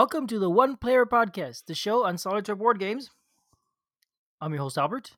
Welcome 0.00 0.26
to 0.28 0.38
the 0.38 0.48
One 0.48 0.78
Player 0.78 1.04
Podcast, 1.04 1.66
the 1.66 1.74
show 1.74 2.06
on 2.06 2.16
solitaire 2.16 2.56
board 2.56 2.78
games. 2.78 3.10
I'm 4.40 4.50
your 4.54 4.62
host, 4.62 4.78
Albert, 4.78 5.10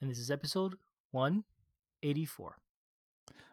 and 0.00 0.10
this 0.10 0.18
is 0.18 0.30
episode 0.30 0.76
184. 1.10 2.56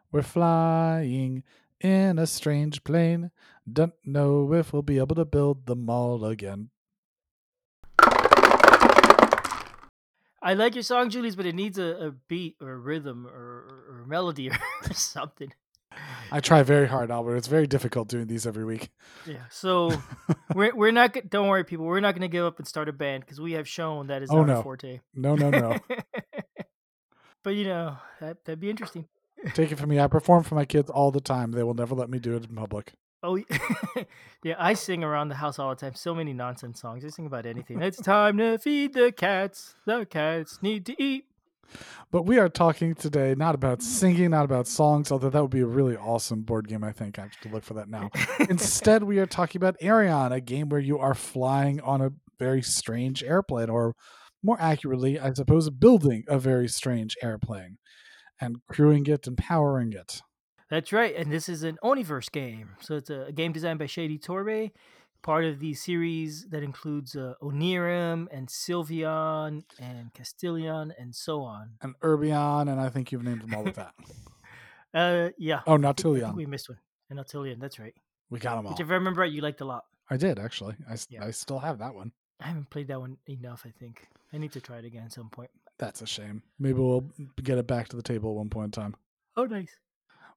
We're 0.09 0.21
flying 0.21 1.43
in 1.81 2.17
a 2.17 2.25
strange 2.25 2.85
plane. 2.85 3.31
Don't 3.69 3.91
know 4.05 4.53
if 4.53 4.71
we'll 4.71 4.83
be 4.83 4.99
able 4.99 5.17
to 5.17 5.25
build 5.25 5.65
the 5.65 5.75
mall 5.75 6.23
again. 6.23 6.69
I 10.41 10.53
like 10.53 10.75
your 10.75 10.83
song, 10.83 11.09
Julius, 11.09 11.35
but 11.35 11.45
it 11.45 11.55
needs 11.55 11.77
a, 11.77 12.07
a 12.07 12.11
beat 12.29 12.55
or 12.61 12.71
a 12.71 12.77
rhythm 12.77 13.27
or, 13.27 13.31
or, 13.33 13.85
or 13.89 14.05
melody 14.07 14.49
or 14.89 14.93
something. 14.93 15.51
I 16.31 16.39
try 16.39 16.63
very 16.63 16.87
hard, 16.87 17.11
Albert. 17.11 17.35
It's 17.37 17.47
very 17.47 17.67
difficult 17.67 18.07
doing 18.07 18.27
these 18.27 18.47
every 18.47 18.65
week. 18.65 18.89
Yeah, 19.27 19.37
so 19.49 19.91
we're 20.55 20.75
we're 20.75 20.91
not. 20.91 21.15
Don't 21.29 21.47
worry, 21.47 21.63
people. 21.63 21.85
We're 21.85 21.99
not 21.99 22.13
going 22.13 22.21
to 22.21 22.27
give 22.27 22.45
up 22.45 22.57
and 22.59 22.67
start 22.67 22.89
a 22.89 22.93
band 22.93 23.23
because 23.25 23.39
we 23.39 23.53
have 23.53 23.67
shown 23.67 24.07
that 24.07 24.23
is 24.23 24.29
Oh, 24.31 24.37
not 24.37 24.47
no. 24.47 24.55
our 24.57 24.63
forte. 24.63 24.99
No, 25.13 25.35
no, 25.35 25.49
no. 25.49 25.77
but 27.43 27.51
you 27.51 27.65
know 27.65 27.97
that 28.19 28.43
that'd 28.45 28.59
be 28.59 28.69
interesting. 28.69 29.07
Take 29.53 29.71
it 29.71 29.77
from 29.77 29.89
me. 29.89 29.99
I 29.99 30.07
perform 30.07 30.43
for 30.43 30.55
my 30.55 30.65
kids 30.65 30.89
all 30.89 31.11
the 31.11 31.19
time. 31.21 31.51
They 31.51 31.63
will 31.63 31.73
never 31.73 31.95
let 31.95 32.09
me 32.09 32.17
do 32.19 32.35
it 32.35 32.45
in 32.49 32.55
public. 32.55 32.93
Oh 33.21 33.37
yeah, 34.43 34.55
I 34.57 34.73
sing 34.73 35.03
around 35.03 35.29
the 35.29 35.35
house 35.35 35.59
all 35.59 35.69
the 35.69 35.75
time. 35.75 35.93
So 35.95 36.13
many 36.15 36.33
nonsense 36.33 36.81
songs. 36.81 37.05
I 37.05 37.09
sing 37.09 37.25
about 37.25 37.45
anything. 37.45 37.81
It's 37.81 38.01
time 38.01 38.37
to 38.37 38.57
feed 38.57 38.93
the 38.93 39.11
cats. 39.11 39.75
The 39.85 40.05
cats 40.05 40.59
need 40.61 40.85
to 40.87 41.01
eat. 41.01 41.25
But 42.11 42.23
we 42.27 42.37
are 42.37 42.49
talking 42.49 42.93
today 42.93 43.33
not 43.35 43.55
about 43.55 43.81
singing, 43.81 44.31
not 44.31 44.45
about 44.45 44.67
songs, 44.67 45.11
although 45.11 45.29
that 45.29 45.41
would 45.41 45.51
be 45.51 45.61
a 45.61 45.65
really 45.65 45.97
awesome 45.97 46.41
board 46.41 46.67
game, 46.67 46.83
I 46.83 46.91
think. 46.91 47.17
I 47.17 47.23
have 47.23 47.39
to 47.41 47.49
look 47.49 47.63
for 47.63 47.73
that 47.73 47.89
now. 47.89 48.09
Instead, 48.49 49.03
we 49.03 49.17
are 49.19 49.25
talking 49.25 49.59
about 49.59 49.79
Aerion, 49.81 50.31
a 50.31 50.39
game 50.39 50.69
where 50.69 50.79
you 50.79 50.99
are 50.99 51.15
flying 51.15 51.81
on 51.81 52.01
a 52.01 52.11
very 52.37 52.61
strange 52.61 53.23
airplane, 53.23 53.69
or 53.69 53.95
more 54.43 54.57
accurately, 54.59 55.19
I 55.19 55.33
suppose, 55.33 55.69
building 55.69 56.23
a 56.27 56.37
very 56.37 56.67
strange 56.67 57.15
airplane 57.23 57.77
and 58.39 58.57
crewing 58.69 59.07
it 59.07 59.25
and 59.25 59.37
powering 59.37 59.93
it. 59.93 60.21
That's 60.69 60.91
right, 60.91 61.15
and 61.15 61.31
this 61.31 61.47
is 61.47 61.63
an 61.63 61.77
Oniverse 61.83 62.31
game. 62.31 62.71
So 62.81 62.95
it's 62.95 63.09
a, 63.09 63.31
game 63.31 63.51
designed 63.51 63.79
by 63.79 63.85
Shadi 63.85 64.19
Torbey, 64.19 64.71
part 65.23 65.45
of 65.45 65.59
the 65.59 65.73
series 65.73 66.45
that 66.49 66.61
includes 66.61 67.15
uh, 67.15 67.33
Onirim 67.41 68.27
and 68.31 68.47
Sylvion 68.47 69.63
and 69.79 70.13
Castellion 70.13 70.91
and 70.99 71.15
so 71.15 71.41
on. 71.41 71.71
And 71.81 71.95
Urbion, 72.01 72.69
and 72.71 72.79
I 72.79 72.89
think 72.89 73.11
you've 73.11 73.23
named 73.23 73.41
them 73.41 73.55
all 73.55 73.63
with 73.63 73.75
that. 73.75 73.93
Uh, 74.95 75.29
yeah. 75.39 75.61
Oh, 75.65 75.73
I 75.73 75.77
think- 75.77 75.85
I 75.85 75.93
think 75.93 75.97
Nautilion. 76.21 76.35
We 76.35 76.45
missed 76.45 76.69
one. 76.69 76.77
And 77.09 77.17
Nautilion, 77.17 77.59
that's 77.59 77.79
right. 77.79 77.95
We 78.29 78.37
got 78.37 78.57
them 78.57 78.67
all. 78.67 78.73
Which, 78.73 78.79
if 78.79 78.91
I 78.91 78.93
remember 78.93 79.21
right, 79.21 79.31
you 79.31 79.41
liked 79.41 79.59
a 79.61 79.65
lot. 79.65 79.85
I 80.07 80.17
did, 80.17 80.37
actually. 80.37 80.75
I, 80.87 80.97
Yeah. 81.09 81.25
I 81.25 81.31
still 81.31 81.57
have 81.57 81.79
that 81.79 81.95
one. 81.95 82.11
I 82.39 82.45
haven't 82.45 82.69
played 82.69 82.89
that 82.89 82.99
one 82.99 83.17
enough, 83.27 83.63
I 83.65 83.71
think. 83.71 84.07
I 84.31 84.37
need 84.37 84.51
to 84.51 84.61
try 84.61 84.77
it 84.77 84.85
again 84.85 85.01
at 85.05 85.11
some 85.11 85.29
point. 85.31 85.49
That's 85.79 86.03
a 86.03 86.05
shame. 86.05 86.43
Maybe 86.59 86.77
we'll 86.79 87.09
get 87.41 87.57
it 87.57 87.65
back 87.65 87.87
to 87.89 87.95
the 87.95 88.03
table 88.03 88.29
at 88.29 88.35
one 88.35 88.49
point 88.51 88.65
in 88.77 88.83
time. 88.83 88.95
Oh, 89.35 89.45
nice. 89.45 89.75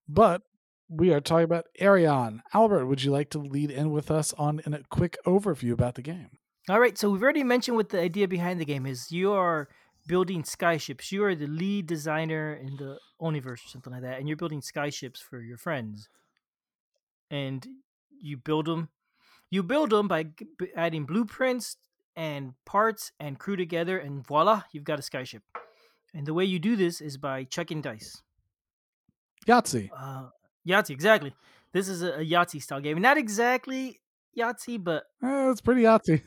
But 0.08 0.40
we 0.88 1.12
are 1.12 1.20
talking 1.20 1.44
about 1.44 1.66
Aerion. 1.80 2.40
Albert, 2.54 2.86
would 2.86 3.02
you 3.02 3.10
like 3.10 3.30
to 3.30 3.38
lead 3.38 3.70
in 3.70 3.90
with 3.90 4.10
us 4.10 4.32
on 4.34 4.60
in 4.64 4.74
a 4.74 4.82
quick 4.90 5.16
overview 5.26 5.72
about 5.72 5.94
the 5.94 6.02
game? 6.02 6.30
All 6.68 6.80
right, 6.80 6.96
so 6.98 7.10
we've 7.10 7.22
already 7.22 7.44
mentioned 7.44 7.76
what 7.76 7.90
the 7.90 8.00
idea 8.00 8.26
behind 8.26 8.60
the 8.60 8.64
game 8.64 8.86
is. 8.86 9.12
You 9.12 9.32
are 9.32 9.68
building 10.06 10.42
skyships. 10.42 11.12
You 11.12 11.24
are 11.24 11.34
the 11.34 11.46
lead 11.46 11.86
designer 11.86 12.54
in 12.54 12.76
the 12.76 12.98
Oniverse 13.20 13.64
or 13.64 13.68
something 13.68 13.92
like 13.92 14.02
that, 14.02 14.18
and 14.18 14.28
you're 14.28 14.36
building 14.36 14.60
skyships 14.60 15.18
for 15.18 15.40
your 15.40 15.58
friends. 15.58 16.08
And 17.30 17.66
you 18.20 18.36
build 18.36 18.66
them. 18.66 18.88
You 19.50 19.62
build 19.62 19.90
them 19.90 20.08
by 20.08 20.26
adding 20.76 21.04
blueprints 21.04 21.76
and 22.16 22.54
parts 22.64 23.12
and 23.20 23.38
crew 23.38 23.56
together, 23.56 23.98
and 23.98 24.26
voila, 24.26 24.62
you've 24.72 24.84
got 24.84 24.98
a 24.98 25.02
skyship. 25.02 25.40
And 26.14 26.26
the 26.26 26.34
way 26.34 26.44
you 26.44 26.58
do 26.58 26.76
this 26.76 27.00
is 27.00 27.16
by 27.16 27.44
chucking 27.44 27.82
dice. 27.82 28.22
Yahtzee. 29.46 29.90
Uh, 29.96 30.28
Yahtzee, 30.66 30.90
exactly. 30.90 31.34
This 31.72 31.88
is 31.88 32.02
a, 32.02 32.14
a 32.14 32.24
Yahtzee 32.24 32.62
style 32.62 32.80
game. 32.80 33.00
Not 33.00 33.18
exactly 33.18 34.00
Yahtzee, 34.36 34.82
but 34.82 35.04
Eh, 35.22 35.50
it's 35.50 35.60
pretty 35.60 35.82
Yahtzee. 35.82 36.22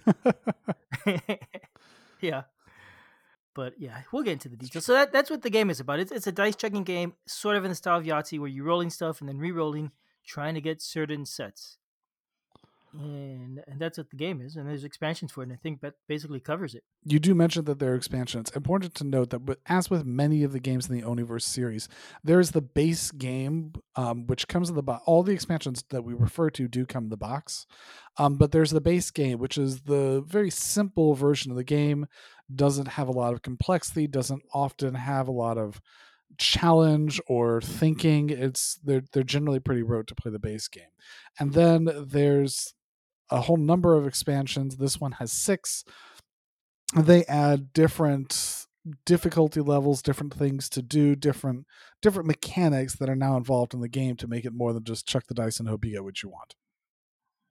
yeah. 2.22 2.44
But 3.56 3.74
yeah, 3.78 4.02
we'll 4.12 4.24
get 4.24 4.34
into 4.34 4.50
the 4.50 4.56
details. 4.56 4.86
So 4.86 4.94
that, 4.94 5.12
that's 5.12 5.30
what 5.30 5.42
the 5.42 5.50
game 5.50 5.70
is 5.70 5.80
about. 5.80 6.00
It's, 6.00 6.12
it's 6.12 6.28
a 6.28 6.32
dice 6.32 6.56
checking 6.56 6.84
game, 6.84 7.14
sort 7.28 7.56
of 7.56 7.66
in 7.66 7.70
the 7.70 7.76
style 7.76 7.98
of 7.98 8.06
Yahtzee, 8.06 8.40
where 8.40 8.48
you're 8.48 8.66
rolling 8.66 8.90
stuff 8.90 9.20
and 9.20 9.28
then 9.28 9.38
re-rolling, 9.38 9.92
trying 10.26 10.54
to 10.54 10.62
get 10.62 10.82
certain 10.82 11.26
sets. 11.26 11.78
And 12.94 13.62
and 13.68 13.80
that's 13.80 13.98
what 13.98 14.10
the 14.10 14.16
game 14.16 14.42
is. 14.42 14.56
And 14.56 14.68
there's 14.68 14.84
expansions 14.84 15.32
for 15.32 15.42
it. 15.42 15.50
And 15.50 15.54
I 15.54 15.60
think 15.62 15.82
that 15.82 15.94
basically 16.08 16.40
covers 16.40 16.74
it. 16.74 16.84
you 17.06 17.20
do 17.20 17.36
mention 17.36 17.66
that 17.66 17.80
there 17.80 17.92
are 17.92 17.96
expansions. 17.96 18.52
Important 18.56 18.96
to 18.96 19.04
note 19.04 19.30
that, 19.30 19.58
as 19.68 19.90
with 19.90 20.06
many 20.06 20.44
of 20.44 20.54
the 20.54 20.60
games 20.60 20.90
in 20.90 20.96
the 20.96 21.06
Oniverse 21.06 21.44
series, 21.44 21.88
there 22.24 22.40
is 22.40 22.52
the 22.52 22.62
base 22.62 23.12
game, 23.12 23.74
um, 23.96 24.26
which 24.26 24.48
comes 24.48 24.70
in 24.70 24.76
the 24.76 24.84
box. 24.84 25.04
All 25.06 25.22
the 25.22 25.34
expansions 25.34 25.84
that 25.90 26.04
we 26.04 26.14
refer 26.14 26.50
to 26.52 26.68
do 26.68 26.86
come 26.86 27.06
in 27.06 27.10
the 27.10 27.18
box, 27.18 27.68
um, 28.18 28.38
but 28.38 28.52
there's 28.52 28.72
the 28.72 28.82
base 28.82 29.12
game, 29.12 29.38
which 29.38 29.58
is 29.58 29.82
the 29.82 30.24
very 30.26 30.50
simple 30.50 31.14
version 31.14 31.52
of 31.52 31.58
the 31.58 31.64
game. 31.64 32.08
Doesn't 32.54 32.88
have 32.88 33.08
a 33.08 33.12
lot 33.12 33.34
of 33.34 33.44
complexity. 33.44 34.08
Doesn't 34.08 34.42
often 34.54 34.96
have 34.96 35.28
a 35.28 35.32
lot 35.32 35.60
of 35.60 35.80
challenge 36.38 37.22
or 37.28 37.62
thinking. 37.62 38.30
It's 38.30 38.80
they're 38.84 39.04
they're 39.14 39.24
generally 39.24 39.60
pretty 39.60 39.84
rote 39.84 40.08
to 40.08 40.16
play 40.16 40.32
the 40.32 40.40
base 40.40 40.68
game, 40.68 40.92
and 41.40 41.54
then 41.54 41.90
there's 42.08 42.74
a 43.30 43.42
whole 43.42 43.58
number 43.58 43.96
of 43.96 44.08
expansions. 44.08 44.78
This 44.78 45.00
one 45.00 45.14
has 45.14 45.32
six 45.32 45.84
they 46.96 47.24
add 47.26 47.72
different 47.72 48.66
difficulty 49.06 49.62
levels 49.62 50.02
different 50.02 50.34
things 50.34 50.68
to 50.70 50.82
do 50.82 51.16
different 51.16 51.68
different 52.02 52.26
mechanics 52.26 52.96
that 52.96 53.10
are 53.10 53.16
now 53.16 53.38
involved 53.38 53.76
in 53.76 53.82
the 53.82 53.90
game 53.90 54.16
to 54.16 54.28
make 54.28 54.44
it 54.44 54.54
more 54.54 54.74
than 54.74 54.84
just 54.84 55.08
chuck 55.08 55.26
the 55.28 55.36
dice 55.36 55.60
and 55.60 55.70
hope 55.70 55.86
you 55.86 55.92
get 55.92 56.04
what 56.04 56.24
you 56.24 56.30
want 56.30 56.56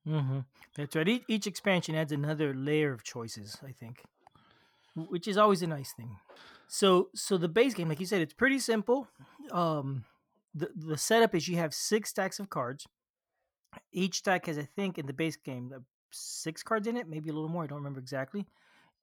Mm-hmm. 0.09 0.39
That's 0.77 0.97
right. 0.97 1.09
Each, 1.09 1.23
each 1.29 1.47
expansion 1.47 1.95
adds 1.95 2.13
another 2.13 2.55
layer 2.55 2.93
of 2.93 3.03
choices, 3.03 3.59
I 3.67 3.73
think, 3.73 4.03
which 4.95 5.29
is 5.29 5.37
always 5.37 5.63
a 5.63 5.67
nice 5.67 5.93
thing. 5.93 6.17
So, 6.67 7.09
so 7.15 7.37
the 7.37 7.49
base 7.49 7.75
game, 7.75 7.89
like 7.89 8.01
you 8.01 8.07
said, 8.07 8.23
it's 8.23 8.35
pretty 8.35 8.59
simple. 8.59 9.09
Um, 9.53 10.05
the 10.55 10.71
the 10.75 10.97
setup 10.97 11.35
is 11.35 11.49
you 11.49 11.57
have 11.57 11.75
six 11.75 12.11
stacks 12.11 12.39
of 12.39 12.49
cards. 12.51 12.87
Each 13.93 14.19
stack 14.19 14.47
has, 14.47 14.59
I 14.59 14.63
think, 14.63 14.99
in 14.99 15.07
the 15.07 15.13
base 15.13 15.37
game, 15.37 15.73
six 16.11 16.63
cards 16.63 16.87
in 16.87 16.97
it, 16.97 17.09
maybe 17.09 17.31
a 17.31 17.33
little 17.33 17.49
more. 17.49 17.65
I 17.65 17.67
don't 17.67 17.79
remember 17.79 18.01
exactly. 18.01 18.47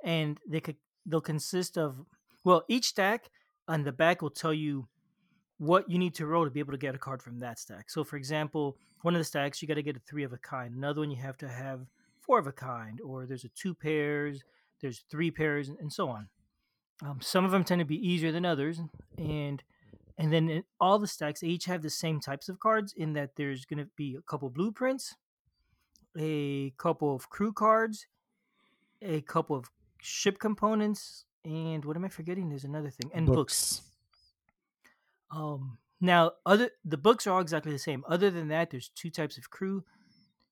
And 0.03 0.40
they 0.48 0.59
could 0.59 0.78
they'll 1.06 1.22
consist 1.22 1.78
of 1.78 2.03
well, 2.44 2.64
each 2.68 2.86
stack 2.86 3.30
on 3.68 3.84
the 3.84 3.92
back 3.92 4.22
will 4.22 4.30
tell 4.30 4.53
you 4.53 4.88
what 5.58 5.90
you 5.90 5.98
need 5.98 6.14
to 6.16 6.26
roll 6.26 6.46
to 6.46 6.52
be 6.52 6.59
able 6.59 6.74
to 6.74 6.78
get 6.78 6.96
a 6.96 7.00
card 7.00 7.22
from 7.22 7.40
that 7.40 7.59
stack. 7.59 7.90
So, 7.90 8.03
for 8.03 8.18
example, 8.18 8.78
one 9.02 9.16
of 9.16 9.20
the 9.20 9.26
stacks 9.26 9.62
you 9.62 9.68
got 9.68 9.76
to 9.76 9.84
get 9.84 9.96
a 9.96 10.02
three 10.02 10.24
of 10.24 10.34
a 10.34 10.38
kind. 10.38 10.76
Another 10.76 11.02
one 11.02 11.12
you 11.12 11.18
have 11.18 11.38
to 11.38 11.47
have 11.47 11.82
four 12.22 12.40
of 12.40 12.47
a 12.47 12.52
kind, 12.52 13.00
or 13.02 13.26
there's 13.26 13.46
a 13.46 13.50
two 13.50 13.74
pairs, 13.74 14.44
there's 14.82 15.03
three 15.09 15.32
pairs, 15.32 15.70
and 15.70 15.92
so 15.92 16.09
on. 16.09 16.28
Um, 17.03 17.20
some 17.22 17.46
of 17.46 17.52
them 17.52 17.64
tend 17.64 17.80
to 17.80 17.86
be 17.86 18.08
easier 18.08 18.32
than 18.32 18.46
others, 18.46 18.79
and 19.18 19.64
and 20.17 20.32
then 20.32 20.50
in 20.50 20.64
all 20.79 21.00
the 21.00 21.08
stacks 21.08 21.41
they 21.41 21.47
each 21.47 21.66
have 21.66 21.82
the 21.82 21.90
same 21.90 22.20
types 22.20 22.50
of 22.50 22.59
cards 22.59 22.94
in 22.94 23.14
that 23.14 23.35
there's 23.35 23.66
going 23.66 23.79
to 23.79 23.90
be 23.96 24.16
a 24.16 24.22
couple 24.22 24.50
blueprints, 24.50 25.16
a 26.17 26.72
couple 26.78 27.14
of 27.14 27.29
crew 27.29 27.52
cards, 27.52 28.08
a 29.02 29.22
couple 29.22 29.56
of 29.56 29.70
ship 30.02 30.40
components, 30.40 31.26
and 31.44 31.84
what 31.85 31.96
am 31.96 32.06
I 32.06 32.09
forgetting? 32.09 32.50
There's 32.50 32.64
another 32.64 32.90
thing, 32.90 33.12
and 33.14 33.26
books. 33.26 33.82
Um, 35.32 35.78
now, 36.02 36.32
other 36.46 36.72
the 36.84 36.97
books 36.97 37.28
are 37.28 37.34
all 37.34 37.41
exactly 37.41 37.72
the 37.72 37.79
same. 37.79 38.03
Other 38.08 38.29
than 38.32 38.47
that, 38.50 38.70
there's 38.70 38.90
two 38.90 39.09
types 39.09 39.38
of 39.38 39.50
crew, 39.50 39.84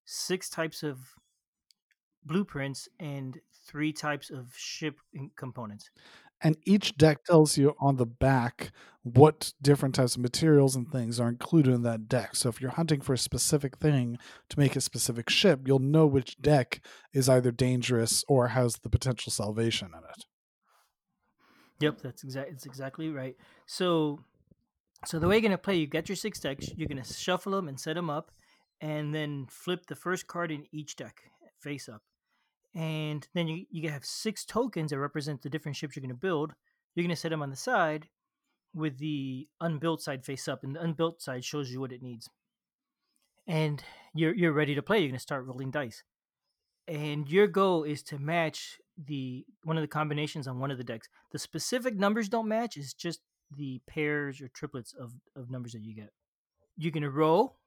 six 0.06 0.50
types 0.50 0.83
of 0.83 1.00
blueprints, 2.25 2.89
and 3.00 3.39
three 3.66 3.94
types 3.94 4.30
of 4.30 4.54
ship 4.56 5.00
components. 5.36 5.89
And 6.44 6.57
each 6.66 6.98
deck 6.98 7.24
tells 7.24 7.57
you 7.57 7.75
on 7.80 7.95
the 7.95 8.06
back 8.06 8.72
what 9.04 9.54
different 9.62 9.95
types 9.95 10.16
of 10.16 10.22
materials 10.22 10.75
and 10.75 10.90
things 10.90 11.19
are 11.19 11.28
included 11.28 11.74
in 11.74 11.84
that 11.84 12.07
deck 12.07 12.36
so 12.36 12.50
if 12.50 12.62
you're 12.62 12.72
hunting 12.72 13.01
for 13.01 13.13
a 13.13 13.18
specific 13.18 13.78
thing 13.78 14.18
to 14.50 14.60
make 14.60 14.75
a 14.75 14.81
specific 14.81 15.30
ship 15.30 15.62
you'll 15.66 15.80
know 15.80 16.06
which 16.06 16.40
deck 16.42 16.81
is 17.13 17.28
either 17.28 17.51
dangerous 17.51 18.24
or 18.28 18.50
has 18.50 18.78
the 18.78 18.90
potential 18.90 19.31
salvation 19.31 19.90
in 19.94 20.04
it 20.10 20.25
Yep, 21.84 22.01
that's 22.01 22.24
exactly 22.24 22.54
It's 22.54 22.66
exactly 22.66 23.10
right. 23.10 23.36
So, 23.66 24.19
so 25.06 25.19
the 25.19 25.28
way 25.28 25.36
you're 25.36 25.42
gonna 25.42 25.57
play, 25.57 25.75
you 25.75 25.88
get 25.88 26.07
your 26.07 26.16
six 26.16 26.40
decks. 26.40 26.69
You're 26.78 26.88
gonna 26.88 27.04
shuffle 27.04 27.51
them 27.51 27.68
and 27.68 27.78
set 27.78 27.95
them 27.95 28.10
up, 28.10 28.31
and 28.80 29.13
then 29.13 29.48
flip 29.50 29.86
the 29.88 29.95
first 29.95 30.28
card 30.28 30.51
in 30.51 30.66
each 30.72 30.95
deck 30.95 31.24
face 31.60 31.90
up, 31.90 32.01
and 32.75 33.27
then 33.33 33.47
you 33.47 33.65
you 33.71 33.89
have 33.89 34.05
six 34.05 34.45
tokens 34.45 34.91
that 34.91 34.99
represent 34.99 35.41
the 35.41 35.49
different 35.49 35.75
ships 35.77 35.95
you're 35.95 36.01
gonna 36.01 36.13
build. 36.15 36.53
You're 36.95 37.03
gonna 37.05 37.15
set 37.15 37.29
them 37.29 37.41
on 37.43 37.49
the 37.49 37.55
side, 37.55 38.09
with 38.73 38.97
the 38.99 39.47
unbuilt 39.61 40.01
side 40.01 40.25
face 40.25 40.47
up, 40.47 40.63
and 40.63 40.75
the 40.75 40.81
unbuilt 40.81 41.21
side 41.21 41.43
shows 41.45 41.71
you 41.71 41.79
what 41.79 41.91
it 41.91 42.01
needs. 42.03 42.29
And 43.47 43.83
you're 44.13 44.33
you're 44.35 44.53
ready 44.53 44.75
to 44.75 44.81
play. 44.83 44.99
You're 44.99 45.09
gonna 45.09 45.19
start 45.19 45.45
rolling 45.45 45.71
dice. 45.71 46.03
and 46.87 47.29
your 47.29 47.47
goal 47.47 47.83
is 47.83 48.03
to 48.03 48.19
match 48.19 48.79
the 48.97 49.45
one 49.63 49.77
of 49.77 49.81
the 49.83 49.87
combinations 49.87 50.47
on 50.47 50.59
one 50.59 50.71
of 50.71 50.77
the 50.77 50.83
decks. 50.83 51.07
The 51.31 51.39
specific 51.39 51.95
numbers 51.95 52.29
don't 52.29 52.47
match; 52.47 52.77
it's 52.77 52.93
just 52.93 53.21
the 53.55 53.81
pairs 53.87 54.41
or 54.41 54.49
triplets 54.49 54.93
of, 54.93 55.13
of 55.35 55.49
numbers 55.51 55.73
that 55.73 55.83
you 55.83 55.95
get. 55.95 56.11
You're 56.77 56.91
going 56.91 57.03
to 57.03 57.09
roll. 57.11 57.57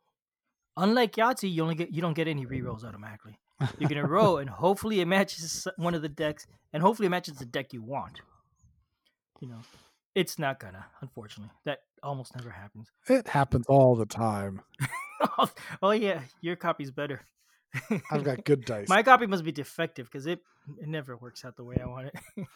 Unlike 0.77 1.13
Yahtzee, 1.17 1.53
you 1.53 1.63
only 1.63 1.75
get 1.77 1.93
you 1.93 2.03
don't 2.03 2.15
get 2.15 2.29
any 2.29 2.47
rerolls 2.47 2.85
automatically. 2.85 3.39
You 3.79 3.89
can 3.89 3.99
roll, 3.99 4.39
and 4.39 4.51
hopefully 4.51 5.01
it 5.01 5.07
matches 5.07 5.67
one 5.77 5.95
of 5.95 6.03
the 6.03 6.09
decks, 6.09 6.47
and 6.73 6.83
hopefully 6.83 7.07
it 7.07 7.11
matches 7.11 7.39
the 7.39 7.47
deck 7.47 7.73
you 7.73 7.83
want. 7.83 8.21
You 9.41 9.49
know, 9.49 9.61
it's 10.15 10.39
not 10.39 10.61
gonna, 10.61 10.87
unfortunately. 11.01 11.53
That 11.65 11.81
almost 12.03 12.37
never 12.37 12.51
happens. 12.51 12.91
It 13.09 13.29
happens 13.29 13.67
all 13.67 13.97
the 13.97 14.07
time. 14.07 14.63
oh, 15.39 15.51
oh 15.83 15.91
yeah, 15.93 16.21
your 16.41 16.57
copy's 16.57 16.91
better. 16.91 17.23
I've 18.11 18.25
got 18.25 18.45
good 18.45 18.65
dice. 18.67 18.89
My 18.89 19.03
copy 19.03 19.27
must 19.27 19.45
be 19.45 19.53
defective 19.53 20.07
because 20.07 20.27
it 20.27 20.41
it 20.81 20.89
never 20.89 21.17
works 21.17 21.45
out 21.45 21.57
the 21.57 21.65
way 21.65 21.77
I 21.83 21.87
want 21.87 22.09
it. 22.09 22.47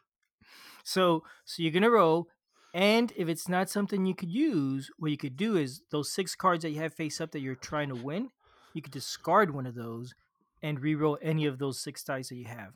so 0.84 1.24
so 1.44 1.62
you're 1.62 1.72
gonna 1.72 1.90
roll, 1.90 2.28
and 2.74 3.12
if 3.16 3.28
it's 3.28 3.48
not 3.48 3.70
something 3.70 4.04
you 4.04 4.14
could 4.14 4.30
use, 4.30 4.90
what 4.98 5.10
you 5.10 5.16
could 5.16 5.36
do 5.36 5.56
is 5.56 5.82
those 5.90 6.12
six 6.12 6.34
cards 6.34 6.62
that 6.62 6.70
you 6.70 6.80
have 6.80 6.94
face 6.94 7.20
up 7.20 7.32
that 7.32 7.40
you're 7.40 7.54
trying 7.54 7.88
to 7.88 7.94
win, 7.94 8.30
you 8.74 8.82
could 8.82 8.92
discard 8.92 9.54
one 9.54 9.66
of 9.66 9.74
those 9.74 10.14
and 10.62 10.80
re-roll 10.80 11.18
any 11.22 11.46
of 11.46 11.58
those 11.58 11.80
six 11.80 12.04
dice 12.04 12.28
that 12.28 12.36
you 12.36 12.46
have. 12.46 12.72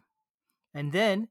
And 0.74 0.92
then 0.92 1.28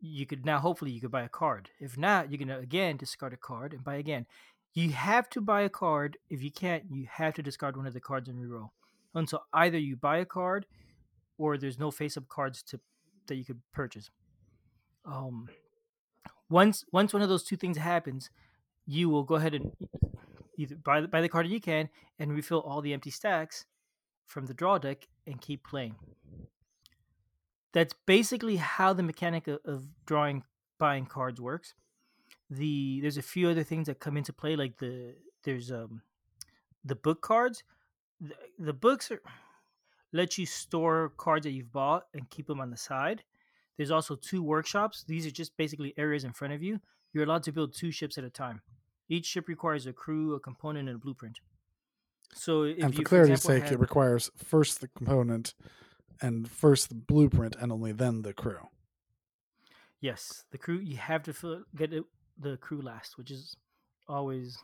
you 0.00 0.26
could 0.26 0.46
now 0.46 0.58
hopefully 0.58 0.90
you 0.90 1.00
could 1.00 1.10
buy 1.10 1.22
a 1.22 1.28
card. 1.28 1.70
If 1.78 1.98
not, 1.98 2.30
you're 2.30 2.38
gonna 2.38 2.58
again 2.58 2.96
discard 2.96 3.32
a 3.32 3.36
card 3.36 3.72
and 3.72 3.84
buy 3.84 3.96
again. 3.96 4.26
You 4.72 4.90
have 4.90 5.28
to 5.30 5.40
buy 5.40 5.62
a 5.62 5.68
card. 5.68 6.16
If 6.30 6.42
you 6.42 6.50
can't, 6.50 6.84
you 6.90 7.06
have 7.10 7.34
to 7.34 7.42
discard 7.42 7.76
one 7.76 7.86
of 7.86 7.92
the 7.92 8.00
cards 8.00 8.28
and 8.28 8.40
re-roll. 8.40 8.72
Until 9.14 9.44
either 9.52 9.78
you 9.78 9.96
buy 9.96 10.18
a 10.18 10.24
card 10.24 10.66
or 11.38 11.58
there's 11.58 11.78
no 11.78 11.90
face-up 11.90 12.28
cards 12.28 12.62
to 12.64 12.80
that 13.26 13.36
you 13.36 13.44
could 13.44 13.60
purchase. 13.72 14.10
Um, 15.04 15.48
once 16.48 16.84
once 16.92 17.12
one 17.12 17.22
of 17.22 17.28
those 17.28 17.44
two 17.44 17.56
things 17.56 17.76
happens, 17.76 18.30
you 18.86 19.08
will 19.08 19.24
go 19.24 19.36
ahead 19.36 19.54
and 19.54 19.70
either 20.56 20.76
buy 20.76 21.00
buy 21.02 21.20
the 21.20 21.28
card 21.28 21.46
that 21.46 21.52
you 21.52 21.60
can 21.60 21.88
and 22.18 22.32
refill 22.32 22.60
all 22.60 22.80
the 22.80 22.92
empty 22.92 23.10
stacks 23.10 23.64
from 24.26 24.46
the 24.46 24.54
draw 24.54 24.78
deck 24.78 25.06
and 25.30 25.40
keep 25.40 25.64
playing. 25.64 25.94
That's 27.72 27.94
basically 28.06 28.56
how 28.56 28.92
the 28.92 29.02
mechanic 29.02 29.46
of, 29.46 29.60
of 29.64 29.86
drawing 30.04 30.42
buying 30.78 31.06
cards 31.06 31.40
works. 31.40 31.74
The 32.50 33.00
there's 33.00 33.16
a 33.16 33.22
few 33.22 33.48
other 33.48 33.62
things 33.62 33.86
that 33.86 34.00
come 34.00 34.16
into 34.16 34.32
play, 34.32 34.56
like 34.56 34.78
the 34.78 35.14
there's 35.44 35.70
um 35.70 36.02
the 36.84 36.96
book 36.96 37.22
cards. 37.22 37.62
The, 38.20 38.34
the 38.58 38.72
books 38.72 39.10
are 39.10 39.22
let 40.12 40.36
you 40.36 40.46
store 40.46 41.12
cards 41.16 41.44
that 41.44 41.52
you've 41.52 41.72
bought 41.72 42.06
and 42.12 42.28
keep 42.30 42.46
them 42.46 42.60
on 42.60 42.70
the 42.70 42.76
side. 42.76 43.22
There's 43.76 43.92
also 43.92 44.16
two 44.16 44.42
workshops. 44.42 45.04
These 45.06 45.26
are 45.26 45.30
just 45.30 45.56
basically 45.56 45.94
areas 45.96 46.24
in 46.24 46.32
front 46.32 46.52
of 46.52 46.62
you. 46.62 46.80
You're 47.12 47.24
allowed 47.24 47.44
to 47.44 47.52
build 47.52 47.74
two 47.74 47.92
ships 47.92 48.18
at 48.18 48.24
a 48.24 48.30
time. 48.30 48.60
Each 49.08 49.26
ship 49.26 49.48
requires 49.48 49.86
a 49.86 49.92
crew, 49.92 50.34
a 50.34 50.40
component, 50.40 50.88
and 50.88 50.96
a 50.96 50.98
blueprint. 50.98 51.40
So, 52.34 52.62
if 52.62 52.78
and 52.82 52.94
for 52.94 53.00
you, 53.00 53.04
clarity's 53.06 53.42
sake, 53.42 53.64
have- 53.64 53.72
it 53.72 53.78
requires 53.80 54.30
first 54.36 54.80
the 54.80 54.88
component 54.88 55.54
and 56.20 56.48
first 56.50 56.88
the 56.88 56.94
blueprint 56.94 57.56
and 57.60 57.72
only 57.72 57.92
then 57.92 58.22
the 58.22 58.32
crew. 58.32 58.68
yes, 60.00 60.44
the 60.50 60.58
crew 60.58 60.78
you 60.78 60.96
have 60.96 61.22
to 61.24 61.32
fill, 61.32 61.64
get 61.74 61.92
it, 61.92 62.04
the 62.38 62.56
crew 62.56 62.80
last, 62.80 63.18
which 63.18 63.30
is 63.30 63.56
always 64.08 64.58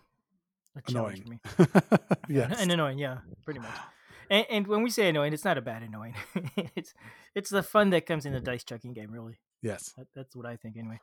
a 0.76 0.82
challenge 0.90 1.20
Annoying. 1.26 1.40
for 1.44 1.62
me. 1.62 1.68
yes. 2.28 2.60
and 2.60 2.70
annoying, 2.72 2.98
yeah, 2.98 3.18
pretty 3.44 3.60
much. 3.60 3.70
And, 4.28 4.44
and 4.50 4.66
when 4.66 4.82
we 4.82 4.90
say 4.90 5.08
annoying, 5.08 5.32
it's 5.32 5.44
not 5.44 5.56
a 5.56 5.60
bad 5.62 5.84
annoying. 5.84 6.16
it's 6.74 6.92
it's 7.32 7.48
the 7.48 7.62
fun 7.62 7.90
that 7.90 8.06
comes 8.06 8.26
in 8.26 8.32
the 8.32 8.40
dice 8.40 8.64
chucking 8.64 8.92
game, 8.92 9.12
really. 9.12 9.38
yes. 9.62 9.92
That, 9.96 10.08
that's 10.16 10.34
what 10.34 10.46
I 10.46 10.56
think, 10.56 10.76
anyway. 10.76 10.98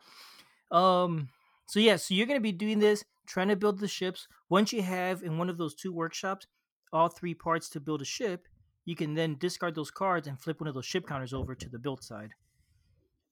Um. 0.69 1.29
So 1.73 1.79
yeah, 1.79 1.95
so 1.95 2.13
you're 2.13 2.27
gonna 2.27 2.39
be 2.39 2.51
doing 2.51 2.77
this, 2.77 3.03
trying 3.25 3.47
to 3.47 3.55
build 3.55 3.79
the 3.79 3.87
ships. 3.87 4.27
Once 4.47 4.71
you 4.71 4.83
have 4.83 5.23
in 5.23 5.39
one 5.39 5.49
of 5.49 5.57
those 5.57 5.73
two 5.73 5.91
workshops 5.91 6.45
all 6.91 7.09
three 7.09 7.33
parts 7.33 7.67
to 7.69 7.79
build 7.79 7.99
a 7.99 8.05
ship, 8.05 8.47
you 8.85 8.95
can 8.95 9.15
then 9.15 9.37
discard 9.39 9.73
those 9.73 9.89
cards 9.89 10.27
and 10.27 10.39
flip 10.39 10.61
one 10.61 10.67
of 10.67 10.75
those 10.75 10.85
ship 10.85 11.07
counters 11.07 11.33
over 11.33 11.55
to 11.55 11.69
the 11.69 11.79
built 11.79 12.03
side. 12.03 12.29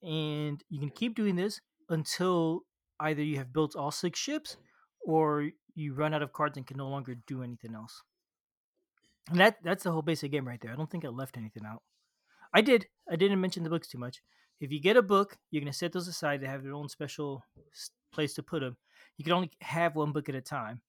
And 0.02 0.60
you 0.72 0.80
can 0.80 0.90
keep 0.90 1.14
doing 1.14 1.36
this 1.36 1.62
until 1.90 2.62
either 3.00 3.22
you 3.22 3.38
have 3.38 3.54
built 3.54 3.76
all 3.76 3.92
six 3.92 4.20
ships 4.20 4.58
or 5.06 5.52
you 5.76 5.94
run 5.94 6.16
out 6.16 6.24
of 6.24 6.34
cards 6.34 6.58
and 6.58 6.66
can 6.66 6.78
no 6.78 6.88
longer 6.88 7.14
do 7.28 7.44
anything 7.44 7.76
else. 7.76 8.02
And 9.30 9.40
that 9.40 9.58
that's 9.64 9.84
the 9.84 9.92
whole 9.92 10.02
basic 10.02 10.32
game 10.32 10.48
right 10.48 10.60
there. 10.60 10.72
I 10.72 10.76
don't 10.76 10.90
think 10.90 11.06
I 11.06 11.10
left 11.10 11.38
anything 11.38 11.64
out. 11.64 11.84
I 12.56 12.62
did. 12.62 12.88
I 13.08 13.18
didn't 13.18 13.40
mention 13.40 13.62
the 13.62 13.70
books 13.70 13.88
too 13.88 14.00
much. 14.00 14.24
If 14.60 14.72
you 14.72 14.82
get 14.82 14.98
a 14.98 15.04
book, 15.04 15.38
you're 15.52 15.62
gonna 15.62 15.74
set 15.74 15.94
those 15.94 16.08
aside. 16.08 16.42
They 16.42 16.48
have 16.48 16.64
their 16.64 16.74
own 16.74 16.90
special 16.90 17.44
place 18.12 18.34
to 18.36 18.44
put 18.44 18.62
them. 18.62 18.78
You 19.18 19.24
can 19.24 19.34
only 19.34 19.52
have 19.62 19.96
one 19.96 20.12
book 20.12 20.30
at 20.30 20.36
a 20.36 20.42
time. 20.42 20.82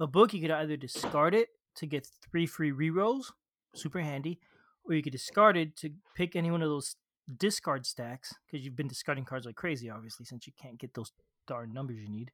A 0.00 0.06
book 0.06 0.32
you 0.32 0.40
could 0.40 0.50
either 0.50 0.76
discard 0.76 1.34
it 1.34 1.48
to 1.76 1.86
get 1.86 2.08
three 2.30 2.46
free 2.46 2.72
rerolls, 2.72 3.32
super 3.74 4.00
handy, 4.00 4.38
or 4.84 4.94
you 4.94 5.02
could 5.02 5.12
discard 5.12 5.56
it 5.56 5.76
to 5.76 5.90
pick 6.14 6.36
any 6.36 6.50
one 6.50 6.62
of 6.62 6.68
those 6.68 6.96
discard 7.36 7.84
stacks 7.84 8.34
because 8.46 8.64
you've 8.64 8.76
been 8.76 8.88
discarding 8.88 9.24
cards 9.24 9.46
like 9.46 9.56
crazy, 9.56 9.90
obviously, 9.90 10.24
since 10.24 10.46
you 10.46 10.52
can't 10.60 10.78
get 10.78 10.94
those 10.94 11.12
darn 11.46 11.72
numbers 11.72 11.98
you 11.98 12.08
need. 12.08 12.30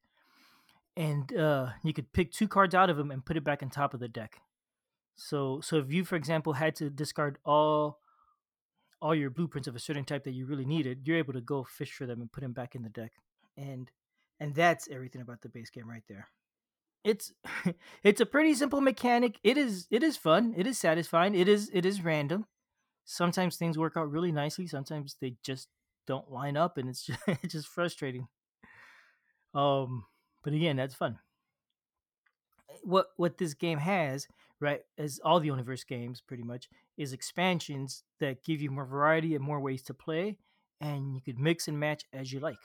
And 0.97 1.37
uh, 1.37 1.71
you 1.83 1.93
could 1.93 2.13
pick 2.13 2.31
two 2.31 2.47
cards 2.47 2.75
out 2.75 2.91
of 2.91 2.97
them 2.97 3.11
and 3.11 3.25
put 3.25 3.37
it 3.37 3.45
back 3.45 3.63
on 3.63 3.71
top 3.71 3.95
of 3.95 4.01
the 4.01 4.09
deck. 4.09 4.41
So, 5.17 5.61
so 5.61 5.79
if 5.79 5.93
you, 5.93 6.05
for 6.05 6.17
example, 6.17 6.53
had 6.53 6.77
to 6.77 6.91
discard 6.91 7.39
all 7.45 8.01
all 9.03 9.15
your 9.15 9.29
blueprints 9.29 9.69
of 9.69 9.77
a 9.77 9.81
certain 9.81 10.05
type 10.05 10.25
that 10.25 10.33
you 10.33 10.47
really 10.47 10.65
needed, 10.65 11.01
you're 11.05 11.19
able 11.19 11.35
to 11.35 11.41
go 11.41 11.63
fish 11.63 11.93
for 11.93 12.07
them 12.07 12.23
and 12.23 12.33
put 12.33 12.41
them 12.41 12.53
back 12.53 12.75
in 12.75 12.83
the 12.83 12.89
deck. 12.89 13.13
And 13.55 13.91
and 14.41 14.55
that's 14.55 14.89
everything 14.91 15.23
about 15.23 15.41
the 15.43 15.49
base 15.49 15.71
game 15.71 15.89
right 15.89 16.03
there. 16.09 16.29
It's 17.05 17.33
it's 18.03 18.21
a 18.21 18.27
pretty 18.27 18.55
simple 18.55 18.81
mechanic. 18.81 19.39
It 19.43 19.59
is 19.59 19.87
it 19.91 20.03
is 20.03 20.17
fun. 20.17 20.55
It 20.57 20.67
is 20.67 20.79
satisfying. 20.79 21.35
It 21.35 21.49
is 21.49 21.71
it 21.73 21.85
is 21.85 22.03
random. 22.03 22.47
Sometimes 23.05 23.57
things 23.57 23.79
work 23.79 23.95
out 23.97 24.11
really 24.11 24.33
nicely. 24.33 24.67
Sometimes 24.67 25.17
they 25.21 25.37
just 25.43 25.69
don't 26.07 26.31
line 26.31 26.57
up, 26.57 26.79
and 26.79 26.89
it's 26.89 27.05
just, 27.05 27.21
it's 27.27 27.53
just 27.53 27.69
frustrating. 27.69 28.29
Um, 29.55 30.05
but 30.43 30.53
again, 30.53 30.77
that's 30.77 30.95
fun. 30.95 31.19
What 32.83 33.09
what 33.17 33.39
this 33.39 33.55
game 33.55 33.79
has, 33.79 34.27
right, 34.61 34.81
as 34.99 35.21
all 35.25 35.41
the 35.41 35.49
Oniverse 35.49 35.87
games 35.87 36.21
pretty 36.21 36.43
much, 36.43 36.69
is 36.97 37.13
expansions 37.13 38.03
that 38.21 38.45
give 38.45 38.61
you 38.61 38.71
more 38.71 38.85
variety 38.85 39.35
and 39.35 39.45
more 39.45 39.61
ways 39.61 39.83
to 39.85 39.95
play, 39.95 40.39
and 40.81 41.15
you 41.15 41.21
could 41.21 41.39
mix 41.39 41.69
and 41.69 41.79
match 41.79 42.05
as 42.13 42.33
you 42.33 42.41
like. 42.41 42.59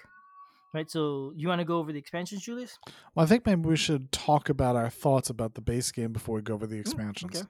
Right. 0.74 0.90
So 0.90 1.34
you 1.36 1.48
want 1.48 1.60
to 1.60 1.66
go 1.66 1.78
over 1.78 1.92
the 1.92 2.00
expansions, 2.00 2.44
Julius? 2.44 2.78
Well, 3.16 3.24
I 3.24 3.28
think 3.28 3.46
maybe 3.46 3.68
we 3.68 3.76
should 3.76 4.12
talk 4.12 4.50
about 4.50 4.76
our 4.76 4.90
thoughts 4.90 5.30
about 5.30 5.56
the 5.56 5.62
base 5.62 5.92
game 5.92 6.14
before 6.14 6.36
we 6.36 6.42
go 6.42 6.54
over 6.54 6.68
the 6.68 6.78
expansions. 6.78 7.38
okay. 7.38 7.48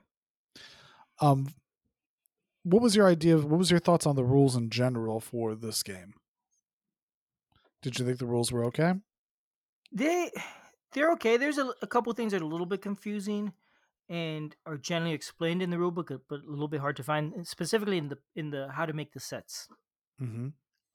Um, 1.20 1.50
what 2.64 2.82
was 2.82 2.96
your 2.96 3.08
idea? 3.08 3.36
Of, 3.36 3.46
what 3.46 3.58
was 3.58 3.72
your 3.72 3.80
thoughts 3.80 4.06
on 4.06 4.16
the 4.16 4.24
rules 4.24 4.56
in 4.56 4.70
general 4.70 5.20
for 5.20 5.54
this 5.54 5.84
game? 5.84 6.14
Did 7.82 8.00
you 8.00 8.06
think 8.06 8.20
the 8.20 8.26
rules 8.26 8.52
were 8.52 8.66
okay? 8.66 8.94
They 9.92 10.32
they're 10.94 11.12
okay. 11.14 11.38
There's 11.38 11.58
a, 11.58 11.74
a 11.82 11.88
couple 11.88 12.14
things 12.14 12.32
that 12.32 12.42
are 12.42 12.46
a 12.46 12.48
little 12.48 12.66
bit 12.66 12.82
confusing 12.82 13.54
and 14.10 14.56
are 14.66 14.78
generally 14.78 15.14
explained 15.14 15.62
in 15.62 15.70
the 15.70 15.78
rulebook, 15.78 16.20
but 16.28 16.42
a 16.42 16.50
little 16.50 16.68
bit 16.68 16.82
hard 16.82 16.96
to 16.98 17.04
find, 17.04 17.48
specifically 17.48 17.98
in 17.98 18.10
the 18.10 18.18
in 18.36 18.50
the 18.50 18.70
how 18.72 18.86
to 18.86 18.94
make 18.94 19.14
the 19.14 19.20
sets. 19.20 19.68
Mm-hmm. 20.22 20.50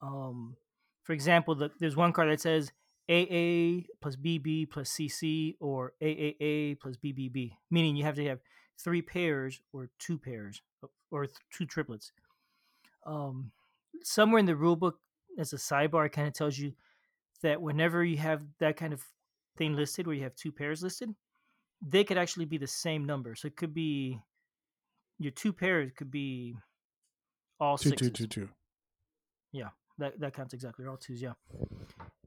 Um, 0.06 0.56
for 1.04 1.12
example, 1.12 1.54
the, 1.54 1.70
there's 1.78 1.96
one 1.96 2.12
card 2.12 2.30
that 2.30 2.40
says 2.40 2.72
AA 3.08 3.84
plus 4.00 4.16
BB 4.16 4.70
plus 4.70 4.90
CC 4.90 5.54
or 5.60 5.92
AAA 6.02 6.80
plus 6.80 6.96
BBB, 6.96 7.52
meaning 7.70 7.94
you 7.94 8.04
have 8.04 8.16
to 8.16 8.24
have 8.26 8.40
three 8.82 9.02
pairs 9.02 9.60
or 9.72 9.90
two 9.98 10.18
pairs 10.18 10.62
or 11.10 11.26
th- 11.26 11.36
two 11.52 11.66
triplets. 11.66 12.12
Um, 13.06 13.52
somewhere 14.02 14.40
in 14.40 14.46
the 14.46 14.54
rulebook, 14.54 14.94
as 15.38 15.52
a 15.52 15.56
sidebar, 15.56 16.06
it 16.06 16.12
kind 16.12 16.26
of 16.26 16.34
tells 16.34 16.56
you 16.58 16.72
that 17.42 17.60
whenever 17.60 18.02
you 18.02 18.16
have 18.16 18.42
that 18.60 18.76
kind 18.76 18.92
of 18.92 19.02
thing 19.58 19.74
listed, 19.74 20.06
where 20.06 20.16
you 20.16 20.22
have 20.22 20.34
two 20.34 20.52
pairs 20.52 20.82
listed, 20.82 21.14
they 21.86 22.04
could 22.04 22.16
actually 22.16 22.46
be 22.46 22.56
the 22.56 22.66
same 22.66 23.04
number. 23.04 23.34
So 23.34 23.48
it 23.48 23.56
could 23.56 23.74
be 23.74 24.20
your 25.18 25.32
two 25.32 25.52
pairs 25.52 25.92
could 25.96 26.10
be 26.10 26.56
all 27.60 27.76
Two, 27.76 27.90
sixes. 27.90 28.08
two, 28.08 28.26
two, 28.26 28.46
two. 28.46 28.48
That 29.98 30.18
that 30.20 30.34
counts 30.34 30.54
exactly. 30.54 30.86
All 30.86 30.96
twos, 30.96 31.22
yeah. 31.22 31.34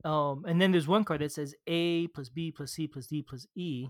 Um, 0.06 0.46
and 0.48 0.62
then 0.62 0.72
there's 0.72 0.88
one 0.88 1.04
card 1.04 1.22
that 1.22 1.32
says 1.32 1.54
A 1.68 2.08
plus 2.08 2.30
B 2.30 2.52
plus 2.52 2.72
C 2.72 2.88
plus 2.88 3.08
D 3.08 3.22
plus 3.22 3.46
E, 3.56 3.90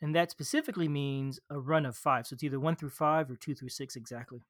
and 0.00 0.14
that 0.14 0.30
specifically 0.30 0.88
means 0.88 1.38
a 1.50 1.58
run 1.58 1.84
of 1.84 1.96
five. 1.96 2.26
So 2.26 2.34
it's 2.34 2.42
either 2.44 2.60
one 2.60 2.76
through 2.76 2.90
five 2.90 3.30
or 3.30 3.36
two 3.36 3.54
through 3.54 3.68
six 3.68 3.94
exactly. 3.96 4.40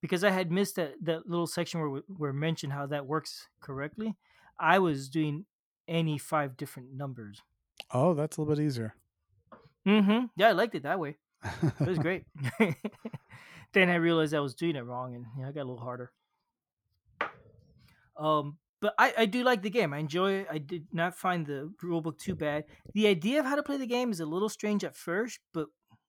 Because 0.00 0.22
I 0.24 0.30
had 0.30 0.50
missed 0.52 0.76
that 0.76 0.94
that 1.02 1.28
little 1.28 1.46
section 1.46 1.80
where 1.80 1.90
we- 1.90 2.00
where 2.16 2.32
mentioned 2.32 2.72
how 2.72 2.86
that 2.86 3.06
works 3.06 3.48
correctly, 3.60 4.16
I 4.58 4.78
was 4.78 5.08
doing 5.08 5.44
any 5.88 6.18
five 6.18 6.56
different 6.56 6.92
numbers. 6.94 7.42
Oh, 7.90 8.14
that's 8.14 8.36
a 8.36 8.40
little 8.40 8.54
bit 8.54 8.62
easier. 8.62 8.94
Mm-hmm. 9.86 10.26
Yeah, 10.36 10.48
I 10.48 10.52
liked 10.52 10.74
it 10.76 10.84
that 10.84 11.00
way. 11.00 11.16
It 11.80 11.86
was 11.86 11.98
great. 12.06 12.24
then 13.72 13.88
I 13.88 13.96
realized 13.96 14.34
I 14.34 14.40
was 14.40 14.54
doing 14.54 14.76
it 14.76 14.84
wrong, 14.84 15.14
and 15.16 15.26
yeah, 15.38 15.48
I 15.48 15.52
got 15.52 15.62
a 15.62 15.68
little 15.70 15.80
harder. 15.82 16.12
Um, 18.20 18.58
but 18.80 18.94
I, 18.98 19.12
I 19.18 19.26
do 19.26 19.42
like 19.42 19.62
the 19.62 19.70
game. 19.70 19.92
I 19.92 19.98
enjoy 19.98 20.32
it. 20.32 20.46
I 20.50 20.58
did 20.58 20.86
not 20.92 21.14
find 21.14 21.46
the 21.46 21.72
rulebook 21.82 22.18
too 22.18 22.34
bad. 22.34 22.64
The 22.94 23.08
idea 23.08 23.40
of 23.40 23.46
how 23.46 23.56
to 23.56 23.62
play 23.62 23.76
the 23.76 23.86
game 23.86 24.10
is 24.10 24.20
a 24.20 24.26
little 24.26 24.48
strange 24.48 24.84
at 24.84 24.96
first, 24.96 25.38
but 25.52 25.66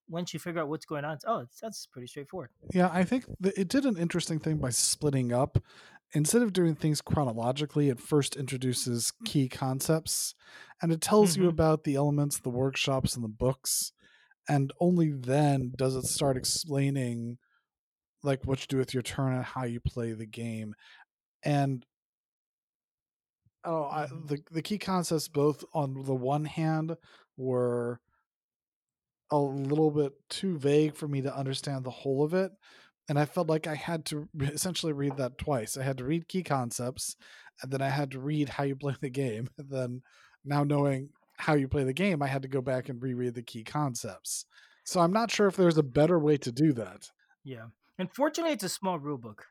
once 0.07 0.33
you 0.33 0.39
figure 0.39 0.61
out 0.61 0.69
what's 0.69 0.85
going 0.85 1.05
on, 1.05 1.13
it's, 1.13 1.25
oh, 1.27 1.39
it's, 1.39 1.59
that's 1.59 1.85
pretty 1.85 2.07
straightforward. 2.07 2.49
Yeah, 2.73 2.89
I 2.91 3.03
think 3.03 3.25
it 3.43 3.67
did 3.67 3.85
an 3.85 3.97
interesting 3.97 4.39
thing 4.39 4.57
by 4.57 4.69
splitting 4.69 5.33
up. 5.33 5.57
Instead 6.13 6.41
of 6.41 6.51
doing 6.51 6.75
things 6.75 7.01
chronologically, 7.01 7.89
it 7.89 7.99
first 7.99 8.35
introduces 8.35 9.13
key 9.23 9.47
concepts 9.47 10.35
and 10.81 10.91
it 10.91 10.99
tells 10.99 11.33
mm-hmm. 11.33 11.43
you 11.43 11.49
about 11.49 11.83
the 11.85 11.95
elements, 11.95 12.39
the 12.39 12.49
workshops, 12.49 13.15
and 13.15 13.23
the 13.23 13.29
books. 13.29 13.93
And 14.49 14.73
only 14.79 15.11
then 15.11 15.73
does 15.77 15.95
it 15.95 16.05
start 16.05 16.35
explaining 16.35 17.37
like 18.23 18.45
what 18.45 18.59
you 18.61 18.67
do 18.67 18.77
with 18.77 18.93
your 18.93 19.03
turn 19.03 19.33
and 19.33 19.45
how 19.45 19.63
you 19.63 19.79
play 19.79 20.11
the 20.11 20.25
game. 20.25 20.73
And 21.43 21.85
oh, 23.63 23.83
I, 23.83 24.05
mm-hmm. 24.05 24.27
the 24.27 24.39
the 24.51 24.61
key 24.61 24.77
concepts 24.77 25.27
both 25.27 25.63
on 25.73 26.03
the 26.05 26.15
one 26.15 26.45
hand 26.45 26.95
were 27.37 27.99
a 29.31 29.37
little 29.37 29.91
bit 29.91 30.13
too 30.29 30.57
vague 30.57 30.95
for 30.95 31.07
me 31.07 31.21
to 31.21 31.35
understand 31.35 31.85
the 31.85 31.89
whole 31.89 32.23
of 32.23 32.33
it 32.33 32.51
and 33.07 33.17
i 33.17 33.23
felt 33.25 33.47
like 33.47 33.65
i 33.65 33.75
had 33.75 34.03
to 34.05 34.27
essentially 34.41 34.91
read 34.93 35.15
that 35.17 35.37
twice. 35.37 35.77
I 35.77 35.83
had 35.83 35.97
to 35.99 36.03
read 36.03 36.27
key 36.27 36.43
concepts 36.43 37.15
and 37.61 37.71
then 37.71 37.81
i 37.81 37.89
had 37.89 38.11
to 38.11 38.19
read 38.19 38.49
how 38.49 38.63
you 38.63 38.75
play 38.75 38.95
the 38.99 39.09
game 39.09 39.49
and 39.57 39.69
then 39.69 40.01
now 40.43 40.63
knowing 40.63 41.09
how 41.37 41.53
you 41.53 41.67
play 41.67 41.83
the 41.83 41.93
game 41.93 42.21
i 42.21 42.27
had 42.27 42.41
to 42.41 42.47
go 42.47 42.61
back 42.61 42.89
and 42.89 43.01
reread 43.01 43.35
the 43.35 43.41
key 43.41 43.63
concepts. 43.63 44.45
So 44.83 44.99
i'm 44.99 45.13
not 45.13 45.31
sure 45.31 45.47
if 45.47 45.55
there's 45.55 45.77
a 45.77 45.83
better 45.83 46.19
way 46.19 46.37
to 46.37 46.51
do 46.51 46.73
that. 46.73 47.09
Yeah 47.43 47.67
unfortunately 48.01 48.53
it's 48.53 48.63
a 48.63 48.69
small 48.69 48.99
rule 48.99 49.17
book 49.17 49.45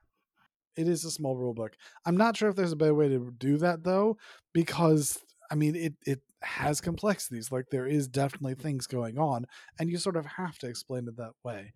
it 0.76 0.88
is 0.88 1.04
a 1.04 1.10
small 1.10 1.36
rule 1.36 1.54
book. 1.54 1.76
I'm 2.04 2.16
not 2.16 2.36
sure 2.36 2.48
if 2.48 2.56
there's 2.56 2.72
a 2.72 2.76
better 2.76 2.94
way 2.94 3.08
to 3.08 3.32
do 3.38 3.56
that 3.58 3.84
though, 3.84 4.16
because 4.52 5.18
I 5.50 5.54
mean 5.54 5.76
it 5.76 5.94
it 6.06 6.20
has 6.42 6.80
complexities. 6.80 7.52
Like 7.52 7.70
there 7.70 7.86
is 7.86 8.08
definitely 8.08 8.54
things 8.54 8.86
going 8.86 9.18
on, 9.18 9.46
and 9.78 9.90
you 9.90 9.98
sort 9.98 10.16
of 10.16 10.26
have 10.26 10.58
to 10.58 10.68
explain 10.68 11.08
it 11.08 11.16
that 11.16 11.32
way. 11.44 11.72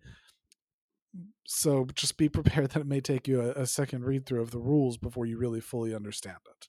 So 1.45 1.87
just 1.93 2.17
be 2.17 2.29
prepared 2.29 2.71
that 2.71 2.81
it 2.81 2.87
may 2.87 3.01
take 3.01 3.27
you 3.27 3.41
a, 3.41 3.49
a 3.51 3.67
second 3.67 4.05
read 4.05 4.25
through 4.25 4.41
of 4.41 4.51
the 4.51 4.59
rules 4.59 4.97
before 4.97 5.25
you 5.25 5.37
really 5.37 5.61
fully 5.61 5.93
understand 5.93 6.37
it. 6.49 6.67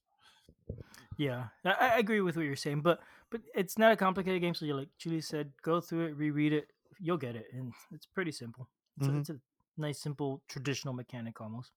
Yeah, 1.18 1.45
I, 1.64 1.73
I, 1.73 1.99
agree 1.99 2.21
with 2.21 2.37
what 2.37 2.45
you're 2.45 2.56
saying, 2.56 2.83
but 2.83 3.00
but 3.30 3.40
it's 3.54 3.78
not 3.78 3.92
a 3.92 3.97
complicated 3.97 4.42
game. 4.42 4.54
So 4.54 4.66
you're 4.66 4.76
like 4.76 4.90
Julie 4.99 5.23
said, 5.23 5.52
go 5.62 5.80
through 5.80 6.09
it, 6.09 6.16
reread 6.16 6.52
it, 6.52 6.68
you'll 7.00 7.16
get 7.16 7.37
it, 7.37 7.47
and 7.52 7.73
it's 7.92 8.04
pretty 8.04 8.33
simple. 8.33 8.68
It's, 8.99 9.06
mm-hmm. 9.06 9.16
a, 9.16 9.21
it's 9.21 9.30
a 9.30 9.37
nice, 9.78 9.99
simple, 9.99 10.42
traditional 10.49 10.95
mechanic 10.95 11.40
almost. 11.40 11.71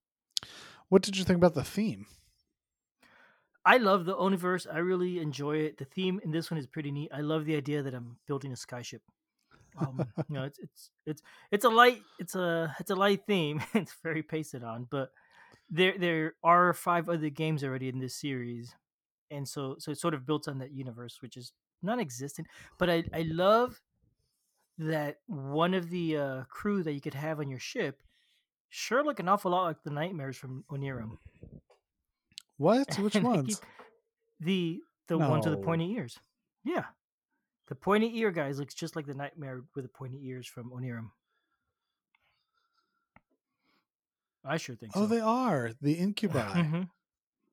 What 0.88 1.02
did 1.02 1.16
you 1.16 1.24
think 1.24 1.36
about 1.36 1.54
the 1.54 1.64
theme? 1.64 2.06
I 3.64 3.76
love 3.76 4.04
the 4.06 4.16
Oniverse. 4.16 4.66
I 4.72 4.78
really 4.78 5.18
enjoy 5.18 5.58
it. 5.58 5.78
The 5.78 5.84
theme 5.84 6.20
in 6.24 6.30
this 6.30 6.50
one 6.50 6.58
is 6.58 6.66
pretty 6.66 6.90
neat. 6.90 7.10
I 7.12 7.20
love 7.20 7.44
the 7.44 7.56
idea 7.56 7.82
that 7.82 7.94
I'm 7.94 8.16
building 8.26 8.52
a 8.52 8.56
skyship. 8.56 9.00
Um, 9.78 10.04
you 10.28 10.34
know, 10.34 10.44
it's 10.44 10.58
it's 10.58 10.90
it's 11.06 11.22
it's 11.50 11.64
a 11.64 11.68
light 11.68 12.02
it's 12.18 12.34
a 12.34 12.74
it's 12.80 12.90
a 12.90 12.96
light 12.96 13.22
theme. 13.26 13.62
it's 13.74 13.94
very 14.02 14.22
pasted 14.22 14.64
on, 14.64 14.86
but 14.90 15.10
there 15.68 15.94
there 15.98 16.34
are 16.42 16.72
five 16.72 17.08
other 17.08 17.30
games 17.30 17.62
already 17.62 17.88
in 17.88 18.00
this 18.00 18.14
series, 18.14 18.74
and 19.30 19.46
so 19.46 19.76
so 19.78 19.90
it 19.90 19.98
sort 19.98 20.14
of 20.14 20.26
built 20.26 20.48
on 20.48 20.58
that 20.58 20.72
universe, 20.72 21.18
which 21.20 21.36
is 21.36 21.52
non-existent. 21.82 22.48
But 22.78 22.88
I 22.88 23.04
I 23.12 23.22
love 23.28 23.80
that 24.78 25.18
one 25.26 25.74
of 25.74 25.90
the 25.90 26.16
uh, 26.16 26.42
crew 26.44 26.82
that 26.82 26.94
you 26.94 27.00
could 27.02 27.14
have 27.14 27.38
on 27.38 27.50
your 27.50 27.58
ship 27.58 28.02
sure 28.70 29.04
look 29.04 29.20
an 29.20 29.28
awful 29.28 29.50
lot 29.50 29.64
like 29.64 29.82
the 29.84 29.90
nightmares 29.90 30.36
from 30.36 30.64
Onirim. 30.70 31.18
What? 32.56 32.94
Which 32.98 33.14
ones? 33.22 33.60
the 34.40 34.80
the 35.08 35.18
no. 35.18 35.28
ones 35.28 35.46
with 35.46 35.58
the 35.58 35.64
pointy 35.64 35.92
ears. 35.92 36.18
Yeah. 36.64 36.84
The 37.68 37.74
pointy 37.74 38.18
ear 38.18 38.30
guys 38.30 38.58
looks 38.58 38.74
just 38.74 38.96
like 38.96 39.06
the 39.06 39.14
nightmare 39.14 39.62
with 39.74 39.84
the 39.84 39.88
pointy 39.88 40.20
ears 40.24 40.46
from 40.46 40.70
Onirim. 40.70 41.10
I 44.44 44.56
sure 44.56 44.74
think 44.74 44.92
oh, 44.94 45.00
so. 45.00 45.04
Oh, 45.04 45.06
they 45.06 45.20
are 45.20 45.72
the 45.80 45.94
incubi. 45.94 46.40
mm-hmm. 46.40 46.82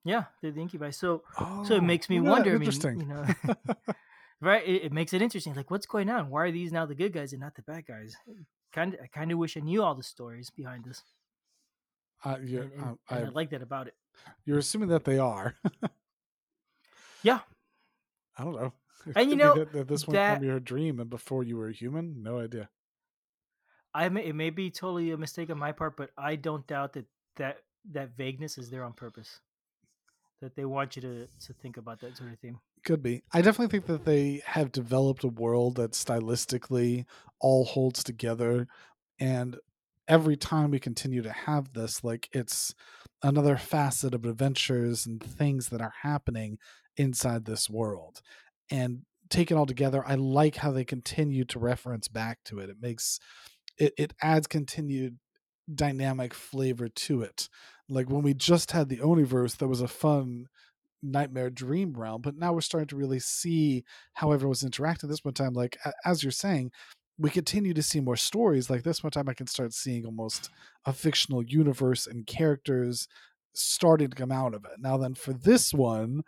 Yeah, 0.05 0.23
they're 0.41 0.51
the 0.51 0.61
incubi. 0.61 0.91
So, 0.91 1.23
oh, 1.37 1.65
so 1.67 1.75
it 1.75 1.83
makes 1.83 2.09
me 2.09 2.21
wonder. 2.21 2.55
I 2.55 2.57
mean, 2.57 2.71
you 2.71 3.05
know, 3.05 3.25
right? 4.41 4.65
It, 4.65 4.85
it, 4.85 4.93
makes 4.93 5.13
it 5.13 5.21
interesting. 5.21 5.53
Like, 5.53 5.69
what's 5.69 5.85
going 5.85 6.09
on? 6.09 6.29
Why 6.29 6.43
are 6.43 6.51
these 6.51 6.71
now 6.71 6.85
the 6.85 6.95
good 6.95 7.11
guys 7.11 7.33
and 7.33 7.41
not 7.41 7.55
the 7.55 7.61
bad 7.61 7.85
guys? 7.85 8.15
Kind 8.73 8.93
of 8.93 8.99
I 9.01 9.07
kind 9.07 9.31
of 9.31 9.37
wish 9.37 9.57
I 9.57 9.61
knew 9.61 9.83
all 9.83 9.95
the 9.95 10.03
stories 10.03 10.49
behind 10.49 10.85
this. 10.85 11.03
Uh, 12.23 12.37
yeah, 12.43 12.61
and, 12.61 12.71
and, 12.73 12.97
I, 13.09 13.15
and 13.17 13.25
I 13.27 13.29
like 13.29 13.51
that 13.51 13.61
about 13.61 13.87
it. 13.87 13.95
You're 14.45 14.57
assuming 14.57 14.89
that 14.89 15.03
they 15.03 15.19
are. 15.19 15.55
yeah. 17.23 17.39
I 18.37 18.43
don't 18.43 18.55
know. 18.55 18.73
and 19.15 19.29
you 19.29 19.35
know 19.35 19.55
that, 19.55 19.71
that 19.73 19.87
this 19.87 20.07
went 20.07 20.37
from 20.37 20.43
your 20.43 20.59
dream 20.59 20.99
and 20.99 21.09
before 21.09 21.43
you 21.43 21.57
were 21.57 21.69
a 21.69 21.73
human. 21.73 22.23
No 22.23 22.39
idea. 22.39 22.69
I 23.93 24.09
may 24.09 24.25
it 24.25 24.35
may 24.35 24.49
be 24.49 24.69
totally 24.69 25.11
a 25.11 25.17
mistake 25.17 25.49
on 25.49 25.57
my 25.57 25.71
part, 25.71 25.97
but 25.97 26.11
I 26.17 26.35
don't 26.35 26.67
doubt 26.67 26.93
that 26.93 27.05
that 27.37 27.57
that 27.91 28.15
vagueness 28.17 28.57
is 28.57 28.69
there 28.69 28.83
on 28.83 28.93
purpose. 28.93 29.39
That 30.41 30.55
they 30.55 30.65
want 30.65 30.95
you 30.95 31.01
to 31.03 31.27
to 31.45 31.53
think 31.53 31.77
about 31.77 32.01
that 32.01 32.17
sort 32.17 32.31
of 32.31 32.39
thing. 32.39 32.59
Could 32.85 33.03
be. 33.03 33.23
I 33.33 33.41
definitely 33.41 33.71
think 33.71 33.87
that 33.87 34.05
they 34.05 34.41
have 34.45 34.71
developed 34.71 35.23
a 35.23 35.29
world 35.29 35.75
that 35.75 35.91
stylistically 35.91 37.05
all 37.39 37.65
holds 37.65 38.03
together. 38.03 38.67
And 39.19 39.57
every 40.07 40.37
time 40.37 40.71
we 40.71 40.79
continue 40.79 41.21
to 41.21 41.31
have 41.31 41.73
this, 41.73 42.03
like 42.03 42.29
it's 42.31 42.73
another 43.23 43.57
facet 43.57 44.13
of 44.13 44.25
adventures 44.25 45.05
and 45.05 45.21
things 45.21 45.69
that 45.69 45.81
are 45.81 45.93
happening 46.01 46.59
inside 46.95 47.45
this 47.45 47.69
world. 47.69 48.21
And 48.71 49.01
taken 49.29 49.57
all 49.57 49.65
together, 49.65 50.03
I 50.07 50.15
like 50.15 50.55
how 50.55 50.71
they 50.71 50.85
continue 50.85 51.43
to 51.45 51.59
reference 51.59 52.07
back 52.07 52.39
to 52.45 52.59
it. 52.59 52.69
It 52.69 52.77
makes 52.81 53.19
it, 53.77 53.93
it 53.97 54.13
adds 54.21 54.47
continued 54.47 55.17
dynamic 55.73 56.33
flavor 56.33 56.87
to 56.87 57.21
it. 57.21 57.49
Like 57.89 58.09
when 58.09 58.23
we 58.23 58.33
just 58.33 58.71
had 58.71 58.89
the 58.89 58.97
Oniverse, 58.97 59.57
that 59.57 59.67
was 59.67 59.81
a 59.81 59.87
fun 59.87 60.47
nightmare 61.03 61.49
dream 61.49 61.93
realm 61.93 62.21
but 62.21 62.35
now 62.35 62.51
we're 62.53 62.61
starting 62.61 62.87
to 62.87 62.95
really 62.95 63.19
see 63.19 63.83
how 64.13 64.31
everyone 64.31 64.49
was 64.49 64.63
interacting. 64.63 65.09
This 65.09 65.23
one 65.23 65.33
time 65.33 65.53
like 65.53 65.77
as 66.05 66.23
you're 66.23 66.31
saying 66.31 66.71
we 67.19 67.29
continue 67.31 67.73
to 67.73 67.81
see 67.81 67.99
more 67.99 68.15
stories. 68.15 68.69
Like 68.69 68.83
this 68.83 69.03
one 69.03 69.11
time 69.11 69.29
i 69.29 69.33
can 69.33 69.47
start 69.47 69.73
seeing 69.73 70.05
almost 70.05 70.49
a 70.85 70.93
fictional 70.93 71.43
universe 71.43 72.07
and 72.07 72.25
characters 72.25 73.07
starting 73.53 74.09
to 74.09 74.15
come 74.15 74.31
out 74.31 74.53
of 74.53 74.65
it. 74.65 74.79
Now 74.79 74.97
then 74.97 75.15
for 75.15 75.33
this 75.33 75.73
one 75.73 76.23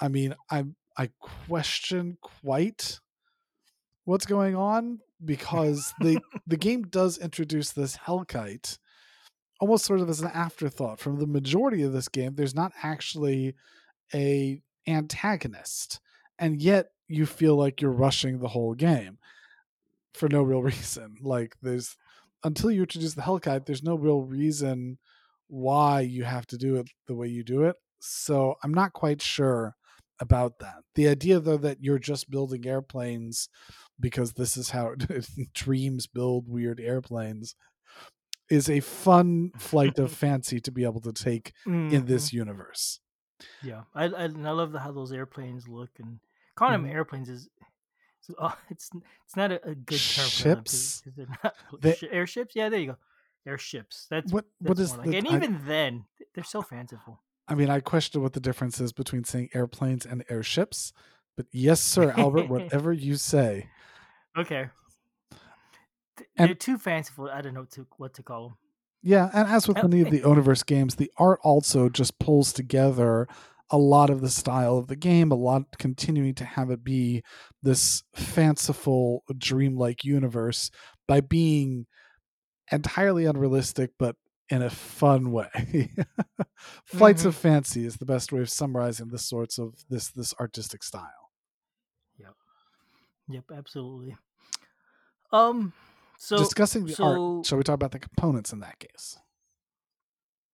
i 0.00 0.08
mean 0.08 0.34
i 0.50 0.64
i 0.96 1.10
question 1.20 2.16
quite 2.20 3.00
what's 4.04 4.26
going 4.26 4.56
on 4.56 5.00
because 5.24 5.92
the 6.00 6.20
the 6.46 6.56
game 6.56 6.82
does 6.82 7.18
introduce 7.18 7.72
this 7.72 7.96
hellkite 7.96 8.78
almost 9.60 9.84
sort 9.84 10.00
of 10.00 10.10
as 10.10 10.20
an 10.20 10.30
afterthought. 10.34 10.98
From 10.98 11.20
the 11.20 11.26
majority 11.26 11.82
of 11.82 11.92
this 11.92 12.08
game 12.08 12.34
there's 12.34 12.54
not 12.54 12.72
actually 12.82 13.54
a 14.14 14.60
antagonist 14.86 16.00
and 16.38 16.60
yet 16.60 16.88
you 17.08 17.26
feel 17.26 17.56
like 17.56 17.80
you're 17.80 17.90
rushing 17.90 18.38
the 18.38 18.48
whole 18.48 18.74
game 18.74 19.18
for 20.14 20.28
no 20.28 20.42
real 20.42 20.62
reason 20.72 21.14
like 21.22 21.56
there's 21.62 21.96
until 22.44 22.70
you 22.70 22.82
introduce 22.82 23.14
the 23.14 23.22
hellkite 23.22 23.66
there's 23.66 23.82
no 23.82 23.94
real 23.94 24.22
reason 24.22 24.98
why 25.48 26.00
you 26.00 26.24
have 26.24 26.46
to 26.46 26.56
do 26.56 26.76
it 26.76 26.88
the 27.06 27.14
way 27.14 27.26
you 27.26 27.44
do 27.44 27.62
it 27.62 27.76
so 28.00 28.54
i'm 28.62 28.74
not 28.74 28.92
quite 28.92 29.22
sure 29.22 29.76
about 30.20 30.58
that 30.58 30.82
the 30.94 31.08
idea 31.08 31.38
though 31.38 31.56
that 31.56 31.78
you're 31.80 31.98
just 31.98 32.30
building 32.30 32.66
airplanes 32.66 33.48
because 34.00 34.32
this 34.32 34.56
is 34.56 34.70
how 34.70 34.94
dreams 35.54 36.06
build 36.06 36.48
weird 36.48 36.80
airplanes 36.80 37.54
is 38.50 38.68
a 38.68 38.80
fun 38.80 39.50
flight 39.58 39.98
of 39.98 40.12
fancy 40.24 40.60
to 40.60 40.70
be 40.70 40.84
able 40.84 41.00
to 41.00 41.12
take 41.12 41.52
mm-hmm. 41.66 41.94
in 41.94 42.06
this 42.06 42.32
universe 42.32 43.00
yeah, 43.62 43.82
I 43.94 44.04
I, 44.04 44.24
I 44.24 44.26
love 44.26 44.72
the, 44.72 44.80
how 44.80 44.92
those 44.92 45.12
airplanes 45.12 45.68
look, 45.68 45.90
and 45.98 46.18
calling 46.54 46.74
mm-hmm. 46.74 46.86
them 46.86 46.96
airplanes 46.96 47.28
is. 47.28 47.48
So, 48.20 48.34
oh, 48.38 48.56
it's 48.70 48.90
it's 49.24 49.36
not 49.36 49.52
a, 49.52 49.64
a 49.66 49.74
good 49.74 49.98
term 49.98 50.28
ships. 50.28 51.02
for 51.04 51.10
them 51.10 51.36
not 51.42 51.54
the, 51.80 52.12
airships. 52.12 52.54
Yeah, 52.54 52.68
there 52.68 52.80
you 52.80 52.86
go, 52.88 52.96
airships. 53.46 54.06
That's 54.10 54.32
what 54.32 54.46
that's 54.60 54.68
what 54.68 54.78
is 54.78 54.96
like. 54.96 55.10
the, 55.10 55.16
and 55.18 55.26
even 55.26 55.56
I, 55.56 55.60
then 55.66 56.04
they're 56.34 56.44
so 56.44 56.62
fanciful. 56.62 57.20
I 57.48 57.54
mean, 57.54 57.70
I 57.70 57.80
question 57.80 58.22
what 58.22 58.32
the 58.32 58.40
difference 58.40 58.80
is 58.80 58.92
between 58.92 59.24
saying 59.24 59.50
airplanes 59.52 60.06
and 60.06 60.24
airships, 60.28 60.92
but 61.36 61.46
yes, 61.50 61.80
sir, 61.80 62.12
Albert, 62.16 62.48
whatever 62.48 62.92
you 62.92 63.16
say. 63.16 63.68
Okay. 64.38 64.68
And, 66.36 66.48
they're 66.48 66.54
too 66.54 66.78
fanciful. 66.78 67.28
I 67.28 67.40
don't 67.40 67.54
know 67.54 67.64
to, 67.72 67.86
what 67.96 68.14
to 68.14 68.22
call 68.22 68.48
them. 68.48 68.56
Yeah, 69.02 69.30
and 69.34 69.48
as 69.48 69.66
with 69.66 69.82
many 69.82 70.00
of 70.00 70.10
the 70.10 70.20
Oniverse 70.20 70.64
games, 70.64 70.94
the 70.94 71.10
art 71.16 71.40
also 71.42 71.88
just 71.88 72.18
pulls 72.20 72.52
together 72.52 73.26
a 73.70 73.78
lot 73.78 74.10
of 74.10 74.20
the 74.20 74.28
style 74.30 74.76
of 74.78 74.86
the 74.86 74.96
game, 74.96 75.32
a 75.32 75.34
lot 75.34 75.64
continuing 75.78 76.34
to 76.34 76.44
have 76.44 76.70
it 76.70 76.84
be 76.84 77.22
this 77.62 78.04
fanciful, 78.14 79.24
dreamlike 79.38 80.04
universe 80.04 80.70
by 81.08 81.20
being 81.20 81.86
entirely 82.70 83.24
unrealistic, 83.24 83.90
but 83.98 84.14
in 84.50 84.62
a 84.62 84.70
fun 84.70 85.32
way. 85.32 85.48
Flights 86.84 87.22
Mm-hmm. 87.22 87.28
of 87.28 87.34
Fancy 87.34 87.84
is 87.86 87.96
the 87.96 88.04
best 88.06 88.30
way 88.32 88.40
of 88.40 88.50
summarizing 88.50 89.08
this 89.08 89.26
sorts 89.28 89.58
of 89.58 89.74
this 89.88 90.10
this 90.10 90.34
artistic 90.38 90.82
style. 90.82 91.30
Yep, 92.18 92.34
Yep, 93.28 93.44
absolutely. 93.56 94.16
Um, 95.32 95.72
so 96.24 96.38
Discussing 96.38 96.86
the 96.86 96.92
so- 96.94 97.36
art, 97.38 97.46
shall 97.46 97.58
we 97.58 97.64
talk 97.64 97.74
about 97.74 97.90
the 97.90 97.98
components 97.98 98.52
in 98.52 98.60
that 98.60 98.78
case? 98.78 99.18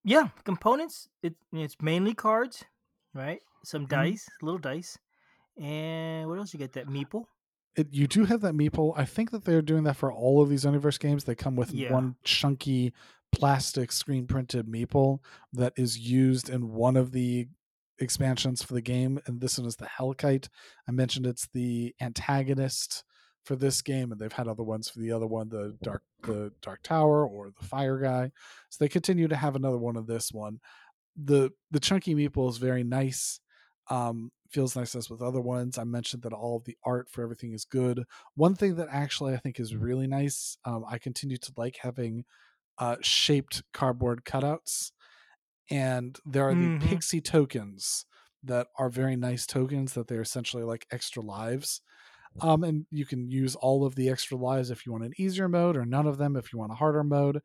yeah, 0.03 0.29
components. 0.43 1.09
It 1.21 1.35
it's 1.53 1.75
mainly 1.81 2.13
cards, 2.13 2.63
right? 3.13 3.41
Some 3.63 3.85
Mhm. 3.85 3.89
dice, 3.89 4.27
little 4.41 4.57
dice, 4.59 4.97
and 5.57 6.27
what 6.27 6.39
else 6.39 6.53
you 6.53 6.59
get? 6.59 6.73
That 6.73 6.87
meeple. 6.87 7.25
It, 7.75 7.93
you 7.93 8.07
do 8.07 8.25
have 8.25 8.41
that 8.41 8.55
meeple. 8.55 8.93
I 8.97 9.05
think 9.05 9.29
that 9.31 9.43
they're 9.45 9.61
doing 9.61 9.83
that 9.83 9.95
for 9.97 10.11
all 10.11 10.41
of 10.41 10.49
these 10.49 10.65
universe 10.65 10.97
games. 10.97 11.23
They 11.25 11.35
come 11.35 11.55
with 11.55 11.71
Yeah. 11.71 11.93
one 11.93 12.15
chunky 12.23 12.93
plastic 13.31 13.91
screen 13.91 14.25
printed 14.25 14.65
meeple 14.65 15.19
that 15.53 15.73
is 15.77 15.99
used 15.99 16.49
in 16.49 16.69
one 16.73 16.97
of 16.97 17.11
the 17.11 17.47
expansions 17.99 18.63
for 18.63 18.73
the 18.73 18.81
game, 18.81 19.19
and 19.27 19.39
this 19.39 19.57
one 19.59 19.67
is 19.67 19.75
the 19.75 19.85
Hellkite. 19.85 20.47
I 20.87 20.91
mentioned 20.91 21.27
it's 21.27 21.47
the 21.47 21.93
antagonist 22.01 23.03
for 23.45 23.55
this 23.55 23.81
game, 23.81 24.11
and 24.11 24.19
they've 24.21 24.31
had 24.33 24.47
other 24.47 24.63
ones 24.63 24.89
for 24.89 24.99
the 24.99 25.11
other 25.11 25.27
one, 25.27 25.49
the 25.49 25.77
dark 25.81 26.03
the 26.23 26.51
Dark 26.61 26.83
Tower 26.83 27.27
or 27.27 27.51
the 27.51 27.65
Fire 27.65 27.97
Guy. 27.99 28.31
So 28.69 28.83
they 28.83 28.89
continue 28.89 29.27
to 29.29 29.35
have 29.35 29.55
another 29.55 29.77
one 29.77 29.95
of 29.97 30.07
this 30.07 30.31
one. 30.31 30.59
The 31.15 31.51
the 31.71 31.79
chunky 31.79 32.15
meeple 32.15 32.49
is 32.49 32.57
very 32.57 32.83
nice. 32.83 33.39
Um, 33.89 34.31
feels 34.49 34.75
nice 34.75 34.95
as 34.95 35.09
with 35.09 35.21
other 35.21 35.41
ones. 35.41 35.77
I 35.77 35.83
mentioned 35.83 36.23
that 36.23 36.33
all 36.33 36.57
of 36.57 36.65
the 36.65 36.77
art 36.85 37.09
for 37.09 37.23
everything 37.23 37.53
is 37.53 37.65
good. 37.65 38.03
One 38.35 38.55
thing 38.55 38.75
that 38.75 38.87
actually 38.91 39.33
I 39.33 39.37
think 39.37 39.59
is 39.59 39.75
really 39.75 40.07
nice, 40.07 40.57
um, 40.65 40.85
I 40.87 40.97
continue 40.99 41.37
to 41.37 41.53
like 41.57 41.77
having 41.81 42.25
uh, 42.79 42.97
shaped 43.01 43.63
cardboard 43.73 44.25
cutouts, 44.25 44.91
and 45.69 46.17
there 46.25 46.47
are 46.47 46.53
Mhm. 46.53 46.79
the 46.79 46.87
pixie 46.87 47.21
tokens 47.21 48.05
that 48.43 48.67
are 48.77 48.89
very 48.89 49.15
nice 49.15 49.45
tokens 49.45 49.93
that 49.93 50.07
they're 50.07 50.21
essentially 50.21 50.63
like 50.63 50.87
extra 50.91 51.21
lives. 51.21 51.81
Um, 52.41 52.63
and 52.63 52.85
you 52.91 53.05
can 53.05 53.29
use 53.29 53.55
all 53.55 53.85
of 53.85 53.95
the 53.95 54.09
extra 54.09 54.37
lives 54.37 54.71
if 54.71 54.85
you 54.85 54.91
want 54.91 55.03
an 55.03 55.13
easier 55.17 55.49
mode, 55.49 55.75
or 55.75 55.85
none 55.85 56.07
of 56.07 56.17
them 56.17 56.35
if 56.35 56.53
you 56.53 56.59
want 56.59 56.71
a 56.71 56.75
harder 56.75 57.03
mode. 57.03 57.41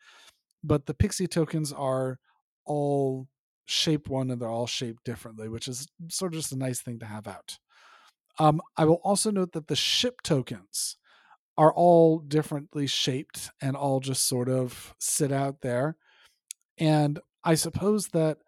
But 0.62 0.86
the 0.86 0.94
pixie 0.94 1.26
tokens 1.26 1.72
are 1.72 2.18
all 2.64 3.28
shape 3.66 4.08
one 4.08 4.30
and 4.30 4.40
they're 4.40 4.48
all 4.48 4.66
shaped 4.66 5.04
differently, 5.04 5.48
which 5.48 5.68
is 5.68 5.86
sort 6.08 6.34
of 6.34 6.40
just 6.40 6.52
a 6.52 6.58
nice 6.58 6.80
thing 6.80 6.98
to 7.00 7.06
have 7.06 7.26
out. 7.26 7.58
Um, 8.38 8.60
I 8.76 8.84
will 8.84 9.00
also 9.04 9.30
note 9.30 9.52
that 9.52 9.68
the 9.68 9.76
ship 9.76 10.20
tokens 10.22 10.96
are 11.56 11.72
all 11.72 12.18
differently 12.18 12.86
shaped 12.86 13.50
and 13.60 13.76
all 13.76 14.00
just 14.00 14.26
sort 14.26 14.48
of 14.48 14.94
sit 14.98 15.30
out 15.30 15.60
there. 15.60 15.96
And 16.78 17.20
I 17.44 17.54
suppose 17.54 18.08
that, 18.08 18.38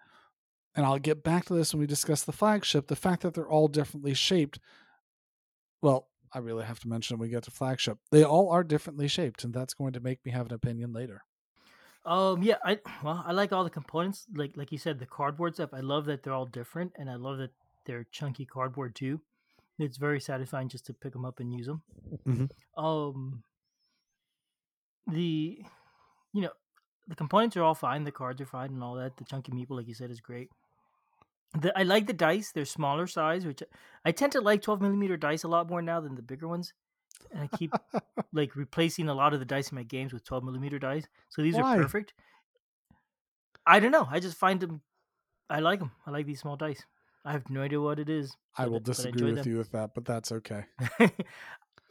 and 0.75 0.85
I'll 0.85 0.99
get 0.99 1.23
back 1.23 1.45
to 1.47 1.55
this 1.55 1.73
when 1.73 1.81
we 1.81 1.87
discuss 1.87 2.25
the 2.25 2.33
flagship, 2.33 2.89
the 2.89 2.97
fact 2.97 3.23
that 3.23 3.35
they're 3.35 3.49
all 3.49 3.69
differently 3.69 4.15
shaped, 4.15 4.59
well, 5.81 6.09
I 6.37 6.41
really 6.41 6.67
have 6.67 6.81
to 6.81 6.89
mention 6.89 7.17
when 7.17 7.29
we 7.29 7.31
get 7.31 7.45
to 7.45 7.51
flagship. 7.51 7.97
They 8.11 8.23
all 8.23 8.51
are 8.51 8.63
differently 8.63 9.09
shaped, 9.09 9.43
and 9.43 9.55
that's 9.55 9.73
going 9.73 9.95
to 9.95 10.01
make 10.01 10.23
me 10.23 10.33
have 10.33 10.45
an 10.45 10.53
opinion 10.53 10.93
later. 10.93 11.23
Um, 12.05 12.43
yeah, 12.43 12.59
I 12.63 12.79
well, 13.03 13.25
I 13.27 13.33
like 13.33 13.53
all 13.53 13.65
the 13.65 13.71
components. 13.71 14.27
Like 14.35 14.55
like 14.55 14.71
you 14.71 14.77
said, 14.77 14.99
the 14.99 15.07
cardboard 15.07 15.55
stuff. 15.55 15.71
I 15.73 15.81
love 15.81 16.05
that 16.05 16.23
they're 16.23 16.35
all 16.35 16.45
different, 16.45 16.93
and 16.99 17.09
I 17.09 17.15
love 17.15 17.39
that 17.39 17.53
they're 17.87 18.05
chunky 18.05 18.45
cardboard 18.45 18.95
too. 18.95 19.23
It's 19.79 19.97
very 19.97 20.21
satisfying 20.21 20.69
just 20.69 20.85
to 20.87 20.93
pick 20.95 21.15
them 21.15 21.25
up 21.25 21.41
and 21.41 21.55
use 21.55 21.67
them. 21.67 21.83
Mhm. 22.27 22.51
Um, 22.77 23.43
the 25.07 25.65
you 26.35 26.43
know 26.43 26.53
the 27.09 27.17
components 27.17 27.57
are 27.57 27.63
all 27.63 27.75
fine. 27.75 28.05
The 28.05 28.13
cards 28.13 28.43
are 28.43 28.47
fine 28.47 28.71
and 28.75 28.83
all 28.83 28.97
that. 28.97 29.17
The 29.17 29.25
chunky 29.25 29.53
meeple, 29.53 29.77
like 29.77 29.89
you 29.89 29.95
said, 29.95 30.11
is 30.11 30.21
great. 30.21 30.51
The, 31.55 31.77
I 31.79 31.85
like 31.85 32.07
the 32.07 32.13
dice. 32.13 32.53
They're 32.53 32.65
smaller 32.65 33.07
size, 33.07 33.47
which 33.47 33.63
I 34.05 34.13
tend 34.13 34.33
to 34.33 34.41
like 34.41 34.63
12 34.63 34.81
millimeter 34.81 35.17
dice 35.17 35.45
a 35.45 35.49
lot 35.49 35.69
more 35.69 35.83
now 35.83 36.01
than 36.01 36.15
the 36.15 36.23
bigger 36.23 36.49
ones. 36.49 36.73
And 37.33 37.43
I 37.43 37.57
keep 37.57 37.73
like 38.33 38.57
replacing 38.57 39.09
a 39.09 39.15
lot 39.15 39.33
of 39.33 39.41
the 39.41 39.47
dice 39.47 39.71
in 39.71 39.77
my 39.77 39.83
games 39.83 40.13
with 40.13 40.25
12 40.25 40.45
millimeter 40.45 40.79
dice. 40.79 41.07
So 41.31 41.43
these 41.43 41.55
Why? 41.55 41.77
are 41.77 41.83
perfect. 41.83 42.13
I 43.67 43.81
don't 43.81 43.91
know. 43.91 44.07
I 44.11 44.21
just 44.21 44.37
find 44.37 44.61
them. 44.61 44.83
I 45.49 45.61
like 45.61 45.81
them. 45.81 45.93
I 46.07 46.11
like 46.11 46.27
these 46.27 46.41
small 46.41 46.57
dice. 46.57 46.85
I 47.25 47.33
have 47.33 47.51
no 47.51 47.63
idea 47.63 47.81
what 47.81 47.99
it 47.99 48.09
is. 48.09 48.37
I 48.57 48.67
will 48.67 48.77
I 48.77 48.81
disagree 48.81 49.33
with 49.33 49.43
them. 49.43 49.49
you 49.53 49.59
with 49.59 49.73
that, 49.73 49.95
but 49.95 50.05
that's 50.05 50.31
okay. 50.31 50.65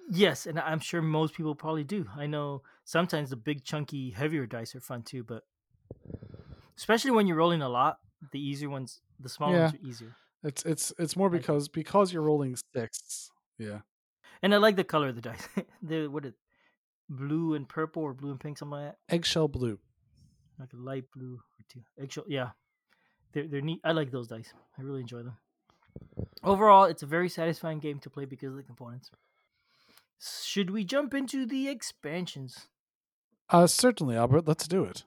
yes, 0.09 0.45
and 0.45 0.57
I'm 0.57 0.79
sure 0.79 1.01
most 1.01 1.33
people 1.33 1.53
probably 1.55 1.83
do. 1.83 2.05
I 2.15 2.25
know 2.25 2.61
sometimes 2.85 3.31
the 3.31 3.35
big, 3.35 3.65
chunky, 3.65 4.11
heavier 4.11 4.45
dice 4.45 4.73
are 4.75 4.79
fun 4.79 5.03
too, 5.03 5.25
but 5.25 5.43
especially 6.77 7.11
when 7.11 7.27
you're 7.27 7.35
rolling 7.35 7.61
a 7.61 7.67
lot, 7.67 7.99
the 8.31 8.39
easier 8.39 8.69
ones, 8.69 9.01
the 9.19 9.30
smaller 9.30 9.60
ones 9.60 9.73
are 9.73 9.88
easier. 9.88 10.15
It's 10.43 10.63
it's 10.63 10.93
it's 10.99 11.15
more 11.15 11.30
because 11.30 11.67
because 11.67 12.13
you're 12.13 12.21
rolling 12.21 12.56
six. 12.73 13.32
Yeah. 13.58 13.80
And 14.41 14.54
I 14.54 14.58
like 14.58 14.75
the 14.75 14.84
color 14.84 15.10
of 15.10 15.15
the 15.15 15.21
dice. 15.21 15.47
the 15.82 16.08
what 16.08 16.25
it, 16.25 16.36
blue 17.10 17.56
and 17.56 17.67
purple 17.67 18.04
or 18.04 18.13
blue 18.13 18.32
and 18.32 18.39
pink, 18.39 18.58
something 18.58 18.80
like 18.80 18.91
that. 18.91 19.13
Eggshell 19.13 19.47
blue. 19.47 19.80
Like 20.60 20.73
a 20.73 20.78
light 20.78 21.06
blue 21.13 21.36
or 21.36 21.65
two. 21.69 21.82
Eggshell, 21.99 22.25
yeah. 22.28 22.49
They're 23.34 23.47
they're 23.47 23.62
neat. 23.62 23.82
I 23.84 23.91
like 23.91 24.12
those 24.12 24.28
dice. 24.28 24.54
I 24.78 24.82
really 24.82 25.01
enjoy 25.01 25.23
them. 25.23 25.38
Overall, 26.43 26.86
it's 26.86 27.04
a 27.04 27.08
very 27.08 27.30
satisfying 27.30 27.80
game 27.80 27.99
to 27.99 28.10
play 28.10 28.25
because 28.25 28.51
of 28.51 28.58
the 28.58 28.63
components. 28.63 29.10
Should 30.43 30.69
we 30.69 30.84
jump 30.84 31.13
into 31.13 31.45
the 31.45 31.67
expansions? 31.67 32.67
Uh 33.49 33.67
certainly, 33.67 34.15
Albert, 34.15 34.47
let's 34.47 34.67
do 34.67 34.84
it. 34.84 35.04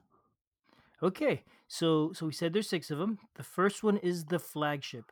Okay, 1.01 1.43
so 1.69 2.11
so 2.13 2.25
we 2.25 2.33
said 2.33 2.51
there's 2.51 2.67
six 2.67 2.89
of 2.91 2.97
them. 2.97 3.19
The 3.35 3.43
first 3.43 3.83
one 3.83 3.97
is 3.97 4.25
the 4.25 4.39
flagship. 4.39 5.05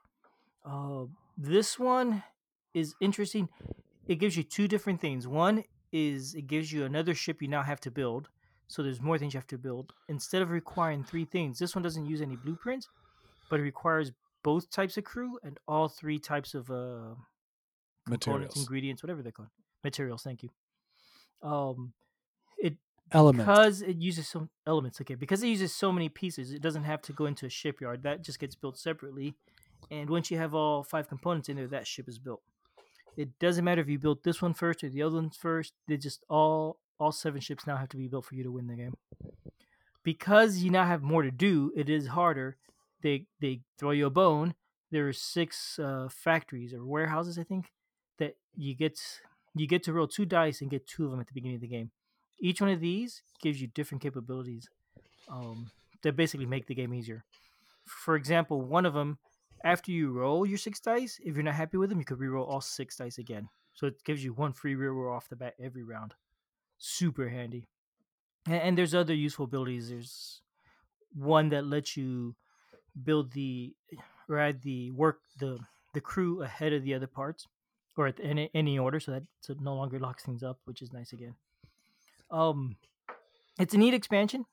Uh, 0.66 1.06
this 1.38 1.80
one 1.80 2.24
is 2.74 2.96
interesting. 3.00 3.48
It 4.08 4.16
gives 4.16 4.36
you 4.36 4.44
two 4.44 4.68
different 4.68 5.00
things. 5.00 5.28
One 5.28 5.64
is 5.92 6.34
it 6.34 6.48
gives 6.48 6.72
you 6.72 6.84
another 6.84 7.14
ship 7.14 7.42
you 7.42 7.48
now 7.48 7.62
have 7.62 7.80
to 7.82 7.92
build. 7.92 8.30
So 8.68 8.82
there's 8.84 9.00
more 9.00 9.18
things 9.18 9.34
you 9.34 9.38
have 9.38 9.48
to 9.48 9.58
build. 9.58 9.94
Instead 10.10 10.42
of 10.42 10.50
requiring 10.50 11.04
three 11.04 11.26
things, 11.26 11.60
this 11.60 11.76
one 11.76 11.84
doesn't 11.84 12.06
use 12.06 12.22
any 12.22 12.36
blueprints, 12.36 12.90
but 13.50 13.60
it 13.60 13.64
requires 13.64 14.12
both 14.44 14.70
types 14.72 14.98
of 14.98 15.04
crew 15.04 15.38
and 15.44 15.60
all 15.68 15.88
three 15.88 16.20
types 16.20 16.54
of 16.56 16.70
uh, 16.72 17.14
Materials. 18.08 18.58
ingredients, 18.58 19.04
whatever 19.04 19.22
they're 19.22 19.32
called. 19.32 19.50
Materials. 19.84 20.24
Thank 20.24 20.44
you. 20.44 20.50
Um, 21.44 21.94
Elements. 23.12 23.46
because 23.46 23.82
it 23.82 23.98
uses 23.98 24.28
some 24.28 24.50
elements 24.66 25.00
okay 25.00 25.16
because 25.16 25.42
it 25.42 25.48
uses 25.48 25.74
so 25.74 25.92
many 25.92 26.10
pieces 26.10 26.52
it 26.52 26.62
doesn't 26.62 26.84
have 26.84 27.02
to 27.02 27.14
go 27.14 27.26
into 27.26 27.46
a 27.46 27.50
shipyard 27.50 28.04
that 28.04 28.22
just 28.22 28.40
gets 28.40 28.54
built 28.54 28.78
separately 28.78 29.34
and 29.90 30.10
once 30.10 30.30
you 30.30 30.38
have 30.38 30.54
all 30.54 30.84
five 30.84 31.08
components 31.08 31.50
in 31.50 31.56
there 31.56 31.68
that 31.68 31.88
ship 31.88 32.08
is 32.08 32.20
built. 32.20 32.42
It 33.16 33.40
doesn't 33.40 33.66
matter 33.66 33.82
if 33.82 33.90
you 33.90 33.98
built 33.98 34.24
this 34.24 34.42
one 34.42 34.54
first 34.54 34.84
or 34.84 34.90
the 34.90 35.02
other 35.02 35.16
ones 35.16 35.38
first 35.38 35.74
they 35.88 35.98
just 35.98 36.24
all 36.30 36.80
all 37.00 37.12
seven 37.12 37.42
ships 37.42 37.68
now 37.68 37.78
have 37.78 37.90
to 37.90 37.98
be 37.98 38.08
built 38.08 38.26
for 38.26 38.36
you 38.36 38.44
to 38.44 38.52
win 38.52 38.68
the 38.68 38.76
game. 38.76 38.96
Because 40.04 40.60
you 40.60 40.72
now 40.72 40.86
have 40.86 41.02
more 41.02 41.24
to 41.24 41.32
do 41.32 41.72
it 41.76 41.90
is 41.90 42.08
harder 42.08 42.58
they 43.02 43.26
they 43.40 43.62
throw 43.78 43.92
you 43.92 44.06
a 44.06 44.10
bone 44.10 44.56
there 44.92 45.08
are 45.08 45.14
six 45.14 45.78
uh, 45.80 46.08
factories 46.10 46.74
or 46.74 46.84
warehouses 46.86 47.38
i 47.38 47.44
think 47.44 47.72
that 48.18 48.36
you 48.56 48.74
get 48.74 49.00
you 49.56 49.68
get 49.68 49.84
to 49.84 49.94
roll 49.94 50.08
two 50.08 50.26
dice 50.26 50.62
and 50.62 50.72
get 50.72 50.88
two 50.88 51.06
of 51.06 51.12
them 51.12 51.20
at 51.20 51.28
the 51.28 51.34
beginning 51.34 51.56
of 51.56 51.62
the 51.62 51.68
game 51.68 51.92
each 52.40 52.62
one 52.62 52.70
of 52.70 52.80
these 52.80 53.22
gives 53.42 53.62
you 53.62 53.68
different 53.68 54.02
capabilities 54.02 54.68
um, 55.30 55.70
that 56.04 56.16
basically 56.16 56.46
make 56.46 56.68
the 56.68 56.76
game 56.76 56.94
easier. 56.94 57.24
For 57.86 58.16
example, 58.16 58.62
one 58.62 58.86
of 58.86 58.94
them, 58.94 59.18
after 59.64 59.92
you 59.92 60.12
roll 60.12 60.46
your 60.46 60.58
six 60.58 60.80
dice, 60.80 61.20
if 61.24 61.36
you're 61.36 61.44
not 61.44 61.56
happy 61.56 61.78
with 61.78 61.90
them, 61.90 62.00
you 62.00 62.06
could 62.06 62.20
reroll 62.20 62.48
all 62.48 62.62
six 62.62 62.98
dice 62.98 63.18
again. 63.18 63.50
So 63.74 63.88
it 63.88 64.04
gives 64.06 64.24
you 64.24 64.34
one 64.34 64.54
free 64.54 64.76
reroll 64.76 65.16
off 65.16 65.30
the 65.30 65.36
bat 65.36 65.54
every 65.60 65.84
round. 65.84 66.14
Super 66.78 67.30
handy. 67.30 67.68
And, 68.46 68.62
and 68.62 68.78
there's 68.78 68.96
other 68.96 69.14
useful 69.14 69.46
abilities. 69.46 69.90
There's 69.90 70.42
one 71.14 71.50
that 71.50 71.66
lets 71.66 71.98
you 71.98 72.36
build 73.04 73.34
the 73.34 73.74
or 74.30 74.40
add 74.40 74.62
the 74.64 74.92
work 74.92 75.20
the 75.40 75.60
the 75.94 76.02
crew 76.02 76.44
ahead 76.44 76.74
of 76.74 76.84
the 76.84 76.94
other 76.94 77.08
parts 77.08 77.48
or 77.96 78.08
at 78.08 78.20
any, 78.22 78.50
any 78.54 78.78
order 78.78 79.00
so 79.00 79.12
that 79.12 79.24
so 79.42 79.56
no 79.60 79.76
longer 79.76 80.00
locks 80.00 80.24
things 80.24 80.44
up 80.44 80.60
which 80.66 80.82
is 80.82 80.92
nice 80.94 81.14
again 81.14 81.36
um, 82.32 82.78
it's 83.60 83.74
a 83.74 83.78
neat 83.78 83.94
expansion. 83.94 84.46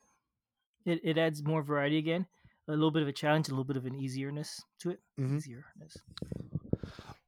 It 0.84 1.00
it 1.02 1.18
adds 1.18 1.42
more 1.42 1.62
variety 1.62 1.98
again, 1.98 2.26
a 2.68 2.72
little 2.72 2.90
bit 2.90 3.02
of 3.02 3.08
a 3.08 3.12
challenge, 3.12 3.48
a 3.48 3.52
little 3.52 3.64
bit 3.64 3.76
of 3.76 3.86
an 3.86 3.94
easierness 3.94 4.62
to 4.80 4.90
it. 4.90 5.00
Mhm. 5.18 5.36
Easierness. 5.38 5.96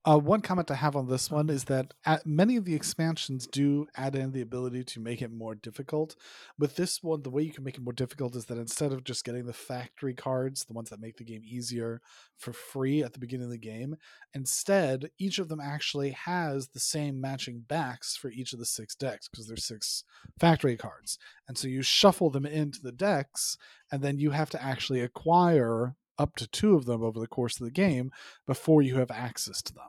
Uh, 0.09 0.17
one 0.17 0.41
comment 0.41 0.71
I 0.71 0.77
have 0.77 0.95
on 0.95 1.09
this 1.09 1.33
one 1.33 1.51
is 1.51 1.65
that 1.65 1.93
at, 2.05 2.25
many 2.25 2.55
of 2.55 2.65
the 2.65 2.77
expansions 2.77 3.49
do 3.49 3.89
add 3.97 4.15
in 4.15 4.31
the 4.31 4.41
ability 4.41 4.85
to 4.85 5.01
make 5.01 5.21
it 5.21 5.33
more 5.33 5.57
difficult. 5.57 6.15
With 6.57 6.77
this 6.77 7.03
one, 7.03 7.23
the 7.23 7.31
way 7.31 7.43
you 7.43 7.53
can 7.53 7.65
make 7.65 7.77
it 7.77 7.83
more 7.83 7.93
difficult 7.93 8.37
is 8.37 8.45
that 8.45 8.57
instead 8.57 8.93
of 8.93 9.03
just 9.03 9.25
getting 9.25 9.47
the 9.47 9.53
factory 9.53 10.15
cards, 10.15 10.65
the 10.65 10.75
ones 10.75 10.91
that 10.91 11.01
make 11.01 11.17
the 11.17 11.25
game 11.25 11.43
easier 11.45 12.01
for 12.39 12.53
free 12.53 13.03
at 13.03 13.15
the 13.15 13.19
beginning 13.19 13.47
of 13.47 13.51
the 13.51 13.59
game, 13.59 13.97
instead, 14.33 15.11
each 15.19 15.41
of 15.41 15.49
them 15.49 15.59
actually 15.61 16.11
has 16.11 16.69
the 16.69 16.79
same 16.79 17.21
matching 17.21 17.65
backs 17.67 18.17
for 18.17 18.31
each 18.31 18.53
of 18.53 18.61
the 18.61 18.65
six 18.65 18.95
decks 18.95 19.27
because 19.27 19.49
there's 19.49 19.67
six 19.67 20.05
factory 20.39 20.77
cards. 20.77 21.19
And 21.49 21.59
so 21.59 21.67
you 21.67 21.83
shuffle 21.83 22.31
them 22.31 22.47
into 22.47 22.81
the 22.81 22.93
decks, 22.93 23.59
and 23.91 24.03
then 24.03 24.21
you 24.21 24.31
have 24.31 24.51
to 24.51 24.63
actually 24.63 25.01
acquire 25.01 25.97
up 26.17 26.37
to 26.37 26.47
two 26.47 26.77
of 26.77 26.87
them 26.87 27.03
over 27.03 27.19
the 27.19 27.27
course 27.27 27.61
of 27.61 27.65
the 27.65 27.73
game 27.73 28.13
before 28.47 28.83
you 28.83 28.99
have 28.99 29.11
access 29.11 29.61
to 29.63 29.75
them. 29.75 29.89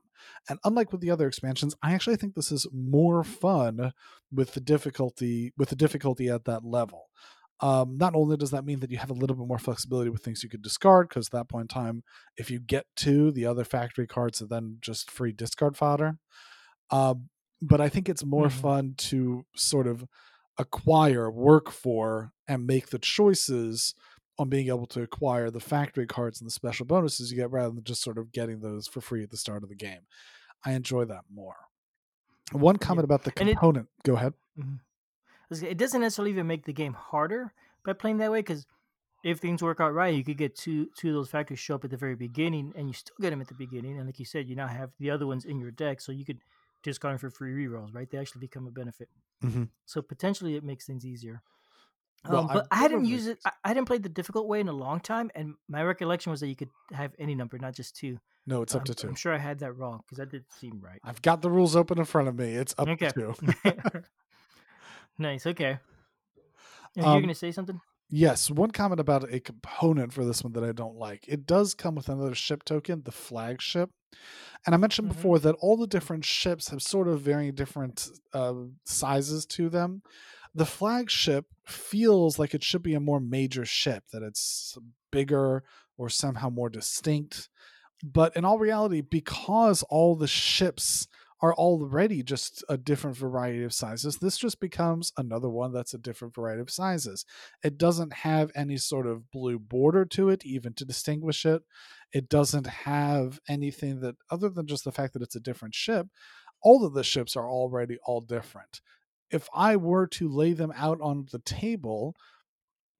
And 0.49 0.59
unlike 0.63 0.91
with 0.91 1.01
the 1.01 1.11
other 1.11 1.27
expansions, 1.27 1.75
I 1.81 1.93
actually 1.93 2.17
think 2.17 2.35
this 2.35 2.51
is 2.51 2.67
more 2.73 3.23
fun 3.23 3.93
with 4.31 4.53
the 4.53 4.59
difficulty 4.59 5.53
with 5.57 5.69
the 5.69 5.75
difficulty 5.75 6.29
at 6.29 6.45
that 6.45 6.63
level. 6.63 7.09
Um, 7.59 7.97
not 7.97 8.13
only 8.13 8.37
does 8.37 8.51
that 8.51 8.65
mean 8.65 8.81
that 8.81 8.91
you 8.91 8.97
have 8.97 9.09
a 9.09 9.15
little 9.15 9.35
bit 9.35 9.47
more 9.47 9.57
flexibility 9.57 10.11
with 10.11 10.23
things 10.23 10.43
you 10.43 10.49
could 10.49 10.61
discard, 10.61 11.09
because 11.09 11.27
at 11.27 11.31
that 11.31 11.49
point 11.49 11.63
in 11.63 11.67
time, 11.69 12.03
if 12.37 12.51
you 12.51 12.59
get 12.59 12.85
to 12.97 13.31
the 13.31 13.45
other 13.45 13.63
factory 13.63 14.05
cards 14.05 14.41
are 14.41 14.47
then 14.47 14.77
just 14.79 15.09
free 15.09 15.31
discard 15.31 15.75
fodder. 15.75 16.19
Uh, 16.91 17.15
but 17.61 17.81
I 17.81 17.89
think 17.89 18.07
it's 18.07 18.23
more 18.23 18.47
mm-hmm. 18.47 18.61
fun 18.61 18.93
to 18.97 19.45
sort 19.55 19.87
of 19.87 20.05
acquire, 20.59 21.31
work 21.31 21.71
for, 21.71 22.31
and 22.47 22.67
make 22.67 22.89
the 22.89 22.99
choices 22.99 23.95
on 24.39 24.49
being 24.49 24.67
able 24.67 24.85
to 24.85 25.01
acquire 25.01 25.49
the 25.49 25.59
factory 25.59 26.05
cards 26.05 26.39
and 26.39 26.47
the 26.47 26.51
special 26.51 26.85
bonuses 26.85 27.31
you 27.31 27.37
get 27.37 27.51
rather 27.51 27.73
than 27.73 27.83
just 27.83 28.03
sort 28.03 28.17
of 28.17 28.31
getting 28.31 28.59
those 28.59 28.87
for 28.87 29.01
free 29.01 29.23
at 29.23 29.31
the 29.31 29.37
start 29.37 29.63
of 29.63 29.69
the 29.69 29.75
game. 29.75 30.01
I 30.63 30.73
enjoy 30.73 31.05
that 31.05 31.25
more. 31.33 31.55
One 32.51 32.77
comment 32.77 33.03
yeah. 33.03 33.15
about 33.15 33.23
the 33.23 33.31
component. 33.31 33.87
It, 33.99 34.03
go 34.07 34.15
ahead. 34.15 34.33
Mm-hmm. 34.59 35.65
It 35.65 35.77
doesn't 35.77 36.01
necessarily 36.01 36.31
even 36.31 36.47
make 36.47 36.65
the 36.65 36.73
game 36.73 36.93
harder 36.93 37.53
by 37.85 37.93
playing 37.93 38.17
that 38.17 38.31
way 38.31 38.39
because 38.39 38.65
if 39.23 39.39
things 39.39 39.61
work 39.61 39.79
out 39.79 39.93
right, 39.93 40.13
you 40.13 40.23
could 40.23 40.37
get 40.37 40.55
two 40.55 40.89
two 40.95 41.09
of 41.09 41.15
those 41.15 41.29
factories 41.29 41.59
show 41.59 41.75
up 41.75 41.83
at 41.83 41.89
the 41.89 41.97
very 41.97 42.15
beginning, 42.15 42.73
and 42.75 42.87
you 42.87 42.93
still 42.93 43.15
get 43.19 43.31
them 43.31 43.41
at 43.41 43.47
the 43.47 43.53
beginning. 43.53 43.97
And 43.97 44.05
like 44.05 44.19
you 44.19 44.25
said, 44.25 44.47
you 44.47 44.55
now 44.55 44.67
have 44.67 44.91
the 44.99 45.09
other 45.09 45.25
ones 45.25 45.45
in 45.45 45.59
your 45.59 45.71
deck, 45.71 46.01
so 46.01 46.11
you 46.11 46.25
could 46.25 46.39
discard 46.83 47.13
them 47.13 47.19
for 47.19 47.29
free 47.29 47.53
rerolls. 47.53 47.93
Right? 47.93 48.09
They 48.09 48.17
actually 48.17 48.41
become 48.41 48.67
a 48.67 48.71
benefit. 48.71 49.09
Mm-hmm. 49.43 49.63
So 49.85 50.01
potentially, 50.01 50.55
it 50.55 50.63
makes 50.63 50.85
things 50.85 51.05
easier. 51.05 51.41
Well, 52.27 52.41
um, 52.41 52.47
but 52.47 52.67
I, 52.71 52.77
I 52.77 52.79
hadn't 52.79 53.05
used 53.05 53.27
it. 53.27 53.39
I, 53.45 53.51
I 53.63 53.67
hadn't 53.69 53.85
played 53.85 54.03
the 54.03 54.09
difficult 54.09 54.47
way 54.47 54.59
in 54.59 54.67
a 54.67 54.73
long 54.73 54.99
time, 54.99 55.31
and 55.35 55.55
my 55.69 55.83
recollection 55.83 56.31
was 56.31 56.39
that 56.41 56.47
you 56.47 56.55
could 56.55 56.69
have 56.91 57.11
any 57.19 57.35
number, 57.35 57.57
not 57.57 57.73
just 57.73 57.95
two. 57.95 58.19
No, 58.47 58.61
it's 58.61 58.73
up 58.73 58.85
to 58.85 58.95
2 58.95 59.09
I'm 59.09 59.15
sure 59.15 59.33
I 59.33 59.37
had 59.37 59.59
that 59.59 59.73
wrong 59.73 60.01
because 60.05 60.19
that 60.19 60.31
didn't 60.31 60.53
seem 60.53 60.79
right. 60.81 61.01
I've 61.03 61.21
got 61.21 61.41
the 61.41 61.51
rules 61.51 61.75
open 61.75 61.99
in 61.99 62.05
front 62.05 62.29
of 62.29 62.39
me. 62.39 62.53
It's 62.53 62.73
up 62.77 62.87
okay. 62.87 63.09
to 63.09 63.35
two. 63.35 63.73
nice. 65.17 65.45
Okay. 65.45 65.79
Are 66.97 67.05
um, 67.05 67.15
you 67.15 67.21
going 67.21 67.27
to 67.27 67.35
say 67.35 67.51
something? 67.51 67.81
Yes. 68.09 68.49
One 68.49 68.71
comment 68.71 69.01
about 69.01 69.31
a 69.33 69.41
component 69.41 70.13
for 70.13 70.23
this 70.23 70.45
one 70.45 70.53
that 70.53 70.63
I 70.63 70.71
don't 70.71 70.95
like. 70.95 71.25
It 71.27 71.45
does 71.45 71.73
come 71.73 71.95
with 71.95 72.07
another 72.07 72.33
ship 72.35 72.63
token, 72.63 73.01
the 73.03 73.11
flagship. 73.11 73.89
And 74.65 74.73
I 74.73 74.77
mentioned 74.77 75.09
mm-hmm. 75.09 75.17
before 75.17 75.39
that 75.39 75.55
all 75.59 75.75
the 75.75 75.85
different 75.85 76.23
ships 76.23 76.69
have 76.69 76.81
sort 76.81 77.09
of 77.09 77.19
varying 77.19 77.53
different 77.53 78.07
uh, 78.33 78.53
sizes 78.85 79.45
to 79.47 79.67
them 79.67 80.03
the 80.57 80.65
flagship 80.65 81.45
feels 81.67 82.39
like 82.39 82.55
it 82.55 82.63
should 82.63 82.81
be 82.81 82.95
a 82.95 82.99
more 82.99 83.19
major 83.19 83.63
ship, 83.63 84.05
that 84.11 84.23
it's 84.23 84.75
bigger 85.11 85.63
or 85.97 86.09
somehow 86.09 86.49
more 86.49 86.69
distinct. 86.69 87.47
But 88.03 88.35
in 88.35 88.43
all 88.43 88.57
reality, 88.57 89.01
because 89.01 89.83
all 89.83 90.15
the 90.15 90.27
ships 90.27 91.07
are 91.43 91.53
already 91.53 92.23
just 92.23 92.63
a 92.67 92.75
different 92.75 93.15
variety 93.15 93.63
of 93.63 93.71
sizes, 93.71 94.17
this 94.17 94.35
just 94.35 94.59
becomes 94.59 95.13
another 95.15 95.47
one 95.47 95.71
that's 95.71 95.93
a 95.93 95.99
different 95.99 96.33
variety 96.33 96.61
of 96.61 96.71
sizes. 96.71 97.23
It 97.63 97.77
doesn't 97.77 98.13
have 98.13 98.51
any 98.55 98.77
sort 98.77 99.05
of 99.05 99.29
blue 99.29 99.59
border 99.59 100.05
to 100.05 100.29
it, 100.29 100.43
even 100.43 100.73
to 100.73 100.85
distinguish 100.85 101.45
it. 101.45 101.61
It 102.11 102.29
doesn't 102.29 102.65
have 102.65 103.39
anything 103.47 103.99
that, 103.99 104.15
other 104.31 104.49
than 104.49 104.65
just 104.65 104.85
the 104.85 104.91
fact 104.91 105.13
that 105.13 105.21
it's 105.21 105.35
a 105.35 105.39
different 105.39 105.75
ship, 105.75 106.07
all 106.63 106.83
of 106.83 106.95
the 106.95 107.03
ships 107.03 107.35
are 107.35 107.47
already 107.47 107.99
all 108.07 108.21
different 108.21 108.81
if 109.31 109.47
I 109.53 109.75
were 109.75 110.07
to 110.07 110.29
lay 110.29 110.53
them 110.53 110.73
out 110.75 110.99
on 111.01 111.27
the 111.31 111.39
table 111.39 112.15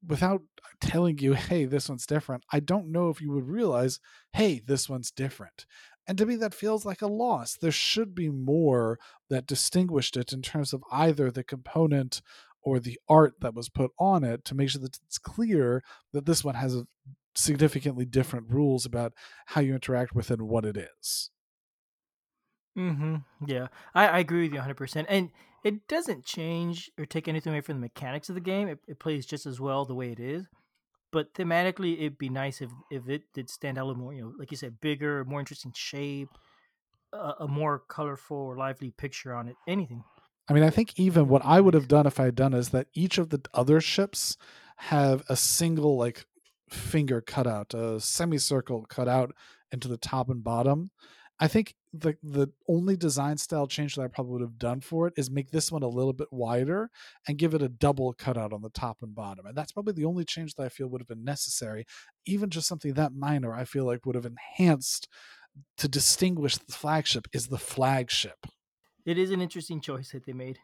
without 0.05 0.41
telling 0.79 1.17
you, 1.19 1.33
hey, 1.33 1.65
this 1.65 1.89
one's 1.89 2.05
different, 2.05 2.43
I 2.51 2.59
don't 2.59 2.91
know 2.91 3.09
if 3.09 3.21
you 3.21 3.31
would 3.31 3.47
realize, 3.47 3.99
hey, 4.33 4.61
this 4.65 4.89
one's 4.89 5.11
different. 5.11 5.65
And 6.07 6.17
to 6.17 6.25
me, 6.25 6.35
that 6.37 6.53
feels 6.53 6.85
like 6.85 7.01
a 7.01 7.07
loss. 7.07 7.57
There 7.59 7.71
should 7.71 8.15
be 8.15 8.29
more 8.29 8.97
that 9.29 9.47
distinguished 9.47 10.15
it 10.15 10.31
in 10.31 10.41
terms 10.41 10.71
of 10.71 10.83
either 10.91 11.29
the 11.29 11.43
component 11.43 12.21
or 12.61 12.79
the 12.79 12.99
art 13.09 13.35
that 13.41 13.53
was 13.53 13.69
put 13.69 13.91
on 13.99 14.23
it 14.23 14.45
to 14.45 14.55
make 14.55 14.69
sure 14.69 14.81
that 14.81 14.99
it's 15.05 15.17
clear 15.17 15.83
that 16.13 16.25
this 16.25 16.43
one 16.43 16.55
has 16.55 16.83
significantly 17.35 18.05
different 18.05 18.49
rules 18.49 18.85
about 18.85 19.13
how 19.47 19.61
you 19.61 19.73
interact 19.73 20.15
with 20.15 20.31
it 20.31 20.39
and 20.39 20.47
what 20.47 20.65
it 20.65 20.77
is. 20.77 21.29
Mm-hmm. 22.77 23.15
Yeah, 23.45 23.67
I, 23.95 24.07
I 24.07 24.19
agree 24.19 24.43
with 24.43 24.53
you 24.53 24.59
100%. 24.59 25.05
And 25.09 25.31
it 25.63 25.87
doesn't 25.87 26.25
change 26.25 26.91
or 26.97 27.05
take 27.05 27.27
anything 27.27 27.53
away 27.53 27.61
from 27.61 27.75
the 27.75 27.81
mechanics 27.81 28.29
of 28.29 28.35
the 28.35 28.41
game. 28.41 28.67
It, 28.67 28.79
it 28.87 28.99
plays 28.99 29.25
just 29.25 29.45
as 29.45 29.59
well 29.59 29.85
the 29.85 29.95
way 29.95 30.11
it 30.11 30.19
is. 30.19 30.47
But 31.11 31.33
thematically, 31.33 31.97
it'd 31.97 32.17
be 32.17 32.29
nice 32.29 32.61
if, 32.61 32.69
if 32.91 33.07
it 33.07 33.23
did 33.33 33.49
stand 33.49 33.77
out 33.77 33.85
a 33.85 33.87
little 33.87 34.01
more, 34.01 34.13
you 34.13 34.21
know, 34.21 34.33
like 34.37 34.51
you 34.51 34.57
said, 34.57 34.81
bigger, 34.81 35.23
more 35.25 35.39
interesting 35.39 35.71
shape, 35.73 36.29
a, 37.13 37.33
a 37.41 37.47
more 37.47 37.83
colorful 37.87 38.37
or 38.37 38.57
lively 38.57 38.91
picture 38.91 39.33
on 39.33 39.47
it, 39.47 39.55
anything. 39.67 40.03
I 40.49 40.53
mean, 40.53 40.63
I 40.63 40.69
think 40.69 40.97
even 40.99 41.27
what 41.27 41.43
I 41.45 41.59
would 41.61 41.73
have 41.73 41.87
done 41.87 42.07
if 42.07 42.19
I 42.19 42.25
had 42.25 42.35
done 42.35 42.53
is 42.53 42.69
that 42.69 42.87
each 42.93 43.17
of 43.17 43.29
the 43.29 43.41
other 43.53 43.81
ships 43.81 44.37
have 44.77 45.23
a 45.27 45.35
single 45.35 45.97
like 45.97 46.25
finger 46.69 47.21
cut 47.21 47.47
out, 47.47 47.73
a 47.73 47.99
semicircle 47.99 48.85
cut 48.85 49.07
out 49.07 49.33
into 49.71 49.87
the 49.87 49.97
top 49.97 50.29
and 50.29 50.43
bottom. 50.43 50.91
I 51.39 51.47
think 51.47 51.75
the 51.93 52.15
the 52.23 52.47
only 52.67 52.97
design 52.97 53.37
style 53.37 53.67
change 53.67 53.95
that 53.95 54.01
I 54.01 54.07
probably 54.07 54.33
would 54.33 54.41
have 54.41 54.57
done 54.57 54.81
for 54.81 55.07
it 55.07 55.13
is 55.17 55.29
make 55.29 55.51
this 55.51 55.71
one 55.71 55.83
a 55.83 55.87
little 55.87 56.13
bit 56.13 56.29
wider 56.31 56.89
and 57.27 57.37
give 57.37 57.53
it 57.53 57.61
a 57.61 57.69
double 57.69 58.13
cutout 58.13 58.53
on 58.53 58.61
the 58.61 58.69
top 58.69 59.01
and 59.01 59.13
bottom. 59.13 59.45
And 59.45 59.55
that's 59.55 59.71
probably 59.71 59.93
the 59.93 60.05
only 60.05 60.25
change 60.25 60.55
that 60.55 60.63
I 60.63 60.69
feel 60.69 60.87
would 60.87 61.01
have 61.01 61.07
been 61.07 61.23
necessary. 61.23 61.85
Even 62.25 62.49
just 62.49 62.67
something 62.67 62.93
that 62.93 63.13
minor, 63.13 63.53
I 63.53 63.65
feel 63.65 63.85
like 63.85 64.05
would 64.05 64.15
have 64.15 64.25
enhanced 64.25 65.07
to 65.77 65.87
distinguish 65.87 66.57
the 66.57 66.73
flagship 66.73 67.27
is 67.33 67.47
the 67.47 67.57
flagship. 67.57 68.45
It 69.05 69.17
is 69.17 69.31
an 69.31 69.41
interesting 69.41 69.81
choice 69.81 70.11
that 70.11 70.25
they 70.25 70.33
made. 70.33 70.59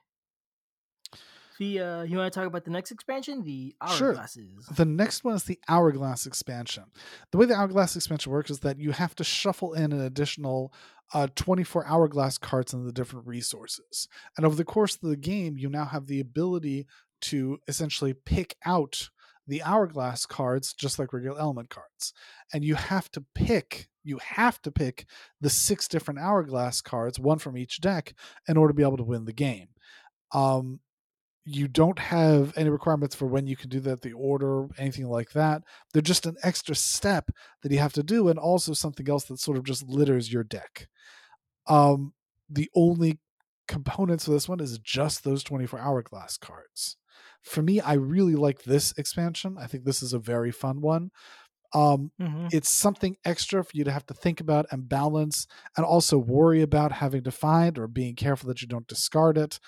The 1.59 1.79
uh, 1.79 2.01
you 2.03 2.17
want 2.17 2.31
to 2.33 2.39
talk 2.39 2.47
about 2.47 2.65
the 2.65 2.71
next 2.71 2.91
expansion, 2.91 3.43
the 3.43 3.75
hourglasses? 3.81 4.35
Sure. 4.35 4.75
The 4.75 4.85
next 4.85 5.23
one 5.23 5.35
is 5.35 5.43
the 5.43 5.59
hourglass 5.67 6.25
expansion. 6.25 6.85
The 7.31 7.37
way 7.37 7.45
the 7.45 7.55
hourglass 7.55 7.95
expansion 7.95 8.31
works 8.31 8.49
is 8.49 8.59
that 8.59 8.79
you 8.79 8.91
have 8.91 9.15
to 9.15 9.23
shuffle 9.23 9.73
in 9.73 9.91
an 9.91 10.01
additional 10.01 10.73
uh, 11.13 11.27
24 11.35 11.85
hourglass 11.85 12.37
cards 12.37 12.73
and 12.73 12.87
the 12.87 12.93
different 12.93 13.27
resources. 13.27 14.07
And 14.35 14.45
over 14.45 14.55
the 14.55 14.63
course 14.63 14.95
of 14.95 15.09
the 15.09 15.17
game, 15.17 15.57
you 15.57 15.69
now 15.69 15.85
have 15.85 16.07
the 16.07 16.19
ability 16.19 16.87
to 17.21 17.59
essentially 17.67 18.13
pick 18.13 18.55
out 18.65 19.09
the 19.47 19.61
hourglass 19.63 20.25
cards 20.25 20.73
just 20.73 20.97
like 20.97 21.13
regular 21.13 21.39
element 21.39 21.69
cards. 21.69 22.13
And 22.53 22.63
you 22.63 22.75
have 22.75 23.11
to 23.11 23.23
pick 23.35 23.89
you 24.03 24.17
have 24.17 24.61
to 24.61 24.71
pick 24.71 25.05
the 25.39 25.49
six 25.49 25.87
different 25.87 26.19
hourglass 26.19 26.81
cards, 26.81 27.19
one 27.19 27.39
from 27.39 27.57
each 27.57 27.79
deck, 27.79 28.13
in 28.47 28.57
order 28.57 28.73
to 28.73 28.75
be 28.75 28.83
able 28.83 28.97
to 28.97 29.03
win 29.03 29.25
the 29.25 29.33
game. 29.33 29.69
Um, 30.33 30.79
you 31.45 31.67
don't 31.67 31.99
have 31.99 32.53
any 32.55 32.69
requirements 32.69 33.15
for 33.15 33.25
when 33.25 33.47
you 33.47 33.55
can 33.55 33.69
do 33.69 33.79
that, 33.81 34.01
the 34.01 34.13
order, 34.13 34.67
anything 34.77 35.07
like 35.07 35.31
that. 35.31 35.63
They're 35.91 36.01
just 36.01 36.25
an 36.25 36.37
extra 36.41 36.75
step 36.75 37.31
that 37.61 37.71
you 37.71 37.79
have 37.79 37.93
to 37.93 38.03
do, 38.03 38.29
and 38.29 38.39
also 38.39 38.73
something 38.73 39.09
else 39.09 39.25
that 39.25 39.39
sort 39.39 39.57
of 39.57 39.65
just 39.65 39.87
litters 39.87 40.31
your 40.31 40.43
deck. 40.43 40.87
Um, 41.67 42.13
the 42.49 42.69
only 42.75 43.19
components 43.67 44.25
for 44.25 44.31
this 44.31 44.47
one 44.47 44.59
is 44.59 44.77
just 44.79 45.23
those 45.23 45.43
24 45.43 45.79
hourglass 45.79 46.37
cards. 46.37 46.97
For 47.41 47.61
me, 47.61 47.81
I 47.81 47.93
really 47.93 48.35
like 48.35 48.63
this 48.63 48.93
expansion. 48.97 49.57
I 49.59 49.67
think 49.67 49.83
this 49.83 50.01
is 50.01 50.13
a 50.13 50.19
very 50.19 50.51
fun 50.51 50.79
one. 50.79 51.11
Um, 51.73 52.11
mm-hmm. 52.21 52.47
It's 52.51 52.69
something 52.69 53.17
extra 53.25 53.63
for 53.63 53.71
you 53.73 53.83
to 53.83 53.91
have 53.91 54.05
to 54.05 54.13
think 54.13 54.39
about 54.39 54.67
and 54.71 54.87
balance, 54.87 55.47
and 55.75 55.85
also 55.85 56.17
worry 56.17 56.61
about 56.61 56.93
having 56.93 57.23
to 57.23 57.31
find 57.31 57.77
or 57.77 57.87
being 57.87 58.15
careful 58.15 58.47
that 58.47 58.61
you 58.61 58.67
don't 58.67 58.87
discard 58.87 59.37
it 59.37 59.59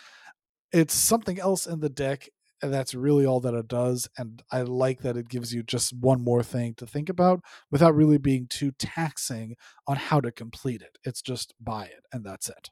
it's 0.71 0.93
something 0.93 1.39
else 1.39 1.65
in 1.67 1.79
the 1.79 1.89
deck 1.89 2.29
and 2.61 2.73
that's 2.73 2.93
really 2.95 3.25
all 3.25 3.39
that 3.41 3.53
it 3.53 3.67
does 3.67 4.07
and 4.17 4.41
i 4.51 4.61
like 4.61 5.01
that 5.01 5.17
it 5.17 5.27
gives 5.29 5.53
you 5.53 5.61
just 5.61 5.93
one 5.93 6.21
more 6.23 6.41
thing 6.43 6.73
to 6.73 6.85
think 6.85 7.09
about 7.09 7.41
without 7.69 7.95
really 7.95 8.17
being 8.17 8.47
too 8.47 8.71
taxing 8.71 9.55
on 9.87 9.97
how 9.97 10.19
to 10.21 10.31
complete 10.31 10.81
it. 10.81 10.97
It's 11.03 11.21
just 11.21 11.53
buy 11.59 11.85
it 11.85 12.05
and 12.11 12.23
that's 12.25 12.49
it. 12.49 12.69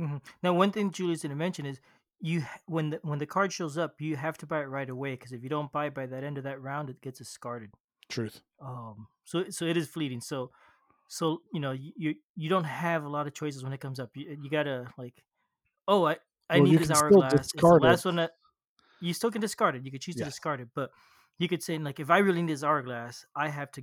Mm-hmm. 0.00 0.16
now 0.42 0.52
one 0.52 0.72
thing 0.72 0.90
julius 0.90 1.20
didn't 1.20 1.38
mention 1.38 1.66
is 1.66 1.80
you 2.20 2.42
when 2.66 2.90
the 2.90 3.00
when 3.02 3.18
the 3.20 3.26
card 3.26 3.52
shows 3.52 3.78
up 3.78 4.00
you 4.00 4.16
have 4.16 4.36
to 4.38 4.46
buy 4.46 4.60
it 4.60 4.64
right 4.64 4.90
away 4.90 5.12
because 5.12 5.30
if 5.32 5.42
you 5.42 5.48
don't 5.48 5.70
buy 5.70 5.86
it 5.86 5.94
by 5.94 6.06
that 6.06 6.24
end 6.24 6.36
of 6.38 6.44
that 6.44 6.60
round 6.60 6.90
it 6.90 7.00
gets 7.00 7.18
discarded. 7.18 7.70
Truth. 8.08 8.40
Um 8.60 9.06
so 9.24 9.44
so 9.50 9.66
it 9.66 9.76
is 9.76 9.86
fleeting. 9.88 10.20
So 10.20 10.50
So 11.08 11.42
you 11.52 11.60
know 11.60 11.72
you 11.72 12.14
you 12.34 12.48
don't 12.48 12.64
have 12.64 13.04
a 13.04 13.08
lot 13.08 13.26
of 13.26 13.34
choices 13.34 13.62
when 13.62 13.72
it 13.72 13.80
comes 13.80 14.00
up. 14.00 14.10
You, 14.16 14.36
you 14.42 14.50
gotta 14.50 14.88
like, 14.98 15.22
oh, 15.86 16.06
I 16.06 16.16
I 16.50 16.60
Well, 16.60 16.64
need 16.68 16.78
this 16.78 16.90
hourglass. 16.90 17.52
It's 17.54 17.68
the 17.70 17.76
last 17.76 18.04
one 18.04 18.16
that 18.16 18.32
you 19.00 19.12
still 19.14 19.30
can 19.30 19.40
discard 19.40 19.76
it. 19.76 19.84
You 19.84 19.90
could 19.90 20.02
choose 20.02 20.16
to 20.16 20.24
discard 20.24 20.60
it, 20.60 20.68
but 20.74 20.90
you 21.38 21.48
could 21.48 21.62
say 21.62 21.78
like, 21.78 22.00
if 22.00 22.10
I 22.10 22.18
really 22.18 22.42
need 22.42 22.52
this 22.52 22.64
hourglass, 22.64 23.26
I 23.34 23.48
have 23.48 23.70
to 23.72 23.82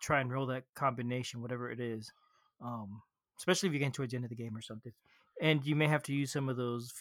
try 0.00 0.20
and 0.20 0.30
roll 0.32 0.46
that 0.46 0.64
combination, 0.74 1.42
whatever 1.42 1.70
it 1.70 1.80
is. 1.80 2.12
Um, 2.60 3.02
especially 3.38 3.68
if 3.68 3.72
you 3.72 3.80
get 3.80 3.92
towards 3.94 4.12
the 4.12 4.16
end 4.16 4.24
of 4.24 4.30
the 4.30 4.36
game 4.36 4.56
or 4.56 4.62
something, 4.62 4.92
and 5.40 5.66
you 5.66 5.74
may 5.74 5.88
have 5.88 6.02
to 6.04 6.12
use 6.14 6.32
some 6.32 6.48
of 6.48 6.56
those 6.56 6.92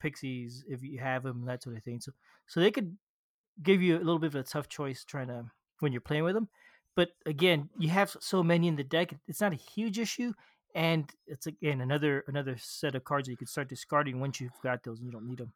pixies 0.00 0.64
if 0.68 0.82
you 0.82 0.98
have 0.98 1.22
them, 1.22 1.44
that 1.46 1.62
sort 1.62 1.76
of 1.76 1.82
thing. 1.84 2.00
So 2.00 2.12
so 2.46 2.60
they 2.60 2.70
could 2.70 2.96
give 3.62 3.82
you 3.82 3.96
a 3.96 3.98
little 3.98 4.18
bit 4.18 4.28
of 4.28 4.34
a 4.36 4.42
tough 4.42 4.68
choice 4.68 5.04
trying 5.04 5.28
to 5.28 5.50
when 5.80 5.92
you're 5.92 6.00
playing 6.00 6.24
with 6.24 6.34
them. 6.34 6.48
But 6.94 7.10
again, 7.26 7.70
you 7.78 7.90
have 7.90 8.16
so 8.20 8.42
many 8.42 8.68
in 8.68 8.76
the 8.76 8.84
deck; 8.84 9.14
it's 9.28 9.40
not 9.40 9.52
a 9.52 9.56
huge 9.56 9.98
issue, 9.98 10.32
and 10.76 11.10
it's 11.26 11.46
again 11.46 11.80
another 11.80 12.22
another 12.28 12.56
set 12.58 12.94
of 12.94 13.02
cards 13.02 13.26
that 13.26 13.32
you 13.32 13.36
could 13.38 13.48
start 13.48 13.68
discarding 13.68 14.20
once 14.20 14.40
you've 14.40 14.60
got 14.62 14.84
those 14.84 14.98
and 14.98 15.06
you 15.06 15.12
don't 15.12 15.26
need 15.26 15.38
them. 15.38 15.52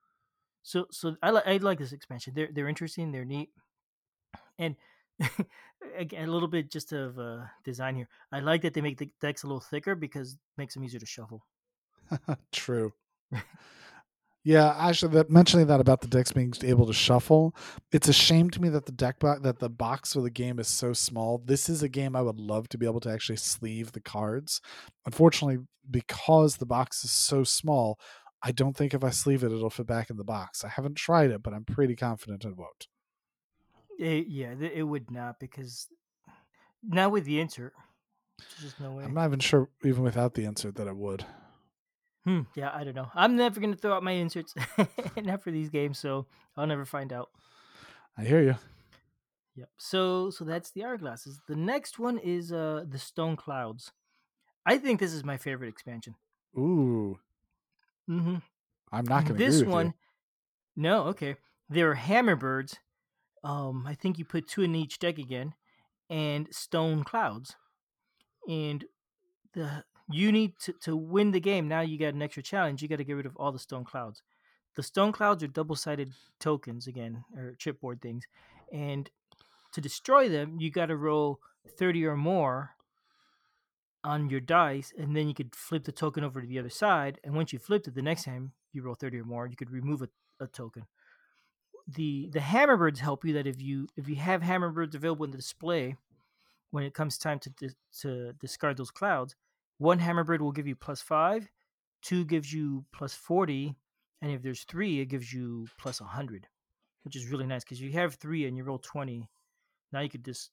So 0.62 0.86
so 0.90 1.14
I 1.22 1.30
like 1.30 1.46
I 1.46 1.56
like 1.58 1.78
this 1.78 1.92
expansion. 1.92 2.32
They're 2.34 2.48
they're 2.50 2.68
interesting. 2.68 3.12
They're 3.12 3.26
neat, 3.26 3.50
and 4.58 4.76
again 5.98 6.26
a 6.26 6.32
little 6.32 6.48
bit 6.48 6.70
just 6.70 6.92
of 6.92 7.18
uh, 7.18 7.42
design 7.64 7.96
here. 7.96 8.08
I 8.32 8.40
like 8.40 8.62
that 8.62 8.72
they 8.72 8.80
make 8.80 8.96
the 8.96 9.10
decks 9.20 9.42
a 9.42 9.46
little 9.46 9.60
thicker 9.60 9.94
because 9.94 10.32
it 10.32 10.38
makes 10.56 10.72
them 10.72 10.84
easier 10.84 11.00
to 11.00 11.06
shuffle. 11.06 11.44
True. 12.52 12.94
Yeah, 14.42 14.74
actually, 14.78 15.12
that 15.14 15.30
mentioning 15.30 15.66
that 15.66 15.80
about 15.80 16.00
the 16.00 16.08
decks 16.08 16.32
being 16.32 16.54
able 16.62 16.86
to 16.86 16.94
shuffle, 16.94 17.54
it's 17.92 18.08
a 18.08 18.12
shame 18.12 18.48
to 18.50 18.62
me 18.62 18.70
that 18.70 18.86
the 18.86 18.92
deck 18.92 19.18
box 19.18 19.42
that 19.42 19.58
the 19.58 19.68
box 19.68 20.14
for 20.14 20.22
the 20.22 20.30
game 20.30 20.58
is 20.58 20.68
so 20.68 20.94
small. 20.94 21.42
This 21.44 21.68
is 21.68 21.82
a 21.82 21.90
game 21.90 22.16
I 22.16 22.22
would 22.22 22.40
love 22.40 22.68
to 22.70 22.78
be 22.78 22.86
able 22.86 23.00
to 23.00 23.10
actually 23.10 23.36
sleeve 23.36 23.92
the 23.92 24.00
cards. 24.00 24.62
Unfortunately, 25.04 25.58
because 25.90 26.56
the 26.56 26.66
box 26.66 27.04
is 27.04 27.10
so 27.10 27.44
small, 27.44 27.98
I 28.42 28.52
don't 28.52 28.74
think 28.74 28.94
if 28.94 29.04
I 29.04 29.10
sleeve 29.10 29.44
it, 29.44 29.52
it'll 29.52 29.68
fit 29.68 29.86
back 29.86 30.08
in 30.08 30.16
the 30.16 30.24
box. 30.24 30.64
I 30.64 30.68
haven't 30.68 30.96
tried 30.96 31.30
it, 31.30 31.42
but 31.42 31.52
I'm 31.52 31.64
pretty 31.64 31.94
confident 31.94 32.46
it 32.46 32.56
won't. 32.56 32.88
It, 33.98 34.28
yeah, 34.28 34.54
it 34.58 34.84
would 34.84 35.10
not 35.10 35.38
because 35.38 35.88
not 36.82 37.12
with 37.12 37.26
the 37.26 37.40
insert. 37.40 37.74
There's 38.38 38.72
just 38.72 38.80
no 38.80 38.92
way. 38.92 39.04
I'm 39.04 39.12
not 39.12 39.26
even 39.26 39.40
sure, 39.40 39.68
even 39.84 40.02
without 40.02 40.32
the 40.32 40.46
insert, 40.46 40.76
that 40.76 40.86
it 40.86 40.96
would. 40.96 41.26
Hmm, 42.24 42.40
yeah, 42.54 42.70
I 42.74 42.84
don't 42.84 42.94
know. 42.94 43.10
I'm 43.14 43.36
never 43.36 43.60
gonna 43.60 43.76
throw 43.76 43.94
out 43.94 44.02
my 44.02 44.12
inserts, 44.12 44.54
not 45.16 45.42
for 45.42 45.50
these 45.50 45.70
games, 45.70 45.98
so 45.98 46.26
I'll 46.56 46.66
never 46.66 46.84
find 46.84 47.12
out. 47.12 47.30
I 48.18 48.24
hear 48.24 48.42
you. 48.42 48.56
Yep. 49.56 49.68
So 49.78 50.30
so 50.30 50.44
that's 50.44 50.70
the 50.70 50.82
hourglasses. 50.82 51.36
The 51.48 51.56
next 51.56 51.98
one 51.98 52.18
is 52.18 52.52
uh 52.52 52.84
the 52.88 52.98
stone 52.98 53.36
clouds. 53.36 53.92
I 54.66 54.76
think 54.78 55.00
this 55.00 55.12
is 55.14 55.24
my 55.24 55.38
favorite 55.38 55.68
expansion. 55.68 56.14
Ooh, 56.56 57.18
Mm-hmm. 58.08 58.36
I'm 58.92 59.04
not 59.04 59.26
to 59.26 59.32
this 59.32 59.62
one, 59.62 59.86
you. 59.86 59.92
no, 60.76 61.04
okay. 61.04 61.36
There 61.68 61.90
are 61.90 61.96
hammerbirds. 61.96 62.74
Um, 63.44 63.84
I 63.86 63.94
think 63.94 64.18
you 64.18 64.24
put 64.24 64.48
two 64.48 64.62
in 64.62 64.74
each 64.74 64.98
deck 64.98 65.16
again, 65.18 65.54
and 66.10 66.52
stone 66.52 67.04
clouds. 67.04 67.56
And 68.48 68.84
the 69.54 69.84
you 70.10 70.32
need 70.32 70.58
to 70.60 70.72
to 70.82 70.96
win 70.96 71.30
the 71.30 71.40
game. 71.40 71.68
Now 71.68 71.80
you 71.80 71.98
got 71.98 72.14
an 72.14 72.22
extra 72.22 72.42
challenge. 72.42 72.82
You 72.82 72.88
got 72.88 72.96
to 72.96 73.04
get 73.04 73.14
rid 73.16 73.26
of 73.26 73.36
all 73.36 73.52
the 73.52 73.58
stone 73.58 73.84
clouds. 73.84 74.22
The 74.76 74.82
stone 74.82 75.12
clouds 75.12 75.42
are 75.42 75.48
double 75.48 75.76
sided 75.76 76.12
tokens 76.38 76.86
again, 76.86 77.24
or 77.36 77.54
chipboard 77.58 78.00
things, 78.00 78.24
and 78.72 79.10
to 79.72 79.80
destroy 79.80 80.28
them, 80.28 80.56
you 80.58 80.70
got 80.70 80.86
to 80.86 80.96
roll 80.96 81.40
thirty 81.78 82.04
or 82.04 82.16
more 82.16 82.70
on 84.02 84.30
your 84.30 84.40
dice, 84.40 84.92
and 84.96 85.14
then 85.14 85.28
you 85.28 85.34
could 85.34 85.54
flip 85.54 85.84
the 85.84 85.92
token 85.92 86.24
over 86.24 86.40
to 86.40 86.46
the 86.46 86.58
other 86.58 86.70
side. 86.70 87.20
And 87.22 87.34
once 87.34 87.52
you 87.52 87.58
flipped 87.58 87.86
it, 87.86 87.94
the 87.94 88.02
next 88.02 88.24
time 88.24 88.52
you 88.72 88.82
roll 88.82 88.94
thirty 88.94 89.18
or 89.18 89.24
more, 89.24 89.46
you 89.46 89.56
could 89.56 89.70
remove 89.70 90.02
a, 90.02 90.08
a 90.40 90.46
token. 90.46 90.84
The 91.86 92.30
the 92.32 92.40
hammerbirds 92.40 92.98
help 92.98 93.24
you 93.24 93.32
that 93.34 93.46
if 93.46 93.60
you 93.60 93.88
if 93.96 94.08
you 94.08 94.16
have 94.16 94.42
hammerbirds 94.42 94.94
available 94.94 95.24
in 95.24 95.32
the 95.32 95.36
display, 95.36 95.96
when 96.70 96.84
it 96.84 96.94
comes 96.94 97.18
time 97.18 97.40
to 97.40 97.50
to 98.00 98.32
discard 98.34 98.76
those 98.76 98.90
clouds, 98.90 99.34
one 99.80 99.98
hammerbird 99.98 100.40
will 100.40 100.52
give 100.52 100.66
you 100.66 100.76
plus 100.76 101.00
five, 101.00 101.48
two 102.02 102.24
gives 102.24 102.52
you 102.52 102.84
plus 102.92 103.14
forty, 103.14 103.74
and 104.20 104.30
if 104.30 104.42
there's 104.42 104.64
three, 104.64 105.00
it 105.00 105.06
gives 105.06 105.32
you 105.32 105.66
plus 105.78 105.98
hundred, 105.98 106.46
which 107.02 107.16
is 107.16 107.30
really 107.30 107.46
nice 107.46 107.64
because 107.64 107.80
you 107.80 107.90
have 107.92 108.14
three 108.14 108.46
and 108.46 108.56
you 108.56 108.62
roll 108.62 108.78
twenty. 108.78 109.28
Now 109.92 110.00
you 110.00 110.10
could 110.10 110.24
just 110.24 110.50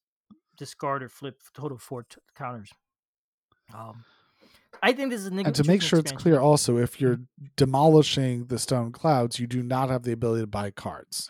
discard 0.58 1.04
or 1.04 1.10
flip 1.10 1.40
a 1.56 1.60
total 1.62 1.78
four 1.78 2.04
t- 2.04 2.18
counters. 2.36 2.72
Um, 3.74 4.06
I 4.82 4.94
think 4.94 5.12
this 5.12 5.22
is 5.22 5.28
an 5.28 5.40
And 5.40 5.54
to 5.56 5.64
make 5.66 5.82
sure 5.82 6.00
it's 6.00 6.12
clear, 6.12 6.40
also, 6.40 6.78
if 6.78 7.02
you're 7.02 7.20
demolishing 7.58 8.46
the 8.46 8.58
stone 8.58 8.92
clouds, 8.92 9.40
you 9.40 9.48
do 9.48 9.62
not 9.62 9.90
have 9.90 10.04
the 10.04 10.14
ability 10.14 10.44
to 10.44 10.48
buy 10.48 10.72
cards. 10.72 11.30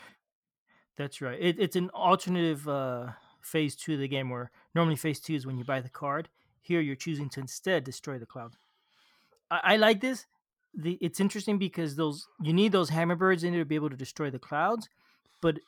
That's 0.97 1.21
right. 1.21 1.39
It, 1.39 1.60
it's 1.60 1.75
an 1.75 1.89
alternative 1.91 2.67
uh, 2.67 3.07
phase 3.41 3.75
two 3.75 3.95
of 3.95 3.99
the 3.99 4.07
game 4.07 4.29
where 4.29 4.51
normally 4.75 4.95
phase 4.95 5.19
two 5.19 5.33
is 5.33 5.45
when 5.45 5.57
you 5.57 5.63
buy 5.63 5.81
the 5.81 5.89
card. 5.89 6.29
Here 6.67 6.82
you're 6.82 6.95
choosing 6.95 7.30
to 7.30 7.39
instead 7.39 7.84
destroy 7.84 8.17
the 8.17 8.25
cloud. 8.25 8.56
I, 9.49 9.60
I 9.63 9.75
like 9.77 10.01
this. 10.01 10.25
The 10.73 10.97
it's 11.01 11.19
interesting 11.19 11.58
because 11.58 11.95
those 11.95 12.27
you 12.41 12.53
need 12.53 12.71
those 12.71 12.91
hammerbirds 12.91 13.43
in 13.43 13.51
there 13.51 13.62
to 13.62 13.65
be 13.65 13.75
able 13.75 13.89
to 13.89 13.95
destroy 13.95 14.30
the 14.30 14.39
clouds, 14.39 14.89
but 15.41 15.60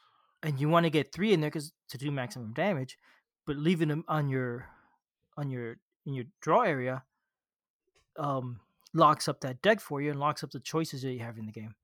and 0.44 0.60
you 0.60 0.70
want 0.70 0.86
to 0.86 0.90
get 0.90 1.12
three 1.12 1.34
in 1.34 1.42
there 1.42 1.50
because 1.50 1.72
to 1.90 1.98
do 1.98 2.12
maximum 2.12 2.54
damage, 2.54 2.98
but 3.46 3.56
leaving 3.56 3.88
them 3.88 4.04
on 4.08 4.30
your 4.30 4.68
on 5.38 5.50
your 5.50 5.78
in 6.06 6.14
your 6.14 6.26
draw 6.42 6.62
area 6.62 7.04
um 8.18 8.60
locks 8.94 9.28
up 9.28 9.40
that 9.40 9.62
deck 9.62 9.80
for 9.80 10.02
you 10.02 10.12
and 10.12 10.20
locks 10.20 10.44
up 10.44 10.52
the 10.52 10.60
choices 10.60 11.02
that 11.02 11.12
you 11.12 11.20
have 11.20 11.38
in 11.38 11.46
the 11.46 11.52
game. 11.52 11.76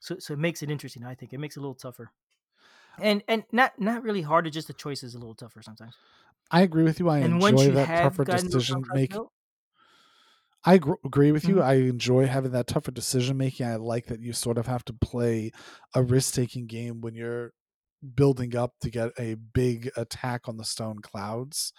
So 0.00 0.18
so 0.18 0.34
it 0.34 0.38
makes 0.40 0.62
it 0.62 0.70
interesting. 0.70 1.04
I 1.04 1.14
think 1.14 1.32
it 1.32 1.38
makes 1.38 1.56
it 1.56 1.60
a 1.60 1.62
little 1.62 1.74
tougher 1.74 2.10
and 2.98 3.22
and 3.28 3.44
not 3.52 3.80
not 3.80 4.02
really 4.02 4.22
hard. 4.22 4.44
harder. 4.44 4.50
Just 4.50 4.66
the 4.66 4.74
choice 4.74 5.02
is 5.02 5.14
a 5.14 5.18
little 5.18 5.34
tougher 5.34 5.62
sometimes. 5.62 5.94
I 6.50 6.62
agree 6.62 6.84
with 6.84 7.00
you. 7.00 7.08
I 7.08 7.18
and 7.18 7.34
enjoy 7.34 7.70
that 7.72 7.94
tougher 7.94 8.24
decision 8.24 8.88
making. 8.92 9.26
I 10.64 10.78
gr- 10.78 10.94
agree 11.04 11.32
with 11.32 11.48
you. 11.48 11.56
Mhm. 11.56 11.62
I 11.62 11.74
enjoy 11.74 12.26
having 12.26 12.52
that 12.52 12.66
tougher 12.66 12.90
decision 12.90 13.36
making. 13.38 13.66
I 13.66 13.76
like 13.76 14.06
that 14.06 14.20
you 14.20 14.32
sort 14.32 14.58
of 14.58 14.66
have 14.66 14.84
to 14.86 14.92
play 14.92 15.52
a 15.94 16.02
risk 16.02 16.34
taking 16.34 16.66
game 16.66 17.00
when 17.00 17.14
you're 17.14 17.52
building 18.14 18.56
up 18.56 18.74
to 18.82 18.90
get 18.90 19.12
a 19.18 19.34
big 19.36 19.90
attack 19.96 20.48
on 20.48 20.56
the 20.58 20.64
stone 20.64 21.00
clouds. 21.00 21.72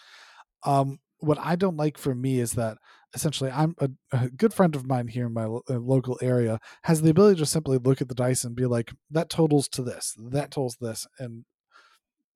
Um, 0.65 0.99
what 1.19 1.39
I 1.39 1.55
don't 1.55 1.77
like 1.77 1.97
for 1.97 2.15
me 2.15 2.39
is 2.39 2.53
that 2.53 2.77
essentially 3.15 3.51
I'm 3.51 3.75
a, 3.79 3.89
a 4.13 4.29
good 4.31 4.53
friend 4.53 4.75
of 4.75 4.87
mine 4.87 5.07
here 5.09 5.27
in 5.27 5.33
my 5.33 5.45
lo- 5.45 5.63
uh, 5.69 5.75
local 5.79 6.17
area 6.21 6.59
has 6.83 7.01
the 7.01 7.11
ability 7.11 7.39
to 7.39 7.45
simply 7.47 7.77
look 7.79 8.01
at 8.01 8.09
the 8.09 8.15
dice 8.15 8.43
and 8.45 8.55
be 8.55 8.65
like, 8.67 8.91
that 9.11 9.29
totals 9.29 9.67
to 9.69 9.83
this, 9.83 10.15
that 10.31 10.51
totals 10.51 10.77
this, 10.81 11.07
and 11.19 11.45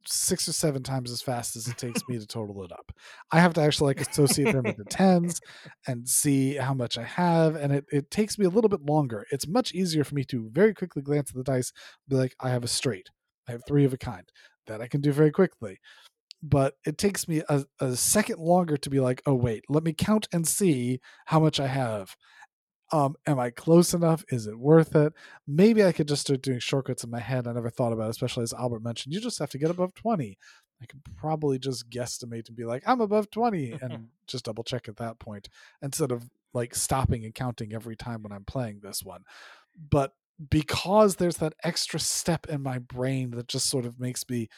six 0.08 0.48
or 0.48 0.54
seven 0.54 0.84
times 0.84 1.12
as 1.12 1.22
fast 1.22 1.56
as 1.56 1.68
it 1.68 1.78
takes 1.78 2.02
me 2.08 2.18
to 2.20 2.28
total 2.28 2.63
it 2.63 2.72
up. 2.72 2.91
I 3.32 3.39
have 3.39 3.54
to 3.56 3.62
actually 3.62 3.94
like 3.94 4.08
associate 4.08 4.54
them 4.54 4.63
with 4.63 4.78
the 4.78 4.86
tens 4.86 5.39
and 5.88 6.08
see 6.08 6.56
how 6.56 6.74
much 6.74 6.98
I 6.98 7.04
have, 7.04 7.56
and 7.56 7.74
it, 7.74 7.86
it 7.91 8.12
takes 8.12 8.38
me 8.38 8.46
a 8.46 8.50
little 8.50 8.70
bit 8.70 8.82
longer. 8.82 9.26
It's 9.32 9.48
much 9.48 9.74
easier 9.74 10.04
for 10.04 10.15
me 10.15 10.24
to 10.26 10.50
very 10.52 10.74
quickly 10.74 11.02
glance 11.02 11.30
at 11.32 11.36
the 11.36 11.44
dice, 11.44 11.72
be 12.08 12.15
like, 12.15 12.36
I 12.39 12.50
have 12.50 12.63
a 12.63 12.68
straight, 12.68 13.10
I 13.48 13.52
have 13.52 13.62
three 13.68 13.86
of 13.86 13.94
a 13.94 13.98
kind. 13.98 14.30
That 14.68 14.82
I 14.82 14.88
can 14.88 15.00
do 15.00 15.12
very 15.12 15.30
quickly. 15.30 15.78
But 16.41 16.74
it 16.88 16.98
takes 16.98 17.28
me 17.28 17.44
a, 17.50 17.65
a 17.80 17.96
second 17.96 18.39
longer 18.39 18.78
to 18.78 18.89
be 18.89 19.00
like, 19.00 19.22
oh 19.28 19.36
wait, 19.36 19.63
let 19.70 19.84
me 19.84 19.94
count 19.94 20.28
and 20.34 20.48
see 20.48 21.02
how 21.26 21.39
much 21.39 21.60
I 21.60 21.68
have. 21.68 22.15
Um, 22.91 23.15
am 23.26 23.39
I 23.39 23.50
close 23.50 23.93
enough? 23.93 24.24
Is 24.30 24.45
it 24.48 24.60
worth 24.60 24.95
it? 24.95 25.13
Maybe 25.48 25.84
I 25.84 25.91
could 25.91 26.08
just 26.08 26.21
start 26.21 26.41
doing 26.41 26.60
shortcuts 26.60 27.04
in 27.04 27.10
my 27.10 27.19
head. 27.19 27.48
I 27.48 27.54
never 27.54 27.69
thought 27.69 27.93
about, 27.93 28.08
it, 28.08 28.12
especially 28.12 28.43
as 28.43 28.54
Albert 28.54 28.84
mentioned. 28.84 29.13
You 29.13 29.21
just 29.21 29.39
have 29.39 29.50
to 29.52 29.58
get 29.58 29.71
above 29.71 29.93
twenty. 29.95 30.38
I 30.82 30.86
could 30.86 31.02
probably 31.17 31.58
just 31.58 31.89
guesstimate 31.89 32.48
and 32.48 32.56
be 32.56 32.65
like, 32.65 32.84
I'm 32.86 33.02
above 33.02 33.32
twenty, 33.32 33.78
and 33.82 34.10
just 34.28 34.45
double 34.45 34.63
check 34.63 34.88
at 34.88 34.98
that 34.98 35.19
point 35.19 35.50
instead 35.82 36.12
of 36.12 36.30
like 36.54 36.76
stopping 36.76 37.26
and 37.26 37.34
counting 37.34 37.74
every 37.74 37.95
time 37.95 38.24
when 38.24 38.32
I'm 38.32 38.45
playing 38.45 38.80
this 38.82 39.04
one. 39.04 39.24
But 39.89 40.13
because 40.50 41.15
there's 41.15 41.38
that 41.38 41.54
extra 41.63 42.00
step 42.00 42.48
in 42.48 42.62
my 42.62 42.80
brain 42.80 43.32
that 43.32 43.48
just 43.48 43.69
sort 43.69 43.86
of 43.86 44.00
makes 44.00 44.28
me 44.30 44.50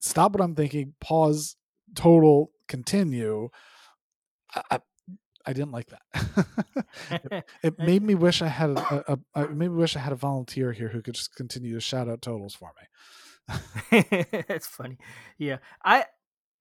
stop 0.00 0.32
what 0.32 0.42
I'm 0.42 0.54
thinking, 0.54 0.94
pause, 1.00 1.56
total, 1.94 2.50
continue. 2.68 3.48
I, 4.70 4.80
I, 5.46 5.52
didn't 5.52 5.72
like 5.72 5.88
that. 5.88 6.46
it, 7.10 7.44
it 7.62 7.78
made 7.78 8.02
me 8.02 8.14
wish 8.14 8.42
I 8.42 8.48
had 8.48 8.70
a, 8.70 9.12
a, 9.12 9.18
a 9.34 9.44
it 9.44 9.56
made 9.56 9.70
me 9.70 9.76
wish 9.76 9.96
I 9.96 10.00
had 10.00 10.12
a 10.12 10.16
volunteer 10.16 10.72
here 10.72 10.88
who 10.88 11.02
could 11.02 11.14
just 11.14 11.34
continue 11.34 11.74
to 11.74 11.80
shout 11.80 12.08
out 12.08 12.22
totals 12.22 12.54
for 12.54 12.72
me. 12.78 14.04
That's 14.48 14.66
funny. 14.66 14.98
Yeah, 15.38 15.58
I 15.84 16.04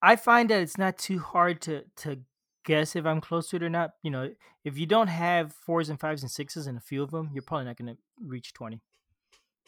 I 0.02 0.15
find 0.15 0.50
that 0.50 0.62
it's 0.62 0.78
not 0.78 0.98
too 0.98 1.20
hard 1.20 1.62
to 1.62 1.84
to 1.98 2.20
guess 2.65 2.96
if 2.96 3.06
I'm 3.06 3.22
close 3.22 3.50
to 3.50 3.58
it 3.58 3.63
or 3.63 3.70
not. 3.70 3.91
You 4.04 4.12
know, 4.12 4.32
if 4.63 4.78
you 4.78 4.86
don't 4.86 5.08
have 5.08 5.54
fours 5.54 5.89
and 5.89 6.00
fives 6.00 6.24
and 6.24 6.32
sixes 6.32 6.67
and 6.67 6.78
a 6.78 6.82
few 6.82 7.04
of 7.04 7.12
them, 7.12 7.30
you're 7.34 7.44
probably 7.44 7.65
not 7.65 7.78
going 7.78 7.96
to 7.96 7.98
reach 8.20 8.54
twenty. 8.54 8.82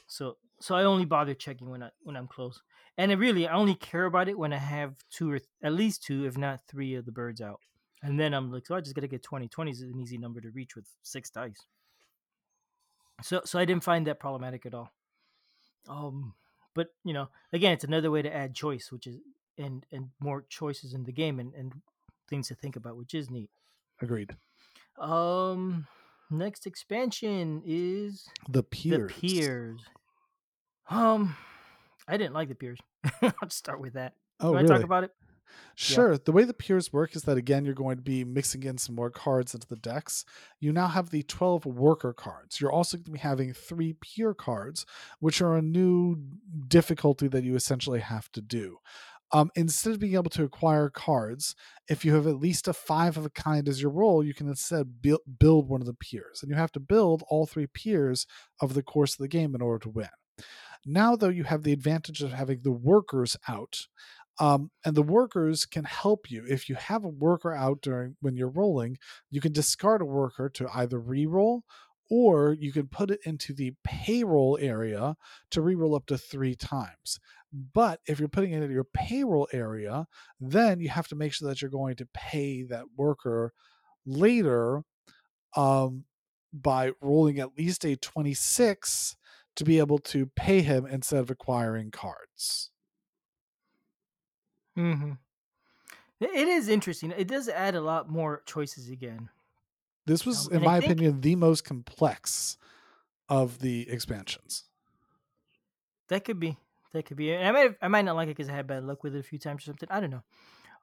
So 0.08 0.38
so 0.60 0.76
I 0.76 0.84
only 0.84 1.06
bother 1.06 1.34
checking 1.34 1.70
when 1.70 1.84
I 1.84 1.90
when 2.02 2.16
I'm 2.16 2.28
close, 2.28 2.62
and 2.98 3.12
it 3.12 3.18
really 3.18 3.48
I 3.48 3.54
only 3.54 3.76
care 3.76 4.06
about 4.06 4.30
it 4.30 4.38
when 4.38 4.54
I 4.54 4.58
have 4.58 4.96
two 5.12 5.32
or 5.32 5.40
th- 5.40 5.50
at 5.62 5.74
least 5.74 6.04
two, 6.04 6.26
if 6.26 6.38
not 6.38 6.62
three, 6.68 6.96
of 6.96 7.06
the 7.06 7.12
birds 7.12 7.42
out. 7.42 7.60
And 8.04 8.20
then 8.20 8.34
I'm 8.34 8.52
like, 8.52 8.68
so 8.68 8.76
I 8.76 8.82
just 8.82 8.94
gotta 8.94 9.08
get 9.08 9.24
20. 9.24 9.48
20 9.48 9.72
is 9.72 9.82
an 9.82 9.98
easy 10.00 10.18
number 10.18 10.42
to 10.42 10.52
reach 10.52 10.76
with 10.76 10.86
six 11.02 11.30
dice. 11.30 11.66
So 13.22 13.42
so 13.46 13.58
I 13.58 13.66
didn't 13.66 13.84
find 13.84 14.06
that 14.08 14.20
problematic 14.20 14.66
at 14.66 14.74
all. 14.74 14.92
Um, 15.88 16.34
but 16.76 16.88
you 17.04 17.14
know, 17.14 17.30
again, 17.54 17.74
it's 17.74 17.84
another 17.84 18.12
way 18.12 18.22
to 18.22 18.34
add 18.34 18.54
choice, 18.54 18.92
which 18.92 19.08
is 19.08 19.18
and 19.58 19.86
and 19.92 20.10
more 20.20 20.44
choices 20.50 20.94
in 20.94 21.04
the 21.06 21.12
game 21.14 21.40
and 21.40 21.54
and 21.54 21.74
things 22.30 22.50
to 22.50 22.56
think 22.56 22.76
about, 22.76 22.98
which 22.98 23.14
is 23.14 23.30
neat. 23.30 23.50
Agreed. 24.02 24.36
Um, 25.00 25.88
next 26.30 26.66
expansion 26.68 27.62
is 27.66 28.28
The 28.50 28.64
Piers. 28.64 29.12
the 29.14 29.20
Piers. 29.20 29.82
Um, 30.90 31.36
I 32.08 32.18
didn't 32.18 32.34
like 32.34 32.50
the 32.50 32.56
Piers. 32.56 32.80
I'll 33.22 33.50
start 33.50 33.80
with 33.80 33.94
that. 33.94 34.14
Oh, 34.40 34.52
want 34.52 34.64
really? 34.64 34.68
to 34.68 34.74
talk 34.74 34.84
about 34.84 35.04
it? 35.06 35.12
Sure. 35.76 36.18
The 36.18 36.32
way 36.32 36.44
the 36.44 36.54
Piers 36.54 36.94
work 36.94 37.16
is 37.16 37.24
that 37.24 37.38
again, 37.38 37.66
you're 37.66 37.74
going 37.74 37.98
to 37.98 38.04
be 38.04 38.24
mixing 38.24 38.64
in 38.64 38.78
some 38.78 38.96
more 38.96 39.10
cards 39.10 39.54
into 39.54 39.68
the 39.68 39.76
decks. 39.76 40.24
You 40.60 40.72
now 40.72 40.88
have 40.88 41.10
the 41.10 41.24
12 41.24 41.66
worker 41.66 42.14
cards. 42.14 42.62
You're 42.62 42.72
also 42.72 42.98
going 42.98 43.06
to 43.06 43.12
be 43.12 43.20
having 43.20 43.54
three 43.54 43.94
Pier 43.94 44.34
cards, 44.34 44.86
which 45.20 45.42
are 45.42 45.56
a 45.56 45.62
new 45.62 46.18
difficulty 46.68 47.28
that 47.28 47.44
you 47.44 47.56
essentially 47.56 48.02
have 48.02 48.32
to 48.34 48.42
do. 48.42 48.78
Um, 49.32 49.50
instead 49.56 49.94
of 49.94 50.00
being 50.00 50.14
able 50.14 50.30
to 50.30 50.44
acquire 50.44 50.90
cards, 50.90 51.56
if 51.90 52.06
you 52.06 52.14
have 52.14 52.28
at 52.28 52.40
least 52.40 52.68
a 52.68 52.74
five 52.74 53.18
of 53.18 53.26
a 53.26 53.32
kind 53.32 53.68
as 53.68 53.82
your 53.82 53.90
role, 53.90 54.24
you 54.24 54.36
can 54.36 54.48
instead 54.48 55.02
build, 55.02 55.22
build 55.40 55.68
one 55.68 55.82
of 55.82 55.88
the 55.88 55.96
Piers. 55.96 56.42
And 56.44 56.52
you 56.52 56.56
have 56.56 56.72
to 56.74 56.80
build 56.80 57.24
all 57.28 57.48
three 57.48 57.66
Piers 57.66 58.28
over 58.62 58.76
the 58.76 58.84
course 58.84 59.14
of 59.14 59.20
the 59.20 59.28
game 59.28 59.56
in 59.56 59.62
order 59.62 59.80
to 59.80 59.90
win. 59.90 60.10
Now, 60.86 61.16
though, 61.16 61.30
you 61.30 61.46
have 61.46 61.64
the 61.64 61.74
advantage 61.74 62.22
of 62.22 62.34
having 62.34 62.62
the 62.62 62.72
workers 62.72 63.38
out. 63.48 63.88
Um, 64.40 64.72
and 64.84 64.96
the 64.96 65.04
workers 65.04 65.66
can 65.66 65.84
help 65.84 66.32
you. 66.32 66.44
If 66.48 66.68
you 66.68 66.76
have 66.76 67.04
a 67.04 67.10
worker 67.10 67.54
out 67.54 67.82
during 67.82 68.16
when 68.22 68.36
you're 68.36 68.50
rolling, 68.50 68.98
you 69.30 69.42
can 69.42 69.54
discard 69.54 70.02
a 70.02 70.06
worker 70.06 70.50
to 70.50 70.68
either 70.74 71.00
re-roll 71.00 71.64
or 72.10 72.54
you 72.54 72.72
can 72.72 72.88
put 72.88 73.12
it 73.12 73.20
into 73.26 73.54
the 73.54 73.74
payroll 73.84 74.58
area 74.60 75.16
to 75.52 75.62
re-roll 75.62 75.96
up 75.96 76.06
to 76.08 76.18
three 76.18 76.56
times. 76.56 77.20
But 77.74 78.02
if 78.08 78.20
you're 78.20 78.28
putting 78.28 78.52
it 78.52 78.62
into 78.62 78.74
your 78.74 78.84
payroll 78.84 79.48
area, 79.54 80.08
then 80.40 80.80
you 80.80 80.90
have 80.90 81.08
to 81.10 81.16
make 81.16 81.34
sure 81.34 81.48
that 81.48 81.62
you're 81.62 81.72
going 81.72 81.96
to 81.98 82.08
pay 82.14 82.64
that 82.64 82.86
worker 82.98 83.54
later 84.06 84.84
um, 85.56 86.06
by 86.54 86.92
rolling 87.02 87.40
at 87.40 87.58
least 87.58 87.86
a 87.86 87.96
26 87.96 89.16
to 89.56 89.64
be 89.64 89.80
able 89.80 90.00
to 90.00 90.28
pay 90.36 90.62
him 90.62 90.86
instead 90.86 91.20
of 91.20 91.30
acquiring 91.30 91.92
cards. 91.92 92.72
Mm-hmm. 94.78 95.12
It 96.20 96.48
is 96.48 96.68
interesting. 96.70 97.12
It 97.12 97.28
does 97.28 97.50
add 97.50 97.76
a 97.76 97.82
lot 97.82 98.10
more 98.10 98.42
choices 98.46 98.90
again. 98.90 99.30
This 100.06 100.26
was, 100.26 100.48
Um, 100.48 100.54
in 100.58 100.62
my 100.64 100.80
think- 100.80 100.92
opinion, 100.94 101.22
the 101.22 101.36
most 101.36 101.64
complex 101.66 102.58
of 103.30 103.60
the 103.60 103.90
expansions. 103.90 104.66
That 106.10 106.26
could 106.26 106.40
be. 106.40 106.58
That 106.92 107.06
could 107.06 107.18
be. 107.18 107.34
And 107.34 107.48
I 107.48 107.52
might. 107.52 107.76
I 107.82 107.88
might 107.88 108.04
not 108.04 108.16
like 108.16 108.28
it 108.28 108.38
because 108.38 108.50
I 108.50 108.54
had 108.54 108.68
bad 108.68 108.84
luck 108.84 109.04
with 109.04 109.16
it 109.16 109.20
a 109.20 109.24
few 109.24 109.40
times 109.40 109.64
or 109.64 109.66
something. 109.68 109.90
I 109.90 110.00
don't 110.00 110.12
know. 110.12 110.24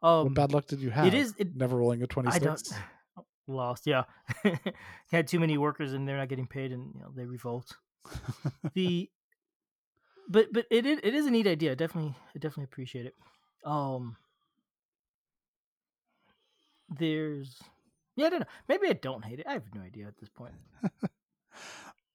Um, 0.02 0.24
what 0.24 0.34
bad 0.34 0.52
luck 0.52 0.66
did 0.66 0.80
you 0.80 0.90
have? 0.90 1.06
it 1.06 1.14
is. 1.14 1.34
It, 1.38 1.54
never 1.54 1.76
rolling 1.76 2.00
a 2.00 2.04
I 2.04 2.06
26. 2.06 2.42
don't. 2.70 3.26
Lost. 3.46 3.86
Yeah. 3.86 4.04
had 5.12 5.28
too 5.28 5.38
many 5.38 5.56
workers 5.58 5.92
and 5.92 6.08
they're 6.08 6.16
not 6.16 6.28
getting 6.28 6.46
paid, 6.46 6.72
and 6.72 6.92
you 6.94 7.00
know 7.00 7.12
they 7.14 7.26
revolt. 7.26 7.76
the. 8.74 9.08
But 10.28 10.52
but 10.52 10.66
it 10.70 10.86
is, 10.86 10.98
it 11.02 11.14
is 11.14 11.26
a 11.26 11.30
neat 11.30 11.46
idea. 11.46 11.76
Definitely, 11.76 12.14
I 12.34 12.38
definitely 12.38 12.64
appreciate 12.64 13.06
it. 13.06 13.14
Um. 13.64 14.16
There's. 16.88 17.56
Yeah, 18.16 18.26
I 18.26 18.30
don't 18.30 18.40
know. 18.40 18.46
Maybe 18.68 18.88
I 18.88 18.94
don't 18.94 19.24
hate 19.24 19.40
it. 19.40 19.46
I 19.48 19.52
have 19.52 19.74
no 19.74 19.80
idea 19.80 20.06
at 20.06 20.18
this 20.18 20.28
point. 20.28 20.54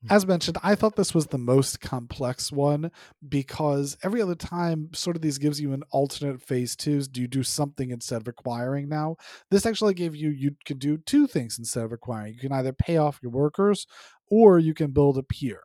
As 0.09 0.27
mentioned, 0.27 0.57
I 0.61 0.75
thought 0.75 0.95
this 0.95 1.15
was 1.15 1.27
the 1.27 1.39
most 1.39 1.81
complex 1.81 2.51
one 2.51 2.91
because 3.27 3.97
every 4.03 4.21
other 4.21 4.35
time, 4.35 4.89
sort 4.93 5.15
of 5.15 5.23
these 5.23 5.39
gives 5.39 5.59
you 5.59 5.73
an 5.73 5.83
alternate 5.89 6.41
phase 6.41 6.75
twos. 6.75 7.07
Do 7.07 7.21
you 7.21 7.27
do 7.27 7.41
something 7.41 7.89
instead 7.89 8.21
of 8.21 8.27
acquiring 8.27 8.87
now? 8.87 9.15
This 9.49 9.65
actually 9.65 9.95
gave 9.95 10.15
you, 10.15 10.29
you 10.29 10.55
can 10.65 10.77
do 10.77 10.97
two 10.97 11.25
things 11.25 11.57
instead 11.57 11.83
of 11.83 11.91
acquiring. 11.91 12.33
You 12.33 12.39
can 12.39 12.51
either 12.51 12.71
pay 12.71 12.97
off 12.97 13.19
your 13.23 13.31
workers 13.31 13.87
or 14.29 14.59
you 14.59 14.75
can 14.75 14.91
build 14.91 15.17
a 15.17 15.23
pier. 15.23 15.61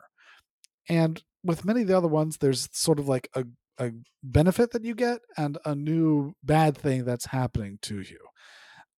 And 0.88 1.22
with 1.44 1.64
many 1.64 1.82
of 1.82 1.88
the 1.88 1.96
other 1.96 2.08
ones, 2.08 2.38
there's 2.38 2.68
sort 2.72 2.98
of 2.98 3.08
like 3.08 3.28
a, 3.34 3.44
a 3.80 3.92
benefit 4.22 4.70
that 4.72 4.84
you 4.84 4.94
get 4.94 5.20
and 5.36 5.58
a 5.64 5.74
new 5.74 6.34
bad 6.44 6.76
thing 6.76 7.04
that's 7.04 7.26
happening 7.26 7.78
to 7.82 8.00
you. 8.00 8.18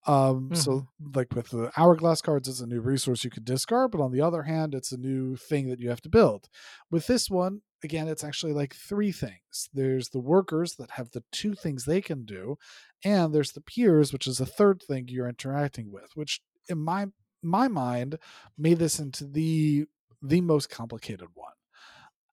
Um, 0.05 0.51
so 0.53 0.89
like 1.15 1.33
with 1.33 1.51
the 1.51 1.71
hourglass 1.77 2.21
cards, 2.21 2.49
it's 2.49 2.61
a 2.61 2.67
new 2.67 2.81
resource 2.81 3.23
you 3.23 3.31
could 3.31 3.45
discard, 3.45 3.93
but 3.93 4.01
on 4.01 4.11
the 4.11 4.21
other 4.21 4.43
hand, 4.43 4.75
it's 4.75 4.91
a 4.91 4.97
new 4.97 5.37
thing 5.37 5.69
that 5.69 5.79
you 5.79 5.91
have 5.91 6.01
to 6.03 6.09
build. 6.09 6.49
With 6.91 7.07
this 7.07 7.31
one, 7.31 7.61
again, 7.85 8.09
it's 8.09 8.25
actually 8.25 8.53
like 8.53 8.75
three 8.75 9.13
things. 9.13 9.69
There's 9.73 10.09
the 10.09 10.19
workers 10.19 10.75
that 10.77 10.93
have 10.93 11.11
the 11.13 11.23
two 11.31 11.55
things 11.55 11.85
they 11.85 12.01
can 12.01 12.25
do, 12.25 12.57
and 13.05 13.33
there's 13.33 13.53
the 13.53 13.61
Piers, 13.61 14.13
which 14.13 14.27
is 14.27 14.41
a 14.41 14.47
third 14.47 14.83
thing 14.83 15.07
you're 15.07 15.29
interacting 15.29 15.93
with, 15.93 16.11
which 16.15 16.41
in 16.69 16.79
my 16.79 17.07
my 17.43 17.69
mind 17.69 18.19
made 18.59 18.79
this 18.79 18.99
into 18.99 19.25
the 19.25 19.87
the 20.21 20.41
most 20.41 20.69
complicated 20.69 21.29
one. 21.35 21.53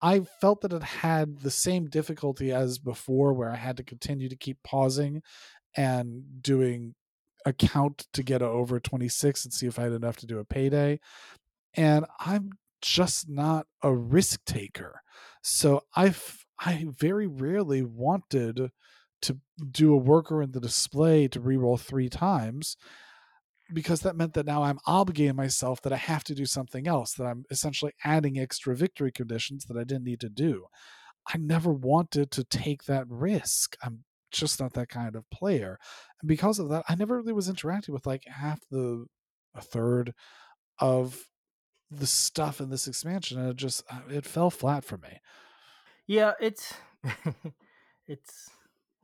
I 0.01 0.21
felt 0.41 0.61
that 0.61 0.73
it 0.73 0.83
had 0.83 1.39
the 1.39 1.51
same 1.51 1.89
difficulty 1.89 2.51
as 2.51 2.77
before, 2.79 3.33
where 3.33 3.51
I 3.51 3.55
had 3.55 3.77
to 3.77 3.83
continue 3.83 4.29
to 4.29 4.35
keep 4.35 4.57
pausing 4.63 5.21
and 5.75 6.41
doing 6.41 6.95
a 7.45 7.53
count 7.53 8.07
to 8.13 8.23
get 8.23 8.41
over 8.41 8.79
26 8.79 9.45
and 9.45 9.53
see 9.53 9.67
if 9.67 9.79
I 9.79 9.83
had 9.83 9.93
enough 9.93 10.17
to 10.17 10.27
do 10.27 10.39
a 10.39 10.45
payday. 10.45 10.99
And 11.75 12.05
I'm 12.19 12.51
just 12.81 13.29
not 13.29 13.67
a 13.83 13.93
risk 13.93 14.43
taker. 14.45 15.01
So 15.41 15.83
I've 15.95 16.45
I 16.59 16.87
very 16.89 17.27
rarely 17.27 17.83
wanted 17.83 18.71
to 19.21 19.37
do 19.71 19.93
a 19.93 19.97
worker 19.97 20.41
in 20.41 20.51
the 20.51 20.59
display 20.59 21.27
to 21.29 21.39
reroll 21.39 21.79
three 21.79 22.09
times 22.09 22.75
because 23.73 24.01
that 24.01 24.15
meant 24.15 24.33
that 24.33 24.45
now 24.45 24.63
I'm 24.63 24.79
obligating 24.87 25.35
myself 25.35 25.81
that 25.81 25.93
I 25.93 25.97
have 25.97 26.23
to 26.25 26.35
do 26.35 26.45
something 26.45 26.87
else, 26.87 27.13
that 27.13 27.25
I'm 27.25 27.45
essentially 27.49 27.93
adding 28.03 28.39
extra 28.39 28.75
victory 28.75 29.11
conditions 29.11 29.65
that 29.65 29.77
I 29.77 29.83
didn't 29.83 30.05
need 30.05 30.19
to 30.21 30.29
do. 30.29 30.65
I 31.27 31.37
never 31.37 31.71
wanted 31.71 32.31
to 32.31 32.43
take 32.43 32.85
that 32.85 33.05
risk. 33.07 33.75
I'm 33.83 34.03
just 34.31 34.59
not 34.59 34.73
that 34.73 34.89
kind 34.89 35.15
of 35.15 35.29
player. 35.29 35.77
And 36.21 36.27
because 36.27 36.59
of 36.59 36.69
that, 36.69 36.85
I 36.87 36.95
never 36.95 37.17
really 37.17 37.33
was 37.33 37.49
interacting 37.49 37.93
with 37.93 38.05
like 38.05 38.25
half 38.25 38.59
the 38.69 39.05
a 39.55 39.61
third 39.61 40.13
of 40.79 41.25
the 41.91 42.07
stuff 42.07 42.61
in 42.61 42.69
this 42.69 42.87
expansion 42.87 43.39
and 43.39 43.49
it 43.49 43.55
just 43.55 43.83
uh, 43.91 44.01
it 44.09 44.25
fell 44.25 44.49
flat 44.49 44.83
for 44.83 44.97
me. 44.97 45.19
Yeah, 46.05 46.33
it's 46.39 46.73
it's 48.07 48.49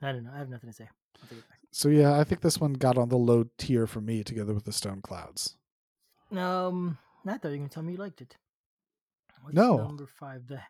I 0.02 0.12
don't 0.12 0.24
know. 0.24 0.32
I 0.34 0.40
have 0.40 0.50
nothing 0.50 0.70
to 0.70 0.76
say. 0.76 0.90
I'll 1.76 1.88
take 1.88 1.98
it 1.98 2.00
back. 2.00 2.10
So 2.12 2.14
yeah, 2.14 2.20
I 2.20 2.24
think 2.24 2.42
this 2.42 2.60
one 2.60 2.74
got 2.74 2.98
on 2.98 3.10
the 3.10 3.18
low 3.18 3.46
tier 3.58 3.88
for 3.88 4.02
me 4.02 4.24
together 4.24 4.54
with 4.54 4.66
the 4.66 4.72
Stone 4.72 5.02
Clouds. 5.02 5.58
Um, 6.36 6.98
I 7.26 7.38
thought 7.38 7.50
you 7.50 7.52
were 7.52 7.58
gonna 7.58 7.70
tell 7.70 7.84
me 7.84 7.94
you 7.94 8.00
liked 8.00 8.22
it. 8.22 8.38
What's 9.42 9.56
No. 9.56 9.78
number 9.78 10.08
five. 10.08 10.48
The 10.48 10.62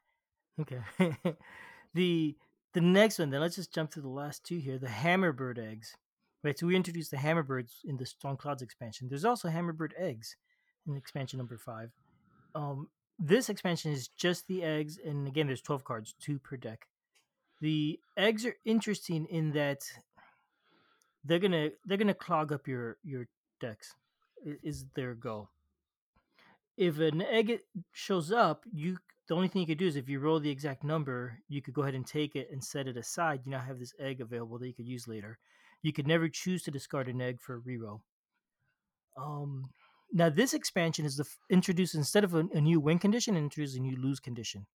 okay. 0.61 0.81
the 1.93 2.35
the 2.73 2.81
next 2.81 3.19
one. 3.19 3.29
Then 3.29 3.41
let's 3.41 3.55
just 3.55 3.73
jump 3.73 3.91
to 3.91 4.01
the 4.01 4.09
last 4.09 4.43
two 4.43 4.57
here. 4.57 4.77
The 4.77 4.87
Hammerbird 4.87 5.57
eggs. 5.57 5.95
Right. 6.43 6.57
So 6.57 6.67
we 6.67 6.75
introduced 6.75 7.11
the 7.11 7.17
Hammerbirds 7.17 7.83
in 7.85 7.97
the 7.97 8.05
Storm 8.05 8.37
Clouds 8.37 8.61
expansion. 8.61 9.07
There's 9.07 9.25
also 9.25 9.49
Hammerbird 9.49 9.91
eggs 9.97 10.35
in 10.87 10.95
expansion 10.97 11.37
number 11.37 11.57
five. 11.57 11.91
Um, 12.53 12.89
this 13.17 13.49
expansion 13.49 13.91
is 13.91 14.07
just 14.09 14.47
the 14.47 14.63
eggs, 14.63 14.99
and 15.03 15.27
again, 15.27 15.47
there's 15.47 15.61
12 15.61 15.83
cards, 15.83 16.13
two 16.19 16.37
per 16.39 16.57
deck. 16.57 16.87
The 17.61 17.99
eggs 18.17 18.45
are 18.45 18.56
interesting 18.65 19.25
in 19.27 19.51
that 19.53 19.83
they're 21.26 21.40
gonna 21.40 21.69
they're 21.86 21.98
gonna 21.98 22.13
clog 22.13 22.52
up 22.52 22.67
your 22.67 22.98
your 23.04 23.28
decks. 23.60 23.96
Is 24.63 24.86
their 24.96 25.15
goal. 25.15 25.50
If 26.78 27.00
an 27.00 27.21
egg 27.21 27.62
shows 27.94 28.32
up, 28.32 28.63
you 28.71 28.98
the 29.28 29.36
only 29.36 29.48
thing 29.48 29.62
you 29.62 29.67
could 29.67 29.80
do 29.80 29.88
is 29.88 29.96
if 29.96 30.08
you 30.08 30.19
roll 30.19 30.40
the 30.40 30.52
exact 30.52 30.84
number, 30.84 31.40
you 31.48 31.62
could 31.62 31.73
go 31.73 31.82
ahead 31.82 31.96
and 31.96 32.06
take 32.06 32.36
it 32.36 32.50
and 32.52 32.63
set 32.63 32.88
it 32.88 32.98
aside. 32.98 33.42
You 33.44 33.52
now 33.52 33.60
have 33.60 33.80
this 33.80 33.94
egg 34.00 34.21
available 34.21 34.60
that 34.60 34.67
you 34.67 34.73
could 34.73 34.88
use 34.88 35.08
later. 35.08 35.40
You 35.82 35.94
could 35.94 36.08
never 36.08 36.30
choose 36.30 36.62
to 36.63 36.71
discard 36.71 37.08
an 37.08 37.21
egg 37.21 37.42
for 37.42 37.56
a 37.56 37.62
reroll. 37.62 38.02
Um, 39.17 39.69
now 40.12 40.30
this 40.30 40.54
expansion 40.54 41.06
is 41.06 41.17
the 41.17 41.26
introduced 41.50 41.96
instead 41.96 42.23
of 42.23 42.36
a, 42.36 42.46
a 42.54 42.62
new 42.62 42.80
win 42.80 43.00
condition, 43.00 43.36
it 43.36 43.40
introduced 43.40 43.78
a 43.78 43.82
new 43.82 43.96
lose 43.96 44.19
condition. 44.19 44.67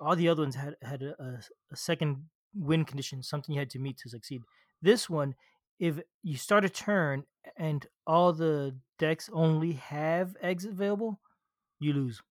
All 0.00 0.16
the 0.16 0.28
other 0.28 0.42
ones 0.42 0.54
had 0.54 0.76
had 0.82 1.02
a, 1.02 1.40
a 1.70 1.76
second 1.76 2.24
win 2.54 2.84
condition, 2.84 3.22
something 3.22 3.54
you 3.54 3.60
had 3.60 3.70
to 3.70 3.78
meet 3.78 3.98
to 3.98 4.08
succeed. 4.08 4.42
This 4.80 5.08
one, 5.10 5.34
if 5.82 5.98
you 6.22 6.36
start 6.36 6.64
a 6.64 6.68
turn 6.68 7.24
and 7.56 7.84
all 8.06 8.32
the 8.32 8.72
decks 9.00 9.28
only 9.32 9.72
have 9.72 10.36
eggs 10.40 10.64
available, 10.64 11.18
you 11.80 11.92
lose. 11.92 12.22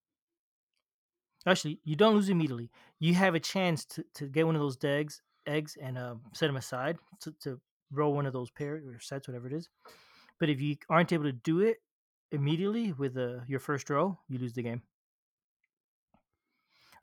Actually, 1.45 1.81
you 1.83 1.97
don't 1.97 2.15
lose 2.15 2.29
immediately. 2.29 2.69
You 2.99 3.13
have 3.15 3.35
a 3.35 3.41
chance 3.41 3.83
to, 3.87 4.05
to 4.15 4.27
get 4.27 4.45
one 4.45 4.55
of 4.55 4.61
those 4.61 4.77
eggs, 4.85 5.21
eggs, 5.45 5.77
and 5.81 5.97
um, 5.97 6.21
set 6.33 6.47
them 6.47 6.55
aside 6.55 6.97
to, 7.23 7.33
to 7.41 7.59
roll 7.91 8.13
one 8.13 8.25
of 8.25 8.31
those 8.31 8.49
pairs 8.49 8.85
or 8.85 9.01
sets, 9.01 9.27
whatever 9.27 9.47
it 9.47 9.53
is. 9.53 9.67
But 10.39 10.49
if 10.49 10.61
you 10.61 10.77
aren't 10.89 11.11
able 11.11 11.25
to 11.25 11.33
do 11.33 11.59
it 11.59 11.81
immediately 12.31 12.93
with 12.93 13.17
uh, 13.17 13.39
your 13.49 13.59
first 13.59 13.89
row, 13.89 14.17
you 14.29 14.39
lose 14.39 14.53
the 14.53 14.63
game. 14.63 14.81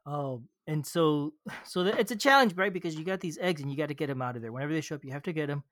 Oh, 0.06 0.42
and 0.66 0.86
so 0.86 1.34
so 1.64 1.82
it's 1.82 2.10
a 2.10 2.16
challenge, 2.16 2.54
right? 2.56 2.72
Because 2.72 2.94
you 2.94 3.04
got 3.04 3.20
these 3.20 3.36
eggs 3.38 3.60
and 3.60 3.70
you 3.70 3.76
got 3.76 3.88
to 3.88 3.94
get 3.94 4.06
them 4.06 4.22
out 4.22 4.36
of 4.36 4.40
there. 4.40 4.50
Whenever 4.50 4.72
they 4.72 4.80
show 4.80 4.94
up, 4.94 5.04
you 5.04 5.12
have 5.12 5.24
to 5.24 5.34
get 5.34 5.48
them. 5.48 5.62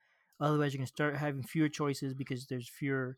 Otherwise, 0.40 0.72
you're 0.72 0.78
gonna 0.78 0.86
start 0.86 1.16
having 1.16 1.42
fewer 1.42 1.68
choices 1.68 2.14
because 2.14 2.46
there's 2.46 2.68
fewer 2.68 3.16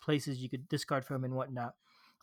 places 0.00 0.42
you 0.42 0.48
could 0.48 0.68
discard 0.68 1.04
from 1.04 1.24
and 1.24 1.34
whatnot. 1.34 1.74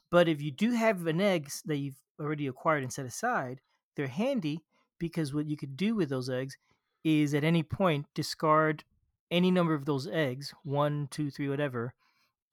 But 0.10 0.28
if 0.28 0.42
you 0.42 0.52
do 0.52 0.72
have 0.72 1.06
an 1.08 1.20
eggs 1.20 1.64
that 1.66 1.78
you've 1.78 2.02
already 2.20 2.48
acquired 2.48 2.84
and 2.84 2.94
set 2.94 3.06
aside, 3.06 3.62
they're 3.96 4.08
handy 4.08 4.60
because 5.00 5.34
what 5.34 5.48
you 5.48 5.58
could 5.58 5.76
do 5.76 5.96
with 5.96 6.10
those 6.10 6.30
eggs 6.30 6.58
is 7.04 7.34
at 7.34 7.44
any 7.44 7.64
point 7.64 8.06
discard 8.14 8.84
any 9.32 9.52
number 9.52 9.74
of 9.74 9.86
those 9.86 10.08
eggs 10.08 10.54
one, 10.64 11.08
two, 11.10 11.30
three, 11.30 11.50
whatever. 11.50 11.94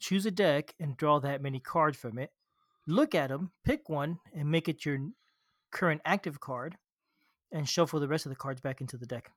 Choose 0.00 0.24
a 0.24 0.30
deck 0.30 0.74
and 0.80 0.96
draw 0.96 1.20
that 1.20 1.42
many 1.42 1.60
cards 1.60 1.98
from 1.98 2.18
it. 2.18 2.32
Look 2.86 3.14
at 3.14 3.28
them, 3.28 3.52
pick 3.64 3.88
one, 3.88 4.18
and 4.34 4.50
make 4.50 4.68
it 4.68 4.84
your 4.84 4.98
current 5.70 6.00
active 6.04 6.40
card, 6.40 6.76
and 7.52 7.68
shuffle 7.68 8.00
the 8.00 8.08
rest 8.08 8.24
of 8.26 8.30
the 8.30 8.36
cards 8.36 8.60
back 8.60 8.80
into 8.80 8.96
the 8.96 9.06
deck. 9.06 9.30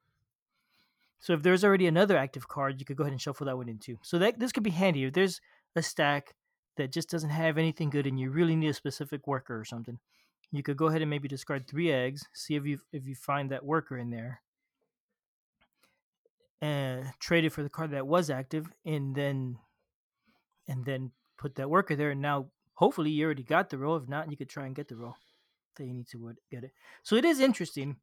So 1.23 1.31
if 1.31 1.41
there's 1.41 1.63
already 1.63 1.87
another 1.87 2.17
active 2.17 2.49
card, 2.49 2.81
you 2.81 2.85
could 2.85 2.97
go 2.97 3.03
ahead 3.03 3.13
and 3.13 3.21
shuffle 3.21 3.45
that 3.45 3.55
one 3.55 3.69
in 3.69 3.77
too. 3.77 3.97
So 4.01 4.19
that 4.19 4.39
this 4.39 4.51
could 4.51 4.61
be 4.63 4.71
handy 4.71 5.05
if 5.05 5.13
there's 5.13 5.39
a 5.73 5.81
stack 5.81 6.35
that 6.75 6.91
just 6.91 7.09
doesn't 7.09 7.29
have 7.29 7.57
anything 7.57 7.89
good 7.89 8.05
and 8.05 8.19
you 8.19 8.29
really 8.29 8.57
need 8.57 8.67
a 8.67 8.73
specific 8.73 9.25
worker 9.25 9.57
or 9.57 9.63
something. 9.63 9.99
You 10.51 10.63
could 10.63 10.75
go 10.75 10.87
ahead 10.87 10.99
and 11.01 11.09
maybe 11.09 11.29
discard 11.29 11.65
three 11.65 11.93
eggs, 11.93 12.27
see 12.33 12.55
if 12.55 12.65
you 12.65 12.79
if 12.91 13.07
you 13.07 13.15
find 13.15 13.51
that 13.51 13.63
worker 13.63 13.97
in 13.97 14.09
there, 14.09 14.41
and 16.61 17.05
trade 17.21 17.45
it 17.45 17.53
for 17.53 17.63
the 17.63 17.69
card 17.69 17.91
that 17.91 18.05
was 18.05 18.29
active, 18.29 18.67
and 18.85 19.15
then 19.15 19.59
and 20.67 20.83
then 20.83 21.11
put 21.37 21.55
that 21.55 21.69
worker 21.69 21.95
there. 21.95 22.11
And 22.11 22.21
now 22.21 22.47
hopefully 22.73 23.11
you 23.11 23.23
already 23.23 23.43
got 23.43 23.69
the 23.69 23.77
roll. 23.77 23.95
If 23.95 24.09
not, 24.09 24.29
you 24.29 24.35
could 24.35 24.49
try 24.49 24.65
and 24.65 24.75
get 24.75 24.89
the 24.89 24.97
roll 24.97 25.15
that 25.77 25.85
you 25.85 25.93
need 25.93 26.09
to 26.09 26.35
get 26.51 26.65
it. 26.65 26.71
So 27.01 27.15
it 27.15 27.23
is 27.23 27.39
interesting. 27.39 27.95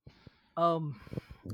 Um, 0.57 0.99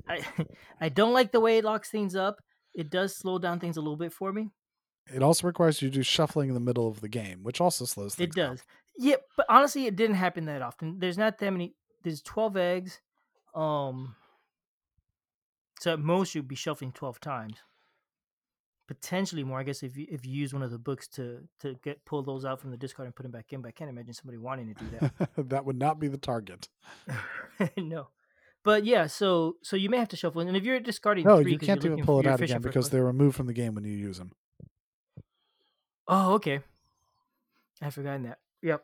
I 0.09 0.24
I 0.80 0.89
don't 0.89 1.12
like 1.12 1.32
the 1.32 1.41
way 1.41 1.59
it 1.59 1.64
locks 1.64 1.91
things 1.91 2.16
up. 2.16 2.37
It 2.74 2.91
does 2.91 3.16
slow 3.16 3.39
down 3.39 3.59
things 3.61 3.76
a 3.76 3.80
little 3.80 3.97
bit 3.97 4.12
for 4.12 4.32
me. 4.32 4.51
It 5.12 5.22
also 5.22 5.47
requires 5.47 5.80
you 5.80 5.89
to 5.89 5.95
do 5.95 6.03
shuffling 6.03 6.49
in 6.49 6.55
the 6.55 6.61
middle 6.61 6.89
of 6.89 7.01
the 7.01 7.09
game, 7.09 7.43
which 7.43 7.61
also 7.61 7.84
slows 7.84 8.14
things. 8.14 8.30
It 8.30 8.34
does. 8.34 8.59
Down. 8.59 8.66
Yeah, 8.99 9.16
but 9.37 9.47
honestly, 9.49 9.87
it 9.87 9.97
didn't 9.97 10.16
happen 10.16 10.47
that 10.47 10.62
often. 10.62 10.99
There's 10.99 11.18
not 11.18 11.39
that 11.39 11.51
many. 11.51 11.74
There's 12.03 12.22
twelve 12.22 12.57
eggs. 12.57 13.01
Um. 13.55 14.16
So 15.80 15.93
at 15.93 16.01
most 16.01 16.34
you'd 16.34 16.49
be 16.49 16.57
shuffling 16.57 16.93
twelve 16.93 17.20
times. 17.20 17.59
Potentially 18.89 19.43
more, 19.43 19.59
I 19.59 19.64
guess, 19.64 19.82
if 19.82 19.97
you 19.97 20.07
if 20.11 20.24
you 20.24 20.32
use 20.32 20.53
one 20.53 20.62
of 20.62 20.70
the 20.70 20.78
books 20.78 21.09
to 21.09 21.41
to 21.61 21.74
get 21.84 22.05
pull 22.05 22.22
those 22.22 22.45
out 22.45 22.61
from 22.61 22.70
the 22.70 22.76
discard 22.76 23.07
and 23.07 23.14
put 23.14 23.24
them 23.24 23.32
back 23.32 23.53
in. 23.53 23.61
But 23.61 23.68
I 23.68 23.72
can't 23.72 23.91
imagine 23.91 24.14
somebody 24.14 24.39
wanting 24.39 24.74
to 24.74 24.84
do 24.84 24.91
that. 24.99 25.30
that 25.51 25.64
would 25.64 25.78
not 25.78 26.01
be 26.01 26.09
the 26.09 26.18
target. 26.18 26.68
no. 27.76 28.09
But 28.66 28.84
yeah, 28.84 29.06
so 29.06 29.58
so 29.62 29.76
you 29.76 29.88
may 29.88 29.98
have 29.98 30.08
to 30.08 30.16
shuffle, 30.16 30.40
and 30.40 30.56
if 30.56 30.64
you're 30.64 30.80
discarding, 30.80 31.24
no, 31.24 31.40
three, 31.40 31.52
you 31.52 31.58
can't 31.58 31.84
even 31.84 32.02
pull 32.04 32.18
it 32.18 32.26
out 32.26 32.40
again 32.40 32.60
because 32.60 32.90
they're 32.90 33.04
removed 33.04 33.36
from 33.36 33.46
the 33.46 33.52
game 33.52 33.76
when 33.76 33.84
you 33.84 33.92
use 33.92 34.18
them. 34.18 34.32
Oh, 36.08 36.34
okay. 36.34 36.58
I've 37.80 37.94
forgotten 37.94 38.24
that. 38.24 38.38
Yep. 38.62 38.82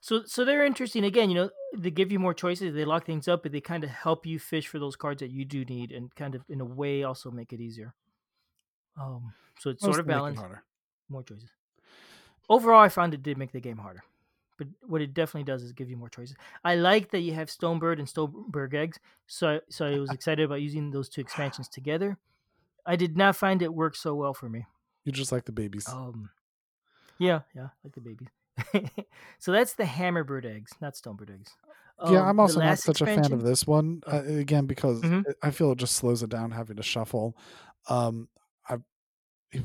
So 0.00 0.22
so 0.26 0.44
they're 0.44 0.64
interesting 0.64 1.04
again. 1.04 1.28
You 1.28 1.34
know, 1.34 1.50
they 1.76 1.90
give 1.90 2.12
you 2.12 2.20
more 2.20 2.34
choices. 2.34 2.72
They 2.72 2.84
lock 2.84 3.04
things 3.04 3.26
up, 3.26 3.42
but 3.42 3.50
they 3.50 3.60
kind 3.60 3.82
of 3.82 3.90
help 3.90 4.26
you 4.26 4.38
fish 4.38 4.68
for 4.68 4.78
those 4.78 4.94
cards 4.94 5.18
that 5.18 5.32
you 5.32 5.44
do 5.44 5.64
need, 5.64 5.90
and 5.90 6.14
kind 6.14 6.36
of 6.36 6.44
in 6.48 6.60
a 6.60 6.64
way 6.64 7.02
also 7.02 7.32
make 7.32 7.52
it 7.52 7.60
easier. 7.60 7.94
Um, 8.96 9.34
so 9.58 9.70
it's 9.70 9.82
sort 9.82 9.98
of 9.98 10.06
balanced. 10.06 10.40
More 11.08 11.24
choices. 11.24 11.50
Overall, 12.48 12.82
I 12.82 12.90
found 12.90 13.12
it 13.12 13.24
did 13.24 13.38
make 13.38 13.50
the 13.50 13.60
game 13.60 13.78
harder, 13.78 14.04
but 14.58 14.68
what 14.86 15.02
it 15.02 15.14
definitely 15.14 15.44
does 15.44 15.62
is 15.62 15.72
give 15.72 15.90
you 15.90 15.96
more 15.96 16.08
choices. 16.08 16.36
I 16.64 16.76
like 16.76 17.10
that 17.10 17.20
you 17.20 17.34
have 17.34 17.48
Stonebird 17.48 17.98
and 17.98 18.08
Stoneberg 18.08 18.74
eggs, 18.74 18.98
so 19.26 19.60
so 19.68 19.86
I 19.86 19.98
was 19.98 20.10
excited 20.12 20.44
about 20.44 20.62
using 20.62 20.90
those 20.90 21.08
two 21.08 21.20
expansions 21.20 21.68
together. 21.72 22.18
I 22.86 22.96
did 22.96 23.16
not 23.16 23.36
find 23.36 23.62
it 23.62 23.72
work 23.72 23.96
so 23.96 24.14
well 24.14 24.34
for 24.34 24.48
me. 24.48 24.66
You 25.04 25.12
just 25.12 25.32
like 25.32 25.44
the 25.44 25.52
babies. 25.52 25.88
Um, 25.88 26.30
yeah, 27.18 27.40
yeah, 27.54 27.68
like 27.82 27.94
the 27.94 28.00
babies. 28.00 28.28
so 29.38 29.52
that's 29.52 29.74
the 29.74 29.84
Hammerbird 29.84 30.44
eggs, 30.44 30.72
not 30.80 30.94
Stonebird 30.94 31.30
eggs. 31.30 31.54
Um, 31.98 32.12
yeah, 32.12 32.28
I'm 32.28 32.40
also 32.40 32.60
not 32.60 32.78
such 32.78 33.00
expansion... 33.00 33.20
a 33.20 33.28
fan 33.28 33.32
of 33.32 33.42
this 33.42 33.66
one 33.66 34.02
uh, 34.10 34.22
again 34.24 34.66
because 34.66 35.00
mm-hmm. 35.00 35.22
I 35.42 35.50
feel 35.50 35.72
it 35.72 35.78
just 35.78 35.94
slows 35.94 36.22
it 36.22 36.30
down 36.30 36.50
having 36.50 36.76
to 36.76 36.82
shuffle. 36.82 37.36
Um, 37.88 38.28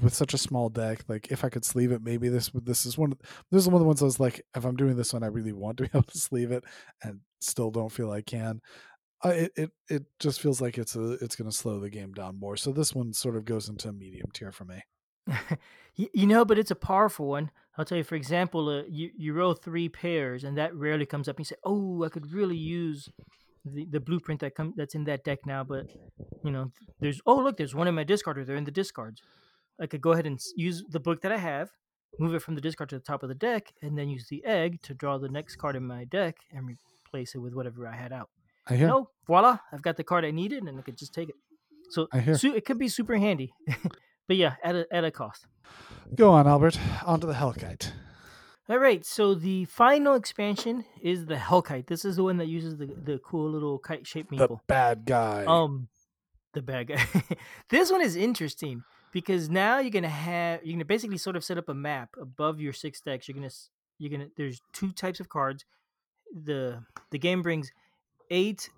with 0.01 0.13
such 0.13 0.33
a 0.33 0.37
small 0.37 0.69
deck, 0.69 1.03
like 1.07 1.31
if 1.31 1.43
I 1.43 1.49
could 1.49 1.65
sleeve 1.65 1.91
it, 1.91 2.03
maybe 2.03 2.29
this 2.29 2.51
this 2.53 2.85
is 2.85 2.97
one. 2.97 3.13
Of, 3.13 3.19
this 3.51 3.61
is 3.61 3.67
one 3.67 3.75
of 3.75 3.81
the 3.81 3.87
ones 3.87 4.01
I 4.01 4.05
was 4.05 4.19
like, 4.19 4.45
if 4.55 4.65
I'm 4.65 4.75
doing 4.75 4.95
this 4.95 5.13
one, 5.13 5.23
I 5.23 5.27
really 5.27 5.53
want 5.53 5.77
to 5.77 5.83
be 5.83 5.89
able 5.93 6.03
to 6.03 6.17
sleeve 6.17 6.51
it, 6.51 6.63
and 7.03 7.21
still 7.41 7.71
don't 7.71 7.91
feel 7.91 8.11
I 8.11 8.21
can. 8.21 8.61
Uh, 9.23 9.29
it, 9.29 9.51
it 9.55 9.71
it 9.89 10.03
just 10.19 10.39
feels 10.41 10.61
like 10.61 10.77
it's 10.77 10.95
a 10.95 11.13
it's 11.21 11.35
going 11.35 11.49
to 11.49 11.55
slow 11.55 11.79
the 11.79 11.89
game 11.89 12.13
down 12.13 12.39
more. 12.39 12.55
So 12.55 12.71
this 12.71 12.95
one 12.95 13.13
sort 13.13 13.35
of 13.35 13.45
goes 13.45 13.67
into 13.67 13.89
a 13.89 13.93
medium 13.93 14.29
tier 14.33 14.51
for 14.51 14.65
me. 14.65 14.83
you 15.95 16.27
know, 16.27 16.45
but 16.45 16.57
it's 16.57 16.71
a 16.71 16.75
powerful 16.75 17.27
one. 17.27 17.51
I'll 17.77 17.85
tell 17.85 17.97
you, 17.97 18.03
for 18.03 18.15
example, 18.15 18.69
uh, 18.69 18.83
you 18.87 19.09
you 19.17 19.33
roll 19.33 19.53
three 19.53 19.89
pairs, 19.89 20.43
and 20.43 20.57
that 20.57 20.75
rarely 20.75 21.05
comes 21.05 21.27
up. 21.27 21.37
And 21.37 21.45
you 21.45 21.45
say, 21.45 21.55
"Oh, 21.63 22.03
I 22.03 22.09
could 22.09 22.31
really 22.31 22.57
use 22.57 23.09
the, 23.65 23.85
the 23.85 23.99
blueprint 23.99 24.41
that 24.41 24.55
come 24.55 24.73
that's 24.75 24.95
in 24.95 25.03
that 25.05 25.23
deck 25.23 25.39
now." 25.45 25.63
But 25.63 25.87
you 26.43 26.51
know, 26.51 26.71
there's 26.99 27.21
oh 27.25 27.37
look, 27.37 27.57
there's 27.57 27.75
one 27.75 27.87
in 27.87 27.95
my 27.95 28.03
discard, 28.03 28.37
or 28.37 28.45
they're 28.45 28.55
in 28.55 28.65
the 28.65 28.71
discards. 28.71 29.21
I 29.81 29.87
could 29.87 30.01
go 30.01 30.11
ahead 30.11 30.25
and 30.25 30.39
use 30.55 30.83
the 30.89 30.99
book 30.99 31.21
that 31.21 31.31
I 31.31 31.37
have, 31.37 31.69
move 32.19 32.33
it 32.33 32.41
from 32.41 32.55
the 32.55 32.61
discard 32.61 32.89
to 32.89 32.97
the 32.97 33.03
top 33.03 33.23
of 33.23 33.29
the 33.29 33.35
deck, 33.35 33.71
and 33.81 33.97
then 33.97 34.09
use 34.09 34.27
the 34.29 34.43
egg 34.45 34.81
to 34.83 34.93
draw 34.93 35.17
the 35.17 35.29
next 35.29 35.55
card 35.55 35.75
in 35.75 35.85
my 35.85 36.03
deck 36.05 36.37
and 36.51 36.67
replace 36.67 37.35
it 37.35 37.39
with 37.39 37.53
whatever 37.53 37.87
I 37.87 37.95
had 37.95 38.11
out. 38.11 38.29
I 38.67 38.75
hear. 38.75 38.87
No, 38.87 39.09
voila! 39.25 39.59
I've 39.71 39.81
got 39.81 39.97
the 39.97 40.03
card 40.03 40.25
I 40.25 40.31
needed, 40.31 40.63
and 40.63 40.77
I 40.77 40.81
could 40.81 40.97
just 40.97 41.13
take 41.13 41.29
it. 41.29 41.35
So 41.91 42.07
I 42.11 42.19
hear. 42.19 42.35
it 42.43 42.65
could 42.65 42.77
be 42.77 42.87
super 42.87 43.17
handy. 43.17 43.53
but 44.27 44.37
yeah, 44.37 44.55
at 44.63 44.75
a 44.75 44.85
at 44.91 45.03
a 45.03 45.11
cost. 45.11 45.47
Go 46.15 46.31
on, 46.31 46.47
Albert. 46.47 46.79
On 47.05 47.19
to 47.19 47.27
the 47.27 47.33
Hellkite. 47.33 47.91
All 48.69 48.77
right, 48.77 49.03
so 49.03 49.33
the 49.33 49.65
final 49.65 50.13
expansion 50.13 50.85
is 51.01 51.25
the 51.25 51.35
Hellkite. 51.35 51.87
This 51.87 52.05
is 52.05 52.17
the 52.17 52.23
one 52.23 52.37
that 52.37 52.47
uses 52.47 52.77
the, 52.77 52.85
the 52.85 53.17
cool 53.17 53.49
little 53.49 53.79
kite 53.79 54.05
shaped 54.05 54.31
meeple. 54.31 54.47
The 54.47 54.57
bad 54.67 55.05
guy. 55.05 55.45
Um, 55.47 55.87
the 56.53 56.61
bad 56.61 56.87
guy. 56.87 57.03
this 57.71 57.91
one 57.91 58.01
is 58.01 58.15
interesting 58.15 58.83
because 59.11 59.49
now 59.49 59.79
you're 59.79 59.91
gonna 59.91 60.09
have 60.09 60.63
you're 60.63 60.73
gonna 60.73 60.85
basically 60.85 61.17
sort 61.17 61.35
of 61.35 61.43
set 61.43 61.57
up 61.57 61.69
a 61.69 61.73
map 61.73 62.09
above 62.19 62.59
your 62.59 62.73
six 62.73 63.01
decks. 63.01 63.27
You're 63.27 63.35
gonna 63.35 63.51
you're 63.97 64.11
gonna 64.11 64.29
there's 64.37 64.61
two 64.73 64.91
types 64.91 65.19
of 65.19 65.29
cards. 65.29 65.65
The 66.33 66.83
the 67.11 67.19
game 67.19 67.41
brings 67.41 67.71
eight 68.29 68.69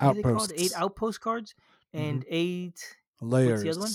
outposts. 0.00 0.52
Eight 0.56 0.72
outpost 0.76 1.20
cards 1.20 1.54
and 1.92 2.20
mm-hmm. 2.20 2.28
eight 2.30 2.96
layers. 3.20 3.50
What's 3.50 3.62
the 3.62 3.70
other 3.70 3.80
one? 3.80 3.90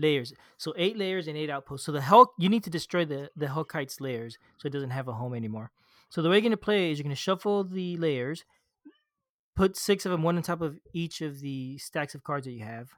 layers. 0.00 0.32
So 0.56 0.72
eight 0.76 0.96
layers 0.96 1.28
and 1.28 1.36
eight 1.36 1.50
outposts. 1.50 1.86
So 1.86 1.92
the 1.92 2.00
Hulk 2.00 2.32
you 2.38 2.48
need 2.48 2.64
to 2.64 2.70
destroy 2.70 3.04
the 3.04 3.30
the 3.36 3.46
Hellkite's 3.46 4.00
layers 4.00 4.38
so 4.56 4.66
it 4.66 4.72
doesn't 4.72 4.90
have 4.90 5.08
a 5.08 5.12
home 5.12 5.34
anymore. 5.34 5.70
So 6.08 6.22
the 6.22 6.28
way 6.28 6.36
you're 6.36 6.42
gonna 6.42 6.56
play 6.56 6.90
is 6.90 6.98
you're 6.98 7.04
gonna 7.04 7.14
shuffle 7.14 7.64
the 7.64 7.96
layers, 7.98 8.44
put 9.54 9.76
six 9.76 10.06
of 10.06 10.12
them 10.12 10.22
one 10.22 10.36
on 10.36 10.42
top 10.42 10.62
of 10.62 10.78
each 10.92 11.20
of 11.20 11.40
the 11.40 11.78
stacks 11.78 12.14
of 12.14 12.24
cards 12.24 12.46
that 12.46 12.52
you 12.52 12.64
have, 12.64 12.88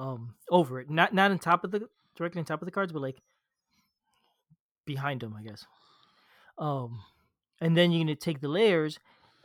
um, 0.00 0.34
over 0.50 0.80
it. 0.80 0.90
Not 0.90 1.14
not 1.14 1.30
on 1.30 1.38
top 1.38 1.62
of 1.62 1.70
the 1.70 1.88
directly 2.16 2.40
on 2.40 2.44
top 2.44 2.62
of 2.62 2.66
the 2.66 2.72
cards, 2.72 2.92
but 2.92 3.02
like 3.02 3.20
behind 4.86 5.20
them, 5.20 5.34
I 5.38 5.42
guess. 5.42 5.64
Um, 6.58 7.00
and 7.60 7.76
then 7.76 7.92
you're 7.92 8.02
gonna 8.02 8.16
take 8.16 8.40
the 8.40 8.48
layers, 8.48 8.98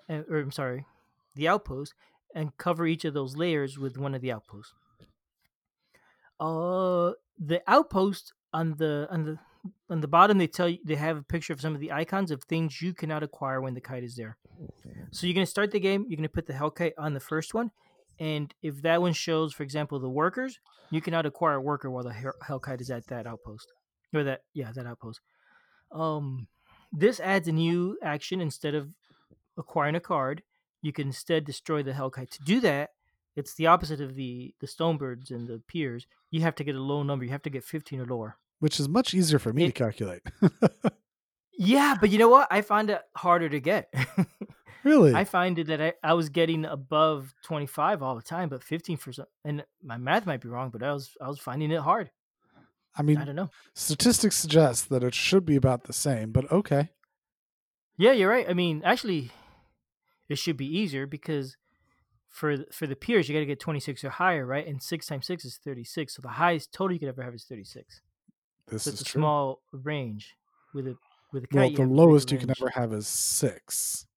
or 0.10 0.40
I'm 0.40 0.52
sorry, 0.52 0.86
the 1.36 1.48
outpost, 1.48 1.94
and 2.34 2.56
cover 2.58 2.88
each 2.88 3.06
of 3.06 3.14
those 3.14 3.36
layers 3.36 3.78
with 3.78 3.98
one 3.98 4.16
of 4.16 4.22
the 4.22 4.32
outposts. 4.32 4.74
Uh, 6.40 7.12
the 7.38 7.62
outpost 7.68 8.34
on 8.54 8.76
the 8.78 9.08
on 9.12 9.26
the 9.26 9.38
on 9.90 10.00
the 10.00 10.08
bottom 10.08 10.38
they 10.38 10.48
tell 10.48 10.70
you 10.70 10.78
they 10.86 10.96
have 10.96 11.18
a 11.18 11.24
picture 11.24 11.54
of 11.54 11.60
some 11.60 11.74
of 11.74 11.82
the 11.82 11.92
icons 11.92 12.32
of 12.32 12.44
things 12.44 12.82
you 12.82 12.94
cannot 12.94 13.24
acquire 13.24 13.62
when 13.62 13.74
the 13.74 13.82
kite 13.82 14.04
is 14.04 14.16
there. 14.16 14.38
So 15.12 15.28
you're 15.28 15.34
gonna 15.34 15.46
start 15.46 15.72
the 15.72 15.80
game. 15.80 16.06
You're 16.08 16.18
gonna 16.18 16.30
put 16.30 16.48
the 16.48 16.54
Hellkite 16.54 16.94
on 16.98 17.14
the 17.14 17.20
first 17.20 17.54
one, 17.54 17.72
and 18.20 18.54
if 18.62 18.82
that 18.82 19.02
one 19.02 19.14
shows, 19.14 19.54
for 19.54 19.64
example, 19.64 20.00
the 20.00 20.10
workers, 20.10 20.60
you 20.92 21.02
cannot 21.02 21.26
acquire 21.26 21.56
a 21.56 21.62
worker 21.62 21.90
while 21.90 22.04
the 22.04 22.34
Hellkite 22.48 22.82
is 22.82 22.90
at 22.90 23.08
that 23.08 23.28
outpost, 23.28 23.72
or 24.14 24.24
that 24.24 24.42
yeah 24.54 24.72
that 24.74 24.86
outpost. 24.86 25.20
Um, 25.92 26.48
this 26.92 27.20
adds 27.20 27.48
a 27.48 27.52
new 27.52 27.98
action 28.02 28.42
instead 28.42 28.76
of 28.76 28.90
acquiring 29.58 29.96
a 29.96 30.00
card. 30.00 30.44
You 30.82 30.94
can 30.94 31.08
instead 31.08 31.46
destroy 31.46 31.84
the 31.84 31.92
Hellkite. 31.92 32.30
To 32.32 32.44
do 32.44 32.60
that, 32.62 32.92
it's 33.36 33.56
the 33.56 33.68
opposite 33.68 34.02
of 34.02 34.16
the 34.16 34.54
the 34.60 34.68
Stonebirds 34.68 35.32
and 35.32 35.48
the 35.48 35.62
Piers. 35.68 36.08
You 36.32 36.42
have 36.42 36.56
to 36.56 36.64
get 36.64 36.76
a 36.76 36.82
low 36.82 37.04
number. 37.04 37.26
You 37.26 37.32
have 37.32 37.44
to 37.44 37.50
get 37.50 37.64
15 37.64 38.02
or 38.02 38.06
lower. 38.06 38.38
Which 38.60 38.80
is 38.80 38.88
much 38.88 39.14
easier 39.14 39.40
for 39.40 39.52
me 39.52 39.66
it, 39.66 39.68
to 39.68 39.74
calculate. 39.74 40.22
yeah, 41.58 41.96
but 42.00 42.10
you 42.10 42.18
know 42.18 42.30
what? 42.30 42.48
I 42.50 42.62
find 42.62 42.90
it 42.90 43.02
harder 43.16 43.50
to 43.50 43.60
get. 43.60 43.94
really? 44.86 45.14
I 45.14 45.24
find 45.24 45.60
it 45.60 45.68
that 45.68 45.82
I, 45.82 45.94
I 46.04 46.14
was 46.14 46.30
getting 46.30 46.66
above 46.66 47.34
25 47.44 48.02
all 48.04 48.16
the 48.16 48.22
time, 48.22 48.50
but 48.50 48.64
15 48.64 48.98
for 48.98 49.14
some. 49.14 49.28
And 49.44 49.66
my 49.82 49.98
math 49.98 50.26
might 50.26 50.42
be 50.42 50.50
wrong, 50.50 50.70
but 50.70 50.84
I 50.84 50.94
was 50.94 51.16
I 51.22 51.28
was 51.28 51.40
finding 51.40 51.72
it 51.72 51.82
hard. 51.82 52.12
I 52.98 53.02
mean, 53.02 53.18
I 53.18 53.26
don't 53.26 53.36
know. 53.36 53.52
statistics 53.74 54.38
suggest 54.38 54.90
that 54.90 55.04
it 55.04 55.14
should 55.14 55.46
be 55.46 55.56
about 55.56 55.84
the 55.84 55.94
same, 55.94 56.32
but 56.32 56.50
okay. 56.52 56.90
Yeah, 57.98 58.12
you're 58.12 58.30
right. 58.30 58.50
I 58.50 58.54
mean, 58.54 58.82
actually, 58.84 59.32
it 60.30 60.38
should 60.38 60.58
be 60.58 60.68
easier 60.68 61.06
because 61.08 61.58
for 62.30 62.58
for 62.74 62.88
the 62.88 62.96
Piers, 62.96 63.30
you 63.30 63.36
got 63.36 63.42
to 63.42 63.46
get 63.46 63.60
26 63.60 64.04
or 64.04 64.12
higher, 64.12 64.46
right? 64.46 64.68
And 64.68 64.84
six 64.84 65.08
times 65.08 65.28
six 65.28 65.46
is 65.46 65.58
36. 65.58 66.16
So 66.16 66.22
the 66.24 66.30
highest 66.30 66.74
total 66.74 66.94
you 66.94 67.00
could 67.00 67.10
ever 67.10 67.24
have 67.24 67.36
is 67.36 67.46
36. 67.46 68.02
This 68.68 68.86
So 68.86 68.92
is 68.92 69.00
it's 69.00 69.02
a 69.02 69.06
true. 69.06 69.22
small 69.22 69.62
range 69.72 70.36
with 70.74 70.88
a 70.88 70.98
with 71.34 71.46
a 71.46 71.48
well, 71.52 71.70
the 71.72 71.84
have 71.84 71.92
a 71.92 71.96
bigger 71.96 71.96
lowest 71.96 72.32
you 72.32 72.38
can 72.38 72.50
ever 72.52 72.70
have 72.72 72.94
is 72.94 73.08
six. 73.08 74.08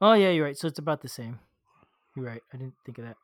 Oh 0.00 0.14
yeah, 0.14 0.30
you're 0.30 0.44
right. 0.44 0.56
So 0.56 0.66
it's 0.66 0.78
about 0.78 1.02
the 1.02 1.08
same. 1.08 1.38
You're 2.16 2.26
right. 2.26 2.42
I 2.52 2.56
didn't 2.56 2.74
think 2.84 2.98
of 2.98 3.04
that. 3.04 3.16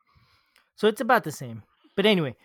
So 0.75 0.87
it's 0.87 1.01
about 1.01 1.23
the 1.23 1.31
same. 1.31 1.63
But 1.95 2.05
anyway, 2.05 2.35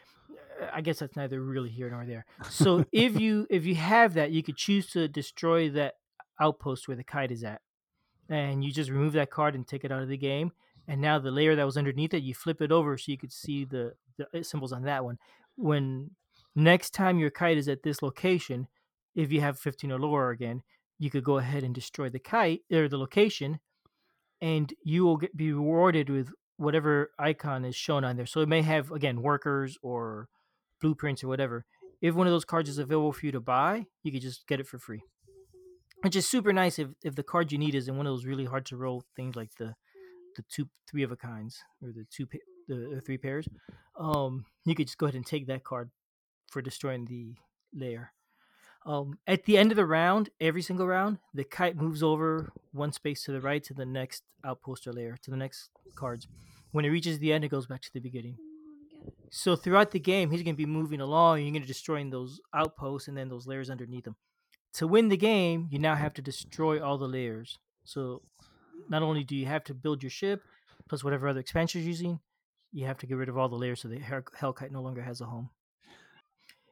uh, 0.60 0.68
I 0.72 0.80
guess 0.80 1.00
that's 1.00 1.16
neither 1.16 1.40
really 1.40 1.68
here 1.68 1.90
nor 1.90 2.06
there. 2.06 2.24
So 2.48 2.84
if 2.92 3.20
you 3.20 3.46
if 3.50 3.66
you 3.66 3.74
have 3.74 4.14
that, 4.14 4.30
you 4.30 4.42
could 4.42 4.56
choose 4.56 4.86
to 4.92 5.06
destroy 5.06 5.68
that 5.70 5.94
outpost 6.40 6.88
where 6.88 6.96
the 6.96 7.04
kite 7.04 7.30
is 7.30 7.44
at, 7.44 7.60
and 8.28 8.64
you 8.64 8.72
just 8.72 8.90
remove 8.90 9.12
that 9.14 9.30
card 9.30 9.54
and 9.54 9.66
take 9.66 9.84
it 9.84 9.92
out 9.92 10.02
of 10.02 10.08
the 10.08 10.16
game. 10.16 10.52
And 10.88 11.00
now 11.00 11.18
the 11.18 11.30
layer 11.30 11.54
that 11.54 11.66
was 11.66 11.76
underneath 11.76 12.12
it, 12.14 12.22
you 12.22 12.34
flip 12.34 12.60
it 12.60 12.72
over 12.72 12.98
so 12.98 13.12
you 13.12 13.18
could 13.18 13.32
see 13.32 13.64
the 13.64 13.92
the 14.16 14.26
uh, 14.38 14.42
symbols 14.42 14.72
on 14.72 14.82
that 14.84 15.04
one. 15.04 15.18
When 15.56 16.12
next 16.56 16.90
time 16.90 17.18
your 17.18 17.30
kite 17.30 17.58
is 17.58 17.68
at 17.68 17.82
this 17.82 18.02
location, 18.02 18.66
if 19.14 19.30
you 19.30 19.42
have 19.42 19.58
15 19.58 19.92
or 19.92 20.00
lower 20.00 20.30
again, 20.30 20.62
you 20.98 21.10
could 21.10 21.24
go 21.24 21.38
ahead 21.38 21.62
and 21.62 21.74
destroy 21.74 22.08
the 22.08 22.18
kite 22.18 22.62
or 22.72 22.88
the 22.88 22.98
location 22.98 23.60
and 24.42 24.74
you 24.82 25.04
will 25.04 25.16
get, 25.16 25.34
be 25.36 25.52
rewarded 25.52 26.10
with 26.10 26.30
whatever 26.56 27.12
icon 27.18 27.64
is 27.64 27.76
shown 27.76 28.04
on 28.04 28.16
there. 28.16 28.26
So 28.26 28.40
it 28.40 28.48
may 28.48 28.62
have 28.62 28.90
again 28.90 29.22
workers 29.22 29.78
or 29.82 30.28
blueprints 30.80 31.22
or 31.24 31.28
whatever. 31.28 31.64
If 32.02 32.16
one 32.16 32.26
of 32.26 32.32
those 32.32 32.44
cards 32.44 32.68
is 32.68 32.78
available 32.78 33.12
for 33.12 33.24
you 33.24 33.32
to 33.32 33.40
buy, 33.40 33.86
you 34.02 34.10
could 34.10 34.20
just 34.20 34.46
get 34.48 34.58
it 34.58 34.66
for 34.66 34.78
free. 34.78 35.02
Which 36.02 36.16
is 36.16 36.28
super 36.28 36.52
nice 36.52 36.80
if, 36.80 36.88
if 37.04 37.14
the 37.14 37.22
card 37.22 37.52
you 37.52 37.58
need 37.58 37.76
is 37.76 37.86
in 37.86 37.96
one 37.96 38.06
of 38.06 38.12
those 38.12 38.26
really 38.26 38.44
hard 38.44 38.66
to 38.66 38.76
roll 38.76 39.04
things 39.16 39.36
like 39.36 39.54
the 39.58 39.74
the 40.34 40.42
two 40.50 40.66
three 40.90 41.02
of 41.02 41.12
a 41.12 41.16
kinds 41.16 41.60
or 41.82 41.92
the 41.92 42.04
two 42.10 42.26
the, 42.66 42.94
the 42.94 43.00
three 43.00 43.18
pairs. 43.18 43.46
Um, 43.98 44.46
you 44.64 44.74
could 44.74 44.88
just 44.88 44.98
go 44.98 45.06
ahead 45.06 45.14
and 45.14 45.26
take 45.26 45.46
that 45.46 45.62
card 45.62 45.90
for 46.50 46.60
destroying 46.60 47.04
the 47.04 47.34
layer. 47.72 48.12
Um, 48.84 49.18
at 49.26 49.44
the 49.44 49.56
end 49.56 49.70
of 49.70 49.76
the 49.76 49.86
round, 49.86 50.30
every 50.40 50.62
single 50.62 50.86
round, 50.86 51.18
the 51.34 51.44
kite 51.44 51.76
moves 51.76 52.02
over 52.02 52.52
one 52.72 52.92
space 52.92 53.22
to 53.24 53.32
the 53.32 53.40
right 53.40 53.62
to 53.64 53.74
the 53.74 53.86
next 53.86 54.24
outpost 54.44 54.86
or 54.86 54.92
layer, 54.92 55.16
to 55.22 55.30
the 55.30 55.36
next 55.36 55.70
cards. 55.94 56.26
When 56.72 56.84
it 56.84 56.88
reaches 56.88 57.18
the 57.18 57.32
end, 57.32 57.44
it 57.44 57.50
goes 57.50 57.66
back 57.66 57.82
to 57.82 57.92
the 57.92 58.00
beginning. 58.00 58.38
So 59.30 59.56
throughout 59.56 59.92
the 59.92 60.00
game, 60.00 60.30
he's 60.30 60.42
going 60.42 60.54
to 60.54 60.58
be 60.58 60.66
moving 60.66 61.00
along. 61.00 61.38
And 61.38 61.46
you're 61.46 61.52
going 61.52 61.62
to 61.62 61.68
destroying 61.68 62.10
those 62.10 62.40
outposts 62.54 63.08
and 63.08 63.16
then 63.16 63.28
those 63.28 63.46
layers 63.46 63.70
underneath 63.70 64.04
them. 64.04 64.16
To 64.74 64.86
win 64.86 65.08
the 65.08 65.16
game, 65.16 65.68
you 65.70 65.78
now 65.78 65.94
have 65.94 66.14
to 66.14 66.22
destroy 66.22 66.82
all 66.82 66.98
the 66.98 67.06
layers. 67.08 67.58
So 67.84 68.22
not 68.88 69.02
only 69.02 69.22
do 69.22 69.36
you 69.36 69.46
have 69.46 69.64
to 69.64 69.74
build 69.74 70.02
your 70.02 70.10
ship, 70.10 70.42
plus 70.88 71.04
whatever 71.04 71.28
other 71.28 71.40
expansion 71.40 71.80
you're 71.80 71.88
using, 71.88 72.20
you 72.72 72.86
have 72.86 72.98
to 72.98 73.06
get 73.06 73.16
rid 73.16 73.28
of 73.28 73.36
all 73.36 73.48
the 73.48 73.56
layers 73.56 73.82
so 73.82 73.88
the 73.88 73.98
Hell- 73.98 74.22
Hellkite 74.38 74.70
no 74.70 74.82
longer 74.82 75.02
has 75.02 75.20
a 75.20 75.26
home. 75.26 75.50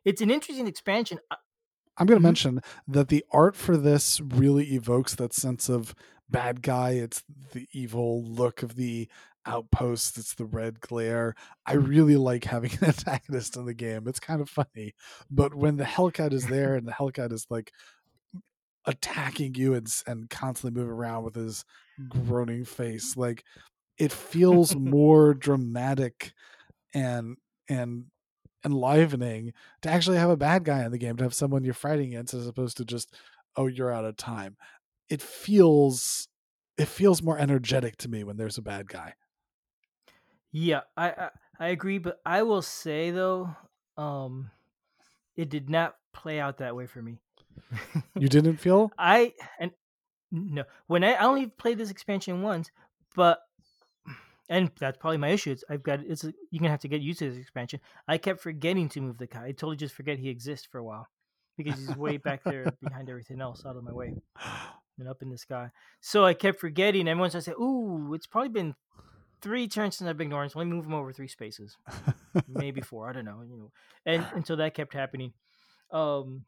It's 0.04 0.22
an 0.22 0.30
interesting 0.30 0.66
expansion. 0.66 1.18
I'm 2.00 2.06
going 2.06 2.18
to 2.18 2.22
Mhm. 2.22 2.24
mention 2.24 2.60
that 2.88 3.08
the 3.08 3.24
art 3.30 3.56
for 3.56 3.76
this 3.76 4.20
really 4.20 4.74
evokes 4.74 5.14
that 5.16 5.34
sense 5.34 5.68
of 5.68 5.94
bad 6.28 6.62
guy. 6.62 6.92
It's 6.92 7.22
the 7.52 7.68
evil 7.72 8.24
look 8.24 8.62
of 8.64 8.76
the 8.76 9.08
outpost. 9.46 10.18
It's 10.18 10.34
the 10.34 10.46
red 10.46 10.80
glare. 10.80 11.34
I 11.66 11.74
really 11.74 12.16
like 12.16 12.44
having 12.44 12.72
an 12.80 12.88
antagonist 12.88 13.56
in 13.56 13.66
the 13.66 13.74
game. 13.74 14.08
It's 14.08 14.20
kind 14.20 14.40
of 14.40 14.50
funny, 14.50 14.94
but 15.30 15.54
when 15.54 15.76
the 15.76 15.84
Hellkite 15.84 16.32
is 16.32 16.46
there 16.48 16.74
and 16.76 16.88
the 16.88 16.92
Hellkite 16.92 17.32
is 17.32 17.46
like 17.50 17.72
attacking 18.86 19.54
you 19.54 19.74
and 19.74 19.86
and 20.06 20.30
constantly 20.30 20.78
moving 20.78 20.94
around 20.94 21.24
with 21.24 21.34
his 21.34 21.64
groaning 22.08 22.64
face, 22.64 23.16
like 23.16 23.44
it 23.98 24.12
feels 24.12 24.74
more 24.76 25.34
dramatic 25.34 26.32
and 26.94 27.36
and 27.68 28.06
enlivening 28.64 29.52
to 29.82 29.88
actually 29.88 30.18
have 30.18 30.30
a 30.30 30.36
bad 30.36 30.64
guy 30.64 30.84
in 30.84 30.92
the 30.92 30.98
game 30.98 31.16
to 31.16 31.24
have 31.24 31.34
someone 31.34 31.64
you're 31.64 31.74
fighting 31.74 32.08
against 32.08 32.34
as 32.34 32.46
opposed 32.46 32.76
to 32.76 32.84
just 32.84 33.14
oh 33.56 33.66
you're 33.66 33.92
out 33.92 34.04
of 34.04 34.16
time. 34.16 34.56
It 35.08 35.22
feels 35.22 36.28
it 36.76 36.88
feels 36.88 37.22
more 37.22 37.38
energetic 37.38 37.96
to 37.98 38.08
me 38.08 38.24
when 38.24 38.36
there's 38.36 38.58
a 38.58 38.62
bad 38.62 38.88
guy. 38.88 39.14
Yeah, 40.52 40.80
I, 40.96 41.10
I 41.10 41.30
I 41.58 41.68
agree, 41.68 41.98
but 41.98 42.20
I 42.24 42.42
will 42.42 42.62
say 42.62 43.10
though, 43.10 43.54
um, 43.96 44.50
it 45.36 45.48
did 45.48 45.68
not 45.68 45.96
play 46.12 46.40
out 46.40 46.58
that 46.58 46.74
way 46.74 46.86
for 46.86 47.02
me. 47.02 47.18
you 48.16 48.28
didn't 48.28 48.56
feel? 48.56 48.90
I 48.98 49.34
and 49.58 49.72
no, 50.30 50.64
when 50.86 51.04
I, 51.04 51.12
I 51.12 51.24
only 51.24 51.46
played 51.46 51.78
this 51.78 51.90
expansion 51.90 52.42
once, 52.42 52.70
but 53.14 53.40
and 54.50 54.70
that's 54.78 54.98
probably 54.98 55.16
my 55.16 55.28
issue. 55.28 55.52
It's, 55.52 55.64
I've 55.70 55.82
got 55.82 56.00
it's 56.00 56.24
you're 56.24 56.58
gonna 56.58 56.70
have 56.70 56.80
to 56.80 56.88
get 56.88 57.00
used 57.00 57.20
to 57.20 57.30
this 57.30 57.38
expansion. 57.38 57.80
I 58.08 58.18
kept 58.18 58.40
forgetting 58.40 58.88
to 58.90 59.00
move 59.00 59.16
the 59.16 59.28
guy. 59.28 59.46
I 59.46 59.52
totally 59.52 59.76
just 59.76 59.94
forget 59.94 60.18
he 60.18 60.28
exists 60.28 60.66
for 60.70 60.78
a 60.78 60.84
while 60.84 61.08
because 61.56 61.78
he's 61.78 61.96
way 61.96 62.16
back 62.16 62.42
there 62.44 62.66
behind 62.82 63.08
everything 63.08 63.40
else, 63.40 63.64
out 63.64 63.76
of 63.76 63.84
my 63.84 63.92
way 63.92 64.16
and 64.98 65.08
up 65.08 65.22
in 65.22 65.30
the 65.30 65.38
sky. 65.38 65.70
So 66.00 66.26
I 66.26 66.34
kept 66.34 66.60
forgetting. 66.60 67.08
And 67.08 67.20
once 67.20 67.36
I 67.36 67.38
said, 67.38 67.54
"Ooh, 67.54 68.12
it's 68.12 68.26
probably 68.26 68.50
been 68.50 68.74
three 69.40 69.68
turns 69.68 69.96
since 69.96 70.10
I've 70.10 70.18
been 70.18 70.26
ignoring, 70.26 70.50
so 70.50 70.58
let 70.58 70.66
me 70.66 70.74
move 70.74 70.84
him 70.84 70.94
over 70.94 71.12
three 71.12 71.28
spaces, 71.28 71.76
maybe 72.48 72.80
four. 72.80 73.08
I 73.08 73.12
don't 73.12 73.24
know, 73.24 73.42
you 73.48 73.56
know." 73.56 73.72
And 74.04 74.26
until 74.34 74.56
that 74.56 74.74
kept 74.74 74.94
happening, 74.94 75.32
um, 75.92 76.44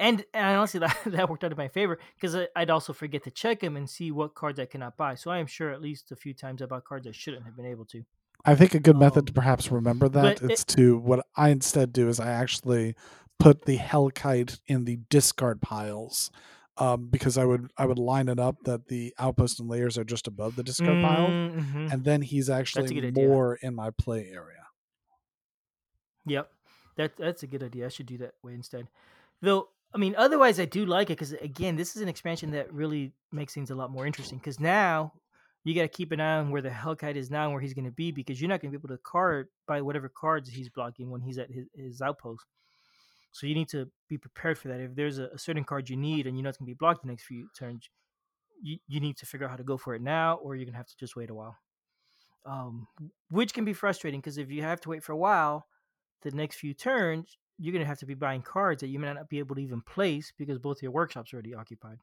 and, 0.00 0.24
and 0.34 0.56
honestly, 0.56 0.80
that, 0.80 0.96
that 1.06 1.28
worked 1.30 1.44
out 1.44 1.52
in 1.52 1.56
my 1.56 1.68
favor 1.68 1.98
because 2.16 2.34
I'd 2.56 2.70
also 2.70 2.92
forget 2.92 3.22
to 3.24 3.30
check 3.30 3.60
them 3.60 3.76
and 3.76 3.88
see 3.88 4.10
what 4.10 4.34
cards 4.34 4.58
I 4.58 4.64
cannot 4.66 4.96
buy. 4.96 5.14
So 5.14 5.30
I 5.30 5.38
am 5.38 5.46
sure 5.46 5.70
at 5.70 5.80
least 5.80 6.10
a 6.10 6.16
few 6.16 6.34
times 6.34 6.60
I 6.62 6.66
bought 6.66 6.84
cards 6.84 7.06
I 7.06 7.12
shouldn't 7.12 7.44
have 7.44 7.54
been 7.56 7.66
able 7.66 7.84
to. 7.86 8.02
i 8.46 8.54
think 8.54 8.74
a 8.74 8.80
good 8.80 8.96
method 8.96 9.26
to 9.26 9.30
Um, 9.30 9.34
perhaps 9.34 9.70
remember 9.70 10.08
that 10.08 10.40
but 10.40 10.50
it's 10.50 10.64
to 10.64 10.96
what 10.98 11.26
i 11.36 11.50
instead 11.50 11.92
do 11.92 12.08
is 12.08 12.18
i 12.18 12.30
actually 12.30 12.94
put 13.38 13.66
the 13.66 13.76
hellkite 13.76 14.58
in 14.66 14.86
the 14.86 14.96
discard 15.10 15.60
piles 15.60 16.30
um, 16.78 17.08
because 17.10 17.36
i 17.36 17.44
would 17.44 17.70
i 17.76 17.84
would 17.84 17.98
line 17.98 18.28
it 18.30 18.40
up 18.40 18.56
that 18.64 18.88
the 18.88 19.12
outpost 19.18 19.60
and 19.60 19.68
layers 19.68 19.98
are 19.98 20.04
just 20.04 20.26
above 20.26 20.56
the 20.56 20.62
discard 20.62 21.02
pile 21.02 21.28
Mhm. 21.28 21.92
and 21.92 22.04
then 22.04 22.22
he's 22.22 22.48
actually 22.48 23.10
more 23.12 23.56
in 23.60 23.74
my 23.74 23.90
play 23.90 24.30
area 24.32 24.64
Yep, 26.26 26.50
that 26.96 27.16
that's 27.16 27.42
a 27.42 27.46
good 27.46 27.62
idea. 27.62 27.86
I 27.86 27.88
should 27.88 28.06
do 28.06 28.18
that 28.18 28.34
way 28.42 28.54
instead. 28.54 28.88
Though, 29.40 29.68
I 29.92 29.98
mean, 29.98 30.14
otherwise, 30.16 30.60
I 30.60 30.66
do 30.66 30.86
like 30.86 31.10
it 31.10 31.18
because 31.18 31.32
again, 31.32 31.76
this 31.76 31.96
is 31.96 32.02
an 32.02 32.08
expansion 32.08 32.52
that 32.52 32.72
really 32.72 33.12
makes 33.32 33.54
things 33.54 33.70
a 33.70 33.74
lot 33.74 33.90
more 33.90 34.06
interesting. 34.06 34.38
Because 34.38 34.60
now 34.60 35.12
you 35.64 35.74
got 35.74 35.82
to 35.82 35.88
keep 35.88 36.12
an 36.12 36.20
eye 36.20 36.38
on 36.38 36.50
where 36.50 36.62
the 36.62 36.70
Hellkite 36.70 37.16
is 37.16 37.30
now 37.30 37.44
and 37.44 37.52
where 37.52 37.60
he's 37.60 37.74
going 37.74 37.84
to 37.84 37.90
be 37.90 38.12
because 38.12 38.40
you're 38.40 38.48
not 38.48 38.60
going 38.60 38.72
to 38.72 38.78
be 38.78 38.80
able 38.80 38.94
to 38.94 39.02
card 39.02 39.48
buy 39.66 39.82
whatever 39.82 40.08
cards 40.08 40.48
he's 40.48 40.68
blocking 40.68 41.10
when 41.10 41.20
he's 41.20 41.38
at 41.38 41.50
his, 41.50 41.66
his 41.74 42.00
outpost. 42.00 42.44
So 43.32 43.46
you 43.46 43.54
need 43.54 43.68
to 43.68 43.88
be 44.08 44.18
prepared 44.18 44.58
for 44.58 44.68
that. 44.68 44.80
If 44.80 44.94
there's 44.94 45.18
a, 45.18 45.28
a 45.34 45.38
certain 45.38 45.64
card 45.64 45.88
you 45.88 45.96
need 45.96 46.26
and 46.26 46.36
you 46.36 46.42
know 46.42 46.48
it's 46.48 46.58
going 46.58 46.66
to 46.66 46.74
be 46.74 46.78
blocked 46.78 47.02
the 47.02 47.08
next 47.08 47.24
few 47.24 47.48
turns, 47.58 47.88
you, 48.62 48.78
you 48.86 49.00
need 49.00 49.16
to 49.18 49.26
figure 49.26 49.46
out 49.46 49.50
how 49.50 49.56
to 49.56 49.64
go 49.64 49.76
for 49.76 49.94
it 49.94 50.02
now, 50.02 50.36
or 50.36 50.54
you're 50.54 50.64
going 50.64 50.74
to 50.74 50.78
have 50.78 50.88
to 50.88 50.96
just 50.98 51.16
wait 51.16 51.30
a 51.30 51.34
while. 51.34 51.56
Um, 52.46 52.86
which 53.30 53.52
can 53.52 53.64
be 53.64 53.72
frustrating 53.72 54.20
because 54.20 54.38
if 54.38 54.50
you 54.50 54.62
have 54.62 54.80
to 54.82 54.88
wait 54.88 55.04
for 55.04 55.12
a 55.12 55.16
while, 55.16 55.66
the 56.22 56.30
next 56.30 56.56
few 56.56 56.74
turns, 56.74 57.36
you're 57.60 57.72
going 57.72 57.84
to 57.84 57.88
have 57.88 57.98
to 57.98 58.06
be 58.06 58.14
buying 58.14 58.42
cards 58.42 58.80
that 58.80 58.88
you 58.88 58.98
may 58.98 59.12
not 59.12 59.28
be 59.28 59.38
able 59.38 59.54
to 59.54 59.62
even 59.62 59.82
place 59.82 60.32
because 60.36 60.58
both 60.58 60.82
your 60.82 60.92
workshops 60.92 61.32
are 61.32 61.36
already 61.36 61.54
occupied. 61.54 61.98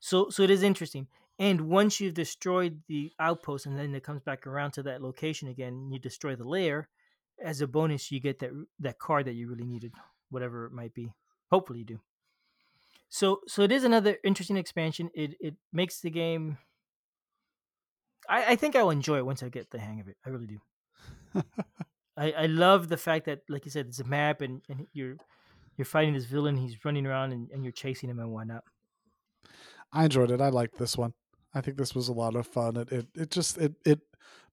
So, 0.00 0.28
so 0.28 0.42
it 0.42 0.50
is 0.50 0.62
interesting. 0.62 1.06
And 1.38 1.62
once 1.62 1.98
you've 1.98 2.14
destroyed 2.14 2.82
the 2.88 3.10
outpost, 3.18 3.66
and 3.66 3.78
then 3.78 3.94
it 3.94 4.04
comes 4.04 4.20
back 4.20 4.46
around 4.46 4.72
to 4.72 4.82
that 4.82 5.02
location 5.02 5.48
again, 5.48 5.90
you 5.90 5.98
destroy 5.98 6.36
the 6.36 6.44
layer. 6.44 6.88
As 7.42 7.60
a 7.62 7.66
bonus, 7.66 8.12
you 8.12 8.20
get 8.20 8.38
that 8.40 8.50
that 8.80 8.98
card 8.98 9.24
that 9.26 9.32
you 9.32 9.48
really 9.48 9.64
needed, 9.64 9.92
whatever 10.28 10.66
it 10.66 10.72
might 10.72 10.94
be. 10.94 11.12
Hopefully, 11.50 11.80
you 11.80 11.84
do. 11.84 12.00
So, 13.08 13.40
so 13.48 13.62
it 13.62 13.72
is 13.72 13.84
another 13.84 14.18
interesting 14.22 14.56
expansion. 14.56 15.10
It 15.14 15.34
it 15.40 15.54
makes 15.72 16.00
the 16.00 16.10
game. 16.10 16.58
I, 18.28 18.52
I 18.52 18.56
think 18.56 18.76
I'll 18.76 18.90
enjoy 18.90 19.16
it 19.16 19.26
once 19.26 19.42
I 19.42 19.48
get 19.48 19.70
the 19.70 19.78
hang 19.78 20.00
of 20.00 20.08
it. 20.08 20.16
I 20.24 20.28
really 20.30 20.46
do. 20.46 20.60
I, 22.22 22.30
I 22.42 22.46
love 22.46 22.88
the 22.88 22.96
fact 22.96 23.26
that, 23.26 23.40
like 23.48 23.64
you 23.64 23.70
said, 23.72 23.86
it's 23.86 23.98
a 23.98 24.04
map 24.04 24.42
and, 24.42 24.62
and 24.68 24.86
you're 24.92 25.16
you're 25.76 25.84
fighting 25.84 26.14
this 26.14 26.26
villain. 26.26 26.56
He's 26.56 26.84
running 26.84 27.04
around 27.04 27.32
and, 27.32 27.50
and 27.50 27.64
you're 27.64 27.72
chasing 27.72 28.08
him 28.08 28.20
and 28.20 28.30
whatnot. 28.30 28.62
I 29.92 30.04
enjoyed 30.04 30.30
it. 30.30 30.40
I 30.40 30.48
liked 30.50 30.78
this 30.78 30.96
one. 30.96 31.14
I 31.52 31.60
think 31.60 31.76
this 31.76 31.94
was 31.94 32.08
a 32.08 32.12
lot 32.12 32.36
of 32.36 32.46
fun. 32.46 32.76
It 32.76 32.92
it, 32.92 33.06
it 33.16 33.30
just 33.30 33.58
it 33.58 33.74
it 33.84 34.00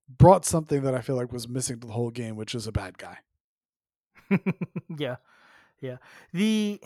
brought 0.10 0.46
something 0.46 0.82
that 0.82 0.96
I 0.96 1.02
feel 1.02 1.16
like 1.16 1.32
was 1.32 1.48
missing 1.48 1.80
to 1.80 1.88
the 1.88 1.94
whole 1.94 2.10
game, 2.10 2.36
which 2.36 2.56
is 2.56 2.66
a 2.66 2.72
bad 2.72 2.98
guy. 2.98 3.20
yeah, 4.98 5.18
yeah. 5.80 5.98
The 6.34 6.82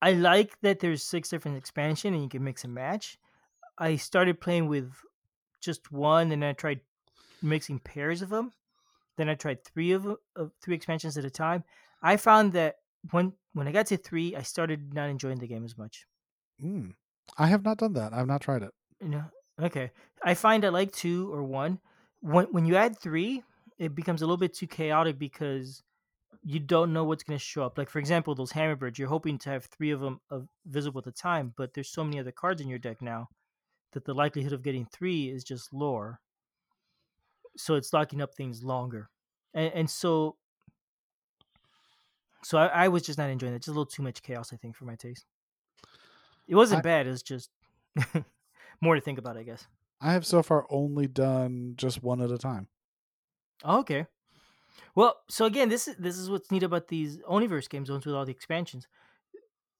I 0.00 0.12
like 0.12 0.58
that 0.62 0.80
there's 0.80 1.02
six 1.02 1.28
different 1.28 1.58
expansion 1.58 2.14
and 2.14 2.22
you 2.22 2.30
can 2.30 2.42
mix 2.42 2.64
and 2.64 2.72
match. 2.72 3.18
I 3.76 3.96
started 3.96 4.40
playing 4.40 4.68
with 4.68 4.90
just 5.60 5.92
one, 5.92 6.32
and 6.32 6.42
I 6.42 6.54
tried 6.54 6.80
mixing 7.42 7.78
pairs 7.78 8.22
of 8.22 8.30
them. 8.30 8.52
Then 9.18 9.28
I 9.28 9.34
tried 9.34 9.64
three 9.64 9.92
of, 9.92 10.06
of 10.36 10.52
three 10.62 10.74
expansions 10.74 11.18
at 11.18 11.24
a 11.24 11.30
time. 11.30 11.64
I 12.02 12.16
found 12.16 12.52
that 12.54 12.76
when 13.10 13.32
when 13.52 13.68
I 13.68 13.72
got 13.72 13.86
to 13.86 13.96
three, 13.96 14.34
I 14.36 14.42
started 14.42 14.94
not 14.94 15.10
enjoying 15.10 15.38
the 15.38 15.48
game 15.48 15.64
as 15.64 15.76
much. 15.76 16.06
Mm. 16.64 16.94
I 17.36 17.48
have 17.48 17.64
not 17.64 17.78
done 17.78 17.92
that. 17.94 18.14
I've 18.14 18.26
not 18.26 18.40
tried 18.40 18.62
it. 18.62 18.70
You 19.02 19.08
know, 19.10 19.24
okay. 19.60 19.90
I 20.22 20.34
find 20.34 20.64
I 20.64 20.70
like 20.70 20.92
two 20.92 21.32
or 21.32 21.42
one. 21.42 21.80
When 22.20 22.46
when 22.46 22.64
you 22.64 22.76
add 22.76 22.98
three, 22.98 23.42
it 23.78 23.94
becomes 23.94 24.22
a 24.22 24.26
little 24.26 24.38
bit 24.38 24.54
too 24.54 24.66
chaotic 24.66 25.18
because 25.18 25.82
you 26.44 26.60
don't 26.60 26.92
know 26.92 27.04
what's 27.04 27.24
going 27.24 27.38
to 27.38 27.44
show 27.44 27.64
up. 27.64 27.76
Like 27.76 27.90
for 27.90 27.98
example, 27.98 28.34
those 28.34 28.52
hammerbirds, 28.52 28.98
you're 28.98 29.08
hoping 29.08 29.38
to 29.38 29.50
have 29.50 29.64
three 29.66 29.90
of 29.90 30.00
them 30.00 30.20
visible 30.66 31.00
at 31.00 31.04
the 31.04 31.12
time, 31.12 31.52
but 31.56 31.74
there's 31.74 31.90
so 31.90 32.04
many 32.04 32.20
other 32.20 32.32
cards 32.32 32.60
in 32.60 32.68
your 32.68 32.78
deck 32.78 33.02
now 33.02 33.28
that 33.92 34.04
the 34.04 34.14
likelihood 34.14 34.52
of 34.52 34.62
getting 34.62 34.86
three 34.86 35.28
is 35.28 35.42
just 35.44 35.72
lower. 35.72 36.20
So 37.58 37.74
it's 37.74 37.92
locking 37.92 38.22
up 38.22 38.34
things 38.34 38.62
longer, 38.62 39.10
and, 39.52 39.72
and 39.74 39.90
so 39.90 40.36
so 42.42 42.58
I, 42.58 42.66
I, 42.66 42.88
was 42.88 43.02
just 43.02 43.18
not 43.18 43.30
enjoying 43.30 43.54
it. 43.54 43.58
Just 43.58 43.68
a 43.68 43.72
little 43.72 43.86
too 43.86 44.02
much 44.02 44.22
chaos, 44.22 44.52
I 44.52 44.56
think, 44.56 44.76
for 44.76 44.84
my 44.84 44.94
taste. 44.94 45.26
It 46.46 46.54
wasn't 46.54 46.78
I, 46.78 46.82
bad. 46.82 47.06
It 47.06 47.10
was 47.10 47.22
just 47.22 47.50
more 48.80 48.94
to 48.94 49.00
think 49.00 49.18
about, 49.18 49.36
I 49.36 49.42
guess. 49.42 49.66
I 50.00 50.12
have 50.12 50.24
so 50.24 50.42
far 50.42 50.66
only 50.70 51.08
done 51.08 51.74
just 51.76 52.02
one 52.02 52.22
at 52.22 52.30
a 52.30 52.38
time. 52.38 52.68
Oh, 53.64 53.80
okay. 53.80 54.06
Well, 54.94 55.16
so 55.28 55.44
again, 55.44 55.68
this 55.68 55.88
is 55.88 55.96
this 55.96 56.16
is 56.16 56.30
what's 56.30 56.50
neat 56.50 56.62
about 56.62 56.88
these 56.88 57.18
Oniverse 57.18 57.68
games, 57.68 57.90
ones 57.90 58.06
with 58.06 58.14
all 58.14 58.24
the 58.24 58.32
expansions. 58.32 58.86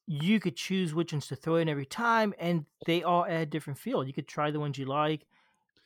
You 0.06 0.40
could 0.40 0.56
choose 0.56 0.94
which 0.94 1.12
ones 1.12 1.26
to 1.28 1.36
throw 1.36 1.56
in 1.56 1.68
every 1.68 1.86
time, 1.86 2.34
and 2.38 2.66
they 2.86 3.02
all 3.02 3.24
add 3.24 3.50
different 3.50 3.78
feel. 3.78 4.04
You 4.04 4.12
could 4.12 4.26
try 4.26 4.50
the 4.50 4.60
ones 4.60 4.78
you 4.78 4.86
like 4.86 5.26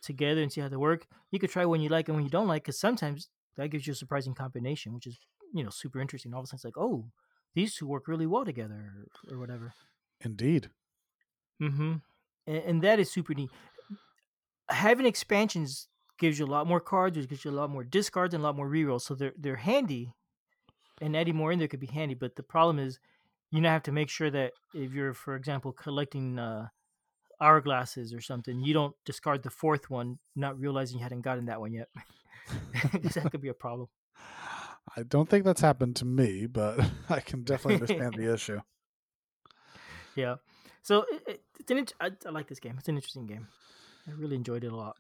together 0.03 0.43
and 0.43 0.53
see 0.53 0.61
how 0.61 0.69
they 0.69 0.77
work. 0.77 1.07
You 1.31 1.39
could 1.39 1.51
try 1.51 1.65
one 1.65 1.81
you 1.81 1.89
like 1.89 2.09
and 2.09 2.17
one 2.17 2.25
you 2.25 2.31
don't 2.31 2.49
like, 2.49 2.65
because 2.65 2.79
sometimes 2.79 3.29
that 3.57 3.69
gives 3.69 3.87
you 3.87 3.93
a 3.93 3.97
surprising 3.97 4.35
combination, 4.35 4.93
which 4.95 5.07
is 5.07 5.19
you 5.53 5.63
know 5.63 5.71
super 5.71 6.01
interesting. 6.01 6.35
All 6.35 6.41
of 6.41 6.45
a 6.45 6.47
sudden, 6.49 6.57
it's 6.57 6.65
like, 6.65 6.79
oh, 6.79 7.05
these 7.55 7.75
two 7.75 7.87
work 7.87 8.09
really 8.09 8.27
well 8.27 8.45
together, 8.45 9.09
or, 9.29 9.35
or 9.35 9.39
whatever. 9.39 9.73
Indeed. 10.21 10.71
Mm-hmm. 11.61 11.95
And, 12.47 12.57
and 12.57 12.83
that 12.83 12.99
is 12.99 13.11
super 13.11 13.35
neat. 13.35 13.51
Having 14.69 15.07
expansions 15.07 15.89
gives 16.19 16.39
you 16.39 16.47
a 16.47 16.47
lot 16.47 16.67
more 16.67 16.81
cards, 16.81 17.17
which 17.17 17.29
gives 17.29 17.45
you 17.45 17.51
a 17.51 17.53
lot 17.53 17.71
more 17.71 17.85
discards 17.85 18.35
and 18.35 18.43
a 18.43 18.47
lot 18.47 18.57
more 18.57 18.69
rerolls. 18.69 19.03
So 19.03 19.15
they're 19.15 19.35
they're 19.39 19.57
handy, 19.57 20.15
and 21.01 21.17
adding 21.17 21.37
more 21.37 21.53
in 21.53 21.59
there 21.59 21.69
could 21.69 21.81
be 21.81 21.87
handy. 21.87 22.15
But 22.15 22.37
the 22.37 22.43
problem 22.43 22.79
is, 22.79 22.99
you 23.51 23.61
now 23.61 23.73
have 23.73 23.83
to 23.85 23.93
make 23.93 24.09
sure 24.09 24.31
that 24.31 24.53
if 24.73 24.93
you're, 24.93 25.15
for 25.15 25.37
example, 25.37 25.73
collecting 25.73 26.39
uh, 26.39 26.69
hourglasses 27.43 28.17
or 28.17 28.21
something, 28.21 28.61
you 28.61 28.73
don't 28.73 28.95
discard 29.05 29.43
the 29.43 29.51
fourth 29.51 29.91
one, 29.91 30.19
not 30.37 30.59
realizing 30.59 30.99
you 30.99 31.03
hadn't 31.03 31.23
gotten 31.23 31.47
that 31.47 31.61
one 31.61 31.73
yet. 31.73 31.89
that 32.93 33.29
could 33.31 33.43
be 33.43 33.49
a 33.49 33.55
problem. 33.55 33.89
I 34.97 35.03
don't 35.03 35.29
think 35.29 35.45
that's 35.45 35.61
happened 35.61 35.97
to 35.97 36.05
me, 36.05 36.47
but 36.47 36.81
I 37.09 37.21
can 37.21 37.43
definitely 37.45 37.75
understand 37.75 38.15
the 38.17 38.33
issue. 38.33 38.61
Yeah. 40.15 40.35
So 40.83 41.07
it, 41.27 41.41
it's 41.59 41.71
an. 41.71 41.87
I, 41.99 42.11
I 42.27 42.29
like 42.29 42.47
this 42.47 42.61
game. 42.61 42.75
It's 42.79 42.87
an 42.87 42.97
interesting 42.97 43.25
game. 43.25 43.49
I 44.07 44.11
really 44.11 44.37
enjoyed 44.37 44.63
it 44.63 44.71
a 44.71 44.77
lot. 44.77 44.97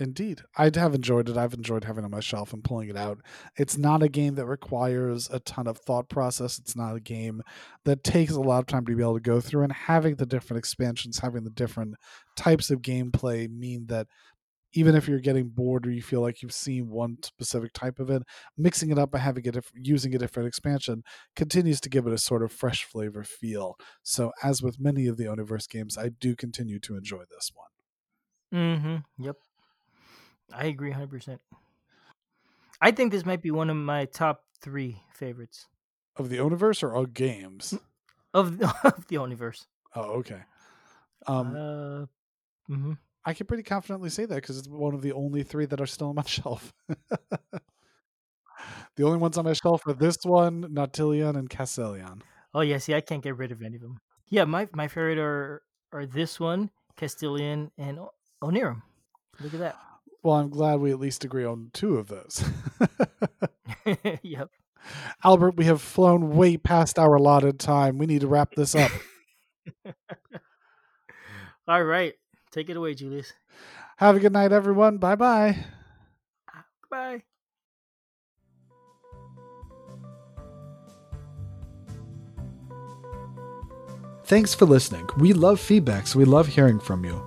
Indeed. 0.00 0.40
I 0.56 0.70
have 0.74 0.94
enjoyed 0.94 1.28
it. 1.28 1.36
I've 1.36 1.52
enjoyed 1.52 1.84
having 1.84 2.04
it 2.04 2.06
on 2.06 2.10
my 2.10 2.20
shelf 2.20 2.54
and 2.54 2.64
pulling 2.64 2.88
it 2.88 2.96
out. 2.96 3.18
It's 3.58 3.76
not 3.76 4.02
a 4.02 4.08
game 4.08 4.34
that 4.36 4.46
requires 4.46 5.28
a 5.30 5.40
ton 5.40 5.66
of 5.66 5.76
thought 5.76 6.08
process. 6.08 6.58
It's 6.58 6.74
not 6.74 6.96
a 6.96 7.00
game 7.00 7.42
that 7.84 8.02
takes 8.02 8.32
a 8.32 8.40
lot 8.40 8.60
of 8.60 8.66
time 8.66 8.86
to 8.86 8.96
be 8.96 9.02
able 9.02 9.14
to 9.14 9.20
go 9.20 9.42
through. 9.42 9.62
And 9.62 9.72
having 9.72 10.14
the 10.14 10.24
different 10.24 10.58
expansions, 10.58 11.18
having 11.18 11.44
the 11.44 11.50
different 11.50 11.96
types 12.34 12.70
of 12.70 12.80
gameplay 12.80 13.50
mean 13.50 13.88
that 13.88 14.06
even 14.72 14.94
if 14.94 15.06
you're 15.06 15.20
getting 15.20 15.48
bored 15.48 15.86
or 15.86 15.90
you 15.90 16.00
feel 16.00 16.22
like 16.22 16.40
you've 16.40 16.52
seen 16.52 16.88
one 16.88 17.18
specific 17.22 17.74
type 17.74 17.98
of 17.98 18.08
it, 18.08 18.22
mixing 18.56 18.90
it 18.90 18.98
up 18.98 19.10
by 19.10 19.18
having 19.18 19.42
different, 19.42 19.86
using 19.86 20.14
a 20.14 20.18
different 20.18 20.46
expansion 20.46 21.02
continues 21.36 21.78
to 21.80 21.90
give 21.90 22.06
it 22.06 22.12
a 22.14 22.18
sort 22.18 22.42
of 22.42 22.50
fresh 22.50 22.84
flavor 22.84 23.22
feel. 23.22 23.74
So, 24.02 24.32
as 24.42 24.62
with 24.62 24.80
many 24.80 25.06
of 25.08 25.18
the 25.18 25.24
Oniverse 25.24 25.68
games, 25.68 25.98
I 25.98 26.08
do 26.08 26.34
continue 26.34 26.78
to 26.80 26.96
enjoy 26.96 27.24
this 27.30 27.50
one. 27.52 28.60
Mm-hmm. 28.62 29.24
Yep. 29.24 29.36
I 30.54 30.66
agree 30.66 30.92
100%. 30.92 31.38
I 32.80 32.90
think 32.90 33.12
this 33.12 33.26
might 33.26 33.42
be 33.42 33.50
one 33.50 33.70
of 33.70 33.76
my 33.76 34.06
top 34.06 34.44
three 34.60 35.02
favorites. 35.14 35.66
Of 36.16 36.28
the 36.28 36.38
Oniverse 36.38 36.82
or 36.82 36.94
of 36.94 37.14
games? 37.14 37.74
Of, 38.34 38.60
of 38.84 39.06
the 39.08 39.16
Oniverse. 39.16 39.66
Oh, 39.94 40.18
okay. 40.18 40.40
Um, 41.26 41.54
uh, 41.54 42.72
mm-hmm. 42.72 42.92
I 43.24 43.34
can 43.34 43.46
pretty 43.46 43.62
confidently 43.62 44.10
say 44.10 44.24
that 44.24 44.34
because 44.34 44.58
it's 44.58 44.68
one 44.68 44.94
of 44.94 45.02
the 45.02 45.12
only 45.12 45.42
three 45.42 45.66
that 45.66 45.80
are 45.80 45.86
still 45.86 46.08
on 46.08 46.14
my 46.14 46.22
shelf. 46.26 46.72
the 46.88 47.60
only 49.02 49.18
ones 49.18 49.36
on 49.36 49.44
my 49.44 49.52
shelf 49.52 49.86
are 49.86 49.92
this 49.92 50.16
one, 50.24 50.64
Nautilion, 50.72 51.36
and 51.36 51.50
Castellion. 51.50 52.22
Oh 52.54 52.62
yeah, 52.62 52.78
see, 52.78 52.94
I 52.94 53.00
can't 53.00 53.22
get 53.22 53.36
rid 53.36 53.52
of 53.52 53.62
any 53.62 53.76
of 53.76 53.82
them. 53.82 54.00
Yeah, 54.28 54.44
my 54.44 54.68
my 54.74 54.88
favorite 54.88 55.18
are 55.18 55.62
are 55.92 56.06
this 56.06 56.40
one, 56.40 56.70
Castellion, 56.96 57.70
and 57.78 57.98
Onirim. 58.42 58.82
Look 59.40 59.54
at 59.54 59.60
that. 59.60 59.76
Well, 60.22 60.36
I'm 60.36 60.50
glad 60.50 60.80
we 60.80 60.90
at 60.90 61.00
least 61.00 61.24
agree 61.24 61.44
on 61.44 61.70
two 61.72 61.96
of 61.96 62.08
those. 62.08 62.44
yep. 64.22 64.50
Albert, 65.24 65.56
we 65.56 65.64
have 65.66 65.80
flown 65.80 66.30
way 66.36 66.56
past 66.56 66.98
our 66.98 67.14
allotted 67.14 67.58
time. 67.58 67.98
We 67.98 68.06
need 68.06 68.22
to 68.22 68.26
wrap 68.26 68.54
this 68.54 68.74
up. 68.74 68.90
All 71.68 71.84
right. 71.84 72.14
Take 72.50 72.70
it 72.70 72.76
away, 72.76 72.94
Julius. 72.94 73.32
Have 73.98 74.16
a 74.16 74.20
good 74.20 74.32
night, 74.32 74.52
everyone. 74.52 74.98
Bye 74.98 75.12
ah, 75.12 75.16
bye. 75.16 75.64
Bye. 76.90 77.22
Thanks 84.24 84.54
for 84.54 84.64
listening. 84.64 85.08
We 85.18 85.32
love 85.32 85.60
feedback, 85.60 86.06
so 86.06 86.18
we 86.18 86.24
love 86.24 86.46
hearing 86.46 86.78
from 86.78 87.04
you. 87.04 87.26